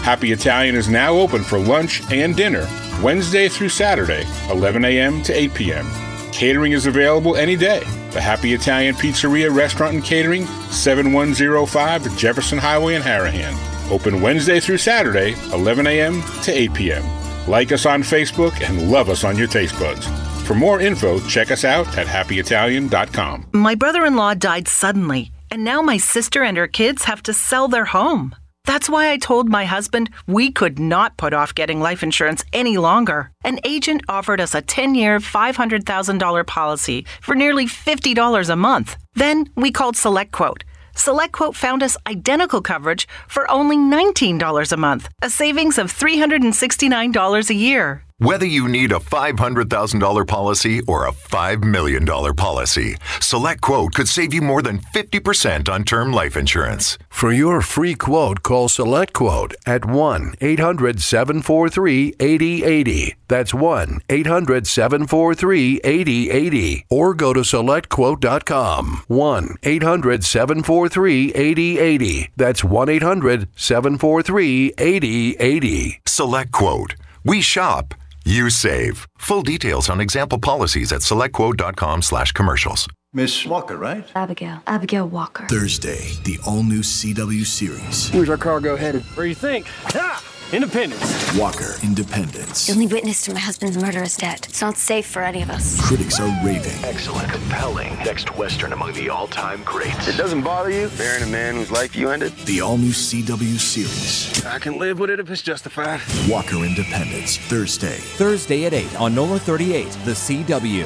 Happy 0.02 0.32
Italian 0.32 0.76
is 0.76 0.90
now 0.90 1.14
open 1.14 1.44
for 1.44 1.60
lunch 1.60 2.02
and 2.12 2.36
dinner, 2.36 2.68
Wednesday 3.04 3.48
through 3.48 3.70
Saturday, 3.70 4.26
11 4.50 4.84
a.m. 4.84 5.22
to 5.24 5.34
8 5.34 5.54
p.m. 5.54 5.88
Catering 6.32 6.72
is 6.72 6.88
available 6.88 7.36
any 7.36 7.56
day. 7.56 7.82
The 8.12 8.22
Happy 8.22 8.54
Italian 8.54 8.96
Pizzeria 8.96 9.54
Restaurant 9.54 9.94
and 9.94 10.04
Catering, 10.04 10.46
7105 10.72 12.18
Jefferson 12.18 12.58
Highway 12.58 12.96
in 12.96 13.02
Harahan. 13.02 13.56
Open 13.92 14.22
Wednesday 14.22 14.60
through 14.60 14.78
Saturday, 14.80 15.36
11 15.54 15.86
a.m. 15.86 16.24
to 16.44 16.52
8 16.52 16.74
p.m. 16.74 17.21
Like 17.48 17.72
us 17.72 17.86
on 17.86 18.04
Facebook 18.04 18.62
and 18.62 18.92
love 18.92 19.10
us 19.10 19.24
on 19.24 19.38
your 19.38 19.48
taste 19.48 19.78
buds. 19.80 20.08
For 20.48 20.54
more 20.56 20.82
info, 20.82 21.20
check 21.22 21.52
us 21.52 21.64
out 21.64 21.98
at 21.98 22.08
happyitalian.com. 22.08 23.48
My 23.54 23.76
brother 23.76 24.06
in 24.06 24.16
law 24.16 24.34
died 24.34 24.68
suddenly, 24.68 25.32
and 25.50 25.64
now 25.64 25.82
my 25.82 25.98
sister 25.98 26.44
and 26.44 26.58
her 26.58 26.68
kids 26.68 27.06
have 27.06 27.24
to 27.24 27.34
sell 27.34 27.68
their 27.68 27.86
home. 27.86 28.36
That's 28.66 28.90
why 28.90 29.12
I 29.12 29.18
told 29.18 29.50
my 29.50 29.66
husband 29.66 30.10
we 30.28 30.52
could 30.52 30.78
not 30.78 31.18
put 31.18 31.34
off 31.34 31.56
getting 31.56 31.80
life 31.80 32.04
insurance 32.04 32.44
any 32.54 32.78
longer. 32.78 33.32
An 33.44 33.60
agent 33.64 34.04
offered 34.08 34.40
us 34.40 34.54
a 34.54 34.62
10 34.62 34.94
year, 34.96 35.20
$500,000 35.20 36.46
policy 36.48 37.06
for 37.22 37.34
nearly 37.36 37.66
$50 37.66 38.50
a 38.50 38.56
month. 38.56 38.98
Then 39.16 39.50
we 39.56 39.72
called 39.72 39.96
SelectQuote. 39.96 40.62
SelectQuote 41.02 41.56
found 41.56 41.82
us 41.82 41.98
identical 42.06 42.62
coverage 42.62 43.08
for 43.28 43.50
only 43.50 43.76
$19 43.76 44.72
a 44.72 44.78
month, 44.78 45.10
a 45.22 45.30
savings 45.30 45.78
of 45.80 45.92
$369 45.92 47.50
a 47.50 47.54
year. 47.56 48.04
Whether 48.22 48.46
you 48.46 48.68
need 48.68 48.92
a 48.92 49.00
$500,000 49.00 50.28
policy 50.28 50.80
or 50.82 51.08
a 51.08 51.12
$5 51.12 51.64
million 51.64 52.06
policy, 52.06 52.96
Select 53.20 53.62
Quote 53.62 53.96
could 53.96 54.08
save 54.08 54.32
you 54.32 54.44
more 54.44 54.62
than 54.62 54.78
50% 54.94 55.68
on 55.68 55.84
term 55.84 56.14
life 56.14 56.38
insurance. 56.38 57.00
For 57.10 57.32
your 57.32 57.62
free 57.62 57.96
quote, 57.96 58.44
call 58.44 58.70
Select 58.70 59.14
Quote 59.14 59.56
at 59.66 59.86
1 59.86 60.36
800 60.40 61.02
743 61.02 62.14
8080. 62.20 63.16
That's 63.28 63.56
1 63.56 64.02
800 64.08 64.68
743 64.68 65.82
8080. 65.84 66.86
Or 66.92 67.16
go 67.16 67.34
to 67.34 67.40
SelectQuote.com. 67.40 69.04
1 69.08 69.56
800 69.64 70.24
743 70.24 71.34
8080. 71.34 72.30
That's 72.38 72.64
1 72.64 72.88
800 72.88 73.48
743 73.56 74.74
8080. 74.78 76.02
Select 76.06 76.52
Quote. 76.52 76.94
We 77.24 77.42
shop. 77.42 77.96
You 78.24 78.50
save. 78.50 79.08
Full 79.18 79.42
details 79.42 79.90
on 79.90 80.00
example 80.00 80.38
policies 80.38 80.92
at 80.92 81.02
selectquote.com 81.02 82.02
slash 82.04 82.32
commercials. 82.34 82.88
Miss 83.14 83.46
Walker, 83.46 83.76
right? 83.76 84.08
Abigail. 84.16 84.62
Abigail 84.68 85.08
Walker. 85.08 85.46
Thursday, 85.50 86.14
the 86.24 86.40
all-new 86.46 86.80
CW 86.82 87.46
series. 87.46 88.10
Where's 88.12 88.30
our 88.30 88.38
cargo 88.38 88.78
headed? 88.78 89.04
Where 89.16 89.26
do 89.26 89.30
you 89.30 89.36
think? 89.36 89.66
Ha! 89.68 90.24
Independence. 90.54 91.38
Walker 91.38 91.76
Independence. 91.82 92.68
The 92.68 92.74
only 92.74 92.88
witness 92.88 93.24
to 93.24 93.34
my 93.34 93.40
husband's 93.40 93.78
murder 93.78 94.04
is 94.04 94.18
dead. 94.18 94.46
It's 94.50 94.60
not 94.60 94.76
safe 94.76 95.06
for 95.06 95.22
any 95.22 95.42
of 95.42 95.50
us. 95.50 95.80
Critics 95.80 96.20
are 96.20 96.28
raving. 96.46 96.74
Excellent, 96.84 97.32
compelling, 97.32 97.96
next 98.00 98.36
Western 98.36 98.74
among 98.74 98.92
the 98.92 99.10
all-time 99.10 99.64
greats. 99.64 100.10
It 100.10 100.18
doesn't 100.18 100.42
bother 100.42 100.70
you 100.70 100.90
bearing 100.98 101.24
a 101.24 101.28
man 101.28 101.56
whose 101.56 101.72
life 101.72 101.96
you 101.96 102.10
ended? 102.10 102.36
The 102.46 102.60
all-new 102.60 102.90
CW 102.90 103.58
series. 103.58 104.46
I 104.46 104.60
can 104.60 104.78
live 104.78 105.00
with 105.00 105.10
it 105.10 105.22
if 105.22 105.32
it's 105.32 105.42
justified. 105.42 106.02
Walker 106.30 106.58
Independence. 106.58 107.38
Thursday. 107.38 107.96
Thursday 108.18 108.66
at 108.66 108.74
8 108.74 109.00
on 109.00 109.16
NOLA 109.16 109.40
38, 109.40 109.86
The 110.04 110.12
CW. 110.12 110.84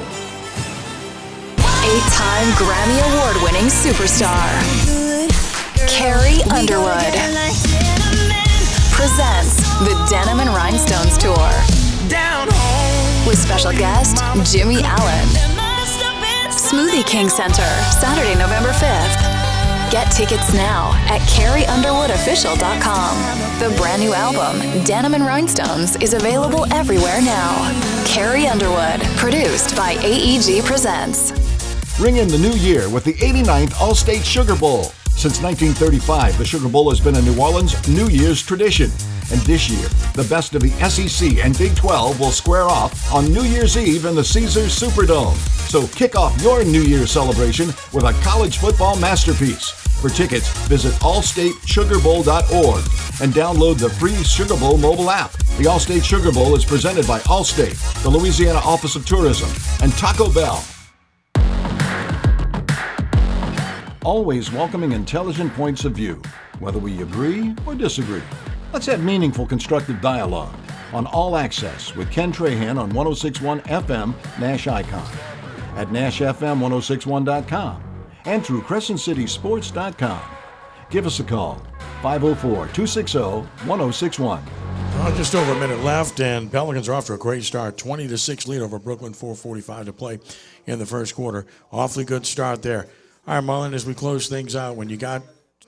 Eight-time 1.58 2.48
Grammy 2.54 2.98
Award-winning 3.10 3.66
superstar 3.66 4.96
Carrie 5.88 6.42
Underwood 6.52 7.75
presents 9.06 9.62
the 9.86 9.94
Denim 10.10 10.40
and 10.40 10.50
Rhinestones 10.50 11.16
Tour 11.16 11.48
with 13.24 13.38
special 13.38 13.70
guest 13.70 14.16
Jimmy 14.50 14.80
Allen. 14.82 15.28
Smoothie 16.50 17.06
King 17.06 17.28
Center, 17.28 17.62
Saturday, 18.00 18.34
November 18.36 18.70
5th. 18.70 19.92
Get 19.92 20.10
tickets 20.10 20.52
now 20.52 20.90
at 21.06 21.20
CarrieUnderwoodOfficial.com. 21.38 23.60
The 23.60 23.70
brand 23.76 24.02
new 24.02 24.12
album, 24.12 24.58
Denim 24.84 25.14
and 25.14 25.24
Rhinestones, 25.24 25.94
is 25.96 26.12
available 26.12 26.66
everywhere 26.72 27.22
now. 27.22 27.72
Carrie 28.06 28.48
Underwood, 28.48 29.02
produced 29.18 29.76
by 29.76 29.92
AEG 30.02 30.64
Presents. 30.64 31.30
Ring 32.00 32.16
in 32.16 32.26
the 32.26 32.38
new 32.38 32.54
year 32.54 32.90
with 32.90 33.04
the 33.04 33.14
89th 33.14 33.70
Allstate 33.74 34.24
Sugar 34.24 34.56
Bowl. 34.56 34.90
Since 35.16 35.40
1935, 35.40 36.36
the 36.36 36.44
Sugar 36.44 36.68
Bowl 36.68 36.90
has 36.90 37.00
been 37.00 37.16
a 37.16 37.22
New 37.22 37.40
Orleans 37.40 37.88
New 37.88 38.08
Year's 38.08 38.42
tradition. 38.42 38.90
And 39.32 39.40
this 39.40 39.70
year, 39.70 39.88
the 40.12 40.26
best 40.28 40.54
of 40.54 40.60
the 40.60 40.68
SEC 40.90 41.42
and 41.42 41.56
Big 41.56 41.74
12 41.74 42.20
will 42.20 42.30
square 42.30 42.64
off 42.64 43.12
on 43.12 43.32
New 43.32 43.42
Year's 43.42 43.78
Eve 43.78 44.04
in 44.04 44.14
the 44.14 44.22
Caesars 44.22 44.78
Superdome. 44.78 45.34
So 45.70 45.86
kick 45.96 46.16
off 46.16 46.38
your 46.42 46.62
New 46.64 46.82
Year's 46.82 47.10
celebration 47.10 47.68
with 47.94 48.04
a 48.04 48.12
college 48.22 48.58
football 48.58 48.94
masterpiece. 48.96 49.70
For 49.70 50.10
tickets, 50.10 50.50
visit 50.68 50.92
allstatesugarbowl.org 51.00 52.84
and 53.22 53.32
download 53.32 53.78
the 53.78 53.88
free 53.88 54.22
Sugar 54.22 54.56
Bowl 54.58 54.76
mobile 54.76 55.10
app. 55.10 55.32
The 55.56 55.64
Allstate 55.64 56.04
Sugar 56.04 56.30
Bowl 56.30 56.54
is 56.54 56.66
presented 56.66 57.06
by 57.06 57.20
Allstate, 57.20 58.02
the 58.02 58.10
Louisiana 58.10 58.58
Office 58.58 58.96
of 58.96 59.06
Tourism, 59.06 59.48
and 59.82 59.90
Taco 59.94 60.30
Bell. 60.30 60.62
Always 64.06 64.52
welcoming 64.52 64.92
intelligent 64.92 65.52
points 65.54 65.84
of 65.84 65.94
view, 65.94 66.22
whether 66.60 66.78
we 66.78 67.02
agree 67.02 67.56
or 67.66 67.74
disagree. 67.74 68.22
Let's 68.72 68.86
have 68.86 69.02
meaningful, 69.02 69.48
constructive 69.48 70.00
dialogue 70.00 70.54
on 70.92 71.06
All 71.06 71.36
Access 71.36 71.96
with 71.96 72.08
Ken 72.12 72.32
Trahan 72.32 72.78
on 72.78 72.90
1061 72.90 73.62
FM 73.62 74.14
Nash 74.38 74.68
Icon, 74.68 75.04
at 75.74 75.88
NashFM1061.com, 75.88 77.82
and 78.26 78.46
through 78.46 78.62
CrescentCitySports.com. 78.62 80.22
Give 80.88 81.04
us 81.04 81.18
a 81.18 81.24
call, 81.24 81.56
504 82.00 82.68
260 82.68 83.18
1061. 83.18 84.40
Uh, 84.98 85.16
just 85.16 85.34
over 85.34 85.50
a 85.50 85.58
minute 85.58 85.82
left, 85.82 86.20
and 86.20 86.52
Pelicans 86.52 86.88
are 86.88 86.94
off 86.94 87.06
to 87.06 87.14
a 87.14 87.18
great 87.18 87.42
start. 87.42 87.76
20 87.76 88.06
to 88.06 88.16
6 88.16 88.46
lead 88.46 88.62
over 88.62 88.78
Brooklyn, 88.78 89.14
445 89.14 89.86
to 89.86 89.92
play 89.92 90.20
in 90.64 90.78
the 90.78 90.86
first 90.86 91.16
quarter. 91.16 91.44
Awfully 91.72 92.04
good 92.04 92.24
start 92.24 92.62
there. 92.62 92.86
All 93.28 93.34
right, 93.34 93.42
Marlon, 93.42 93.74
as 93.74 93.84
we 93.84 93.92
close 93.92 94.28
things 94.28 94.54
out, 94.54 94.76
when 94.76 94.88
you 94.88 94.96
got 94.96 95.20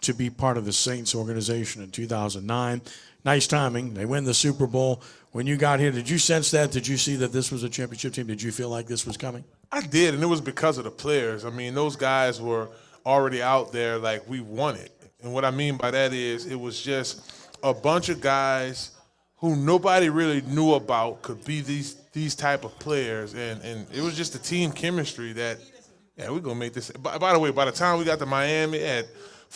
to 0.02 0.14
be 0.14 0.30
part 0.30 0.56
of 0.56 0.64
the 0.64 0.72
Saints 0.72 1.12
organization 1.12 1.82
in 1.82 1.90
2009, 1.90 2.80
nice 3.24 3.48
timing. 3.48 3.94
They 3.94 4.06
win 4.06 4.22
the 4.22 4.32
Super 4.32 4.68
Bowl. 4.68 5.02
When 5.32 5.44
you 5.44 5.56
got 5.56 5.80
here, 5.80 5.90
did 5.90 6.08
you 6.08 6.18
sense 6.18 6.52
that? 6.52 6.70
Did 6.70 6.86
you 6.86 6.96
see 6.96 7.16
that 7.16 7.32
this 7.32 7.50
was 7.50 7.64
a 7.64 7.68
championship 7.68 8.12
team? 8.12 8.28
Did 8.28 8.40
you 8.40 8.52
feel 8.52 8.68
like 8.68 8.86
this 8.86 9.04
was 9.04 9.16
coming? 9.16 9.42
I 9.72 9.80
did, 9.80 10.14
and 10.14 10.22
it 10.22 10.26
was 10.26 10.40
because 10.40 10.78
of 10.78 10.84
the 10.84 10.92
players. 10.92 11.44
I 11.44 11.50
mean, 11.50 11.74
those 11.74 11.96
guys 11.96 12.40
were 12.40 12.68
already 13.04 13.42
out 13.42 13.72
there 13.72 13.98
like 13.98 14.28
we 14.28 14.38
won 14.38 14.76
it. 14.76 14.92
And 15.24 15.34
what 15.34 15.44
I 15.44 15.50
mean 15.50 15.76
by 15.76 15.90
that 15.90 16.12
is 16.12 16.46
it 16.46 16.54
was 16.54 16.80
just 16.80 17.28
a 17.64 17.74
bunch 17.74 18.08
of 18.08 18.20
guys 18.20 18.92
who 19.38 19.56
nobody 19.56 20.10
really 20.10 20.42
knew 20.42 20.74
about 20.74 21.22
could 21.22 21.44
be 21.44 21.60
these 21.60 21.96
these 22.12 22.36
type 22.36 22.64
of 22.64 22.76
players 22.78 23.34
and 23.34 23.62
and 23.62 23.86
it 23.92 24.00
was 24.00 24.16
just 24.16 24.32
the 24.32 24.38
team 24.38 24.72
chemistry 24.72 25.32
that 25.32 25.58
yeah, 26.18 26.30
we're 26.30 26.40
gonna 26.40 26.56
make 26.56 26.72
this 26.72 26.90
by, 26.90 27.16
by 27.18 27.32
the 27.32 27.38
way, 27.38 27.50
by 27.50 27.64
the 27.64 27.72
time 27.72 27.98
we 27.98 28.04
got 28.04 28.18
to 28.18 28.26
Miami 28.26 28.80
at 28.80 29.06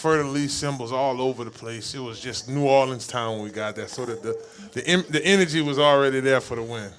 de 0.02 0.22
lis 0.24 0.52
symbols 0.54 0.92
all 0.92 1.20
over 1.20 1.44
the 1.44 1.50
place. 1.50 1.94
It 1.94 2.00
was 2.00 2.20
just 2.20 2.48
New 2.48 2.64
Orleans 2.64 3.06
town 3.06 3.34
when 3.36 3.44
we 3.44 3.50
got 3.50 3.76
there. 3.76 3.88
So 3.88 4.06
that 4.06 4.22
the 4.22 4.40
the 4.72 5.04
the 5.10 5.24
energy 5.24 5.60
was 5.60 5.78
already 5.78 6.20
there 6.20 6.40
for 6.40 6.56
the 6.56 6.62
win. 6.62 6.90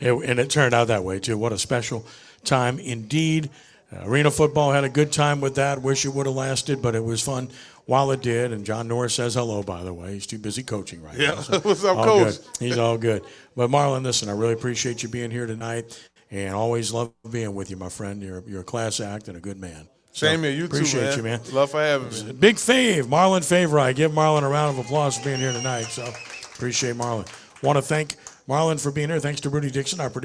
And 0.00 0.40
it 0.40 0.50
turned 0.50 0.74
out 0.74 0.88
that 0.88 1.04
way 1.04 1.20
too. 1.20 1.38
What 1.38 1.52
a 1.52 1.58
special 1.58 2.04
time 2.44 2.78
indeed. 2.80 3.50
Uh, 3.94 4.00
arena 4.04 4.30
football 4.30 4.72
had 4.72 4.84
a 4.84 4.88
good 4.88 5.12
time 5.12 5.40
with 5.40 5.54
that. 5.56 5.80
Wish 5.82 6.04
it 6.04 6.08
would 6.08 6.26
have 6.26 6.34
lasted, 6.34 6.80
but 6.82 6.94
it 6.94 7.04
was 7.04 7.20
fun 7.22 7.50
while 7.84 8.10
it 8.10 8.22
did. 8.22 8.52
And 8.52 8.64
John 8.64 8.88
Norris 8.88 9.14
says 9.14 9.34
hello, 9.34 9.62
by 9.62 9.84
the 9.84 9.92
way. 9.92 10.14
He's 10.14 10.26
too 10.26 10.38
busy 10.38 10.62
coaching 10.62 11.02
right 11.02 11.16
Yeah. 11.16 11.32
now. 11.32 11.40
so 11.42 11.60
What's 11.60 11.84
up, 11.84 11.98
Coach? 11.98 12.38
good. 12.38 12.38
He's 12.58 12.78
all 12.78 12.96
good. 12.98 13.22
But 13.54 13.70
Marlon, 13.70 14.02
listen, 14.02 14.28
I 14.28 14.32
really 14.32 14.54
appreciate 14.54 15.02
you 15.02 15.08
being 15.08 15.30
here 15.30 15.46
tonight, 15.46 16.10
and 16.32 16.54
always 16.54 16.92
love 16.92 17.12
being 17.30 17.54
with 17.54 17.70
you, 17.70 17.76
my 17.76 17.90
friend. 17.90 18.20
You're 18.22 18.42
you're 18.48 18.62
a 18.62 18.64
class 18.64 18.98
act 18.98 19.28
and 19.28 19.36
a 19.36 19.40
good 19.40 19.60
man. 19.60 19.86
So, 20.12 20.26
Same 20.26 20.42
here, 20.42 20.50
you 20.50 20.66
too, 20.66 20.74
appreciate 20.76 21.02
man. 21.02 21.16
you, 21.16 21.22
man. 21.22 21.40
Love 21.52 21.70
for 21.70 21.80
having 21.80 22.26
me. 22.26 22.32
Big 22.32 22.56
fave, 22.56 23.04
Marlon 23.04 23.44
Favorite. 23.48 23.80
I 23.82 23.92
give 23.92 24.12
Marlon 24.12 24.42
a 24.42 24.48
round 24.48 24.78
of 24.78 24.84
applause 24.84 25.16
for 25.16 25.24
being 25.24 25.38
here 25.40 25.52
tonight. 25.52 25.84
So 25.84 26.04
appreciate 26.54 26.96
Marlon. 26.96 27.26
Want 27.62 27.76
to 27.76 27.82
thank 27.82 28.16
Marlon 28.48 28.82
for 28.82 28.90
being 28.90 29.08
here. 29.08 29.20
Thanks 29.20 29.40
to 29.42 29.50
Rudy 29.50 29.70
Dixon, 29.70 30.00
our 30.00 30.10
producer. 30.10 30.20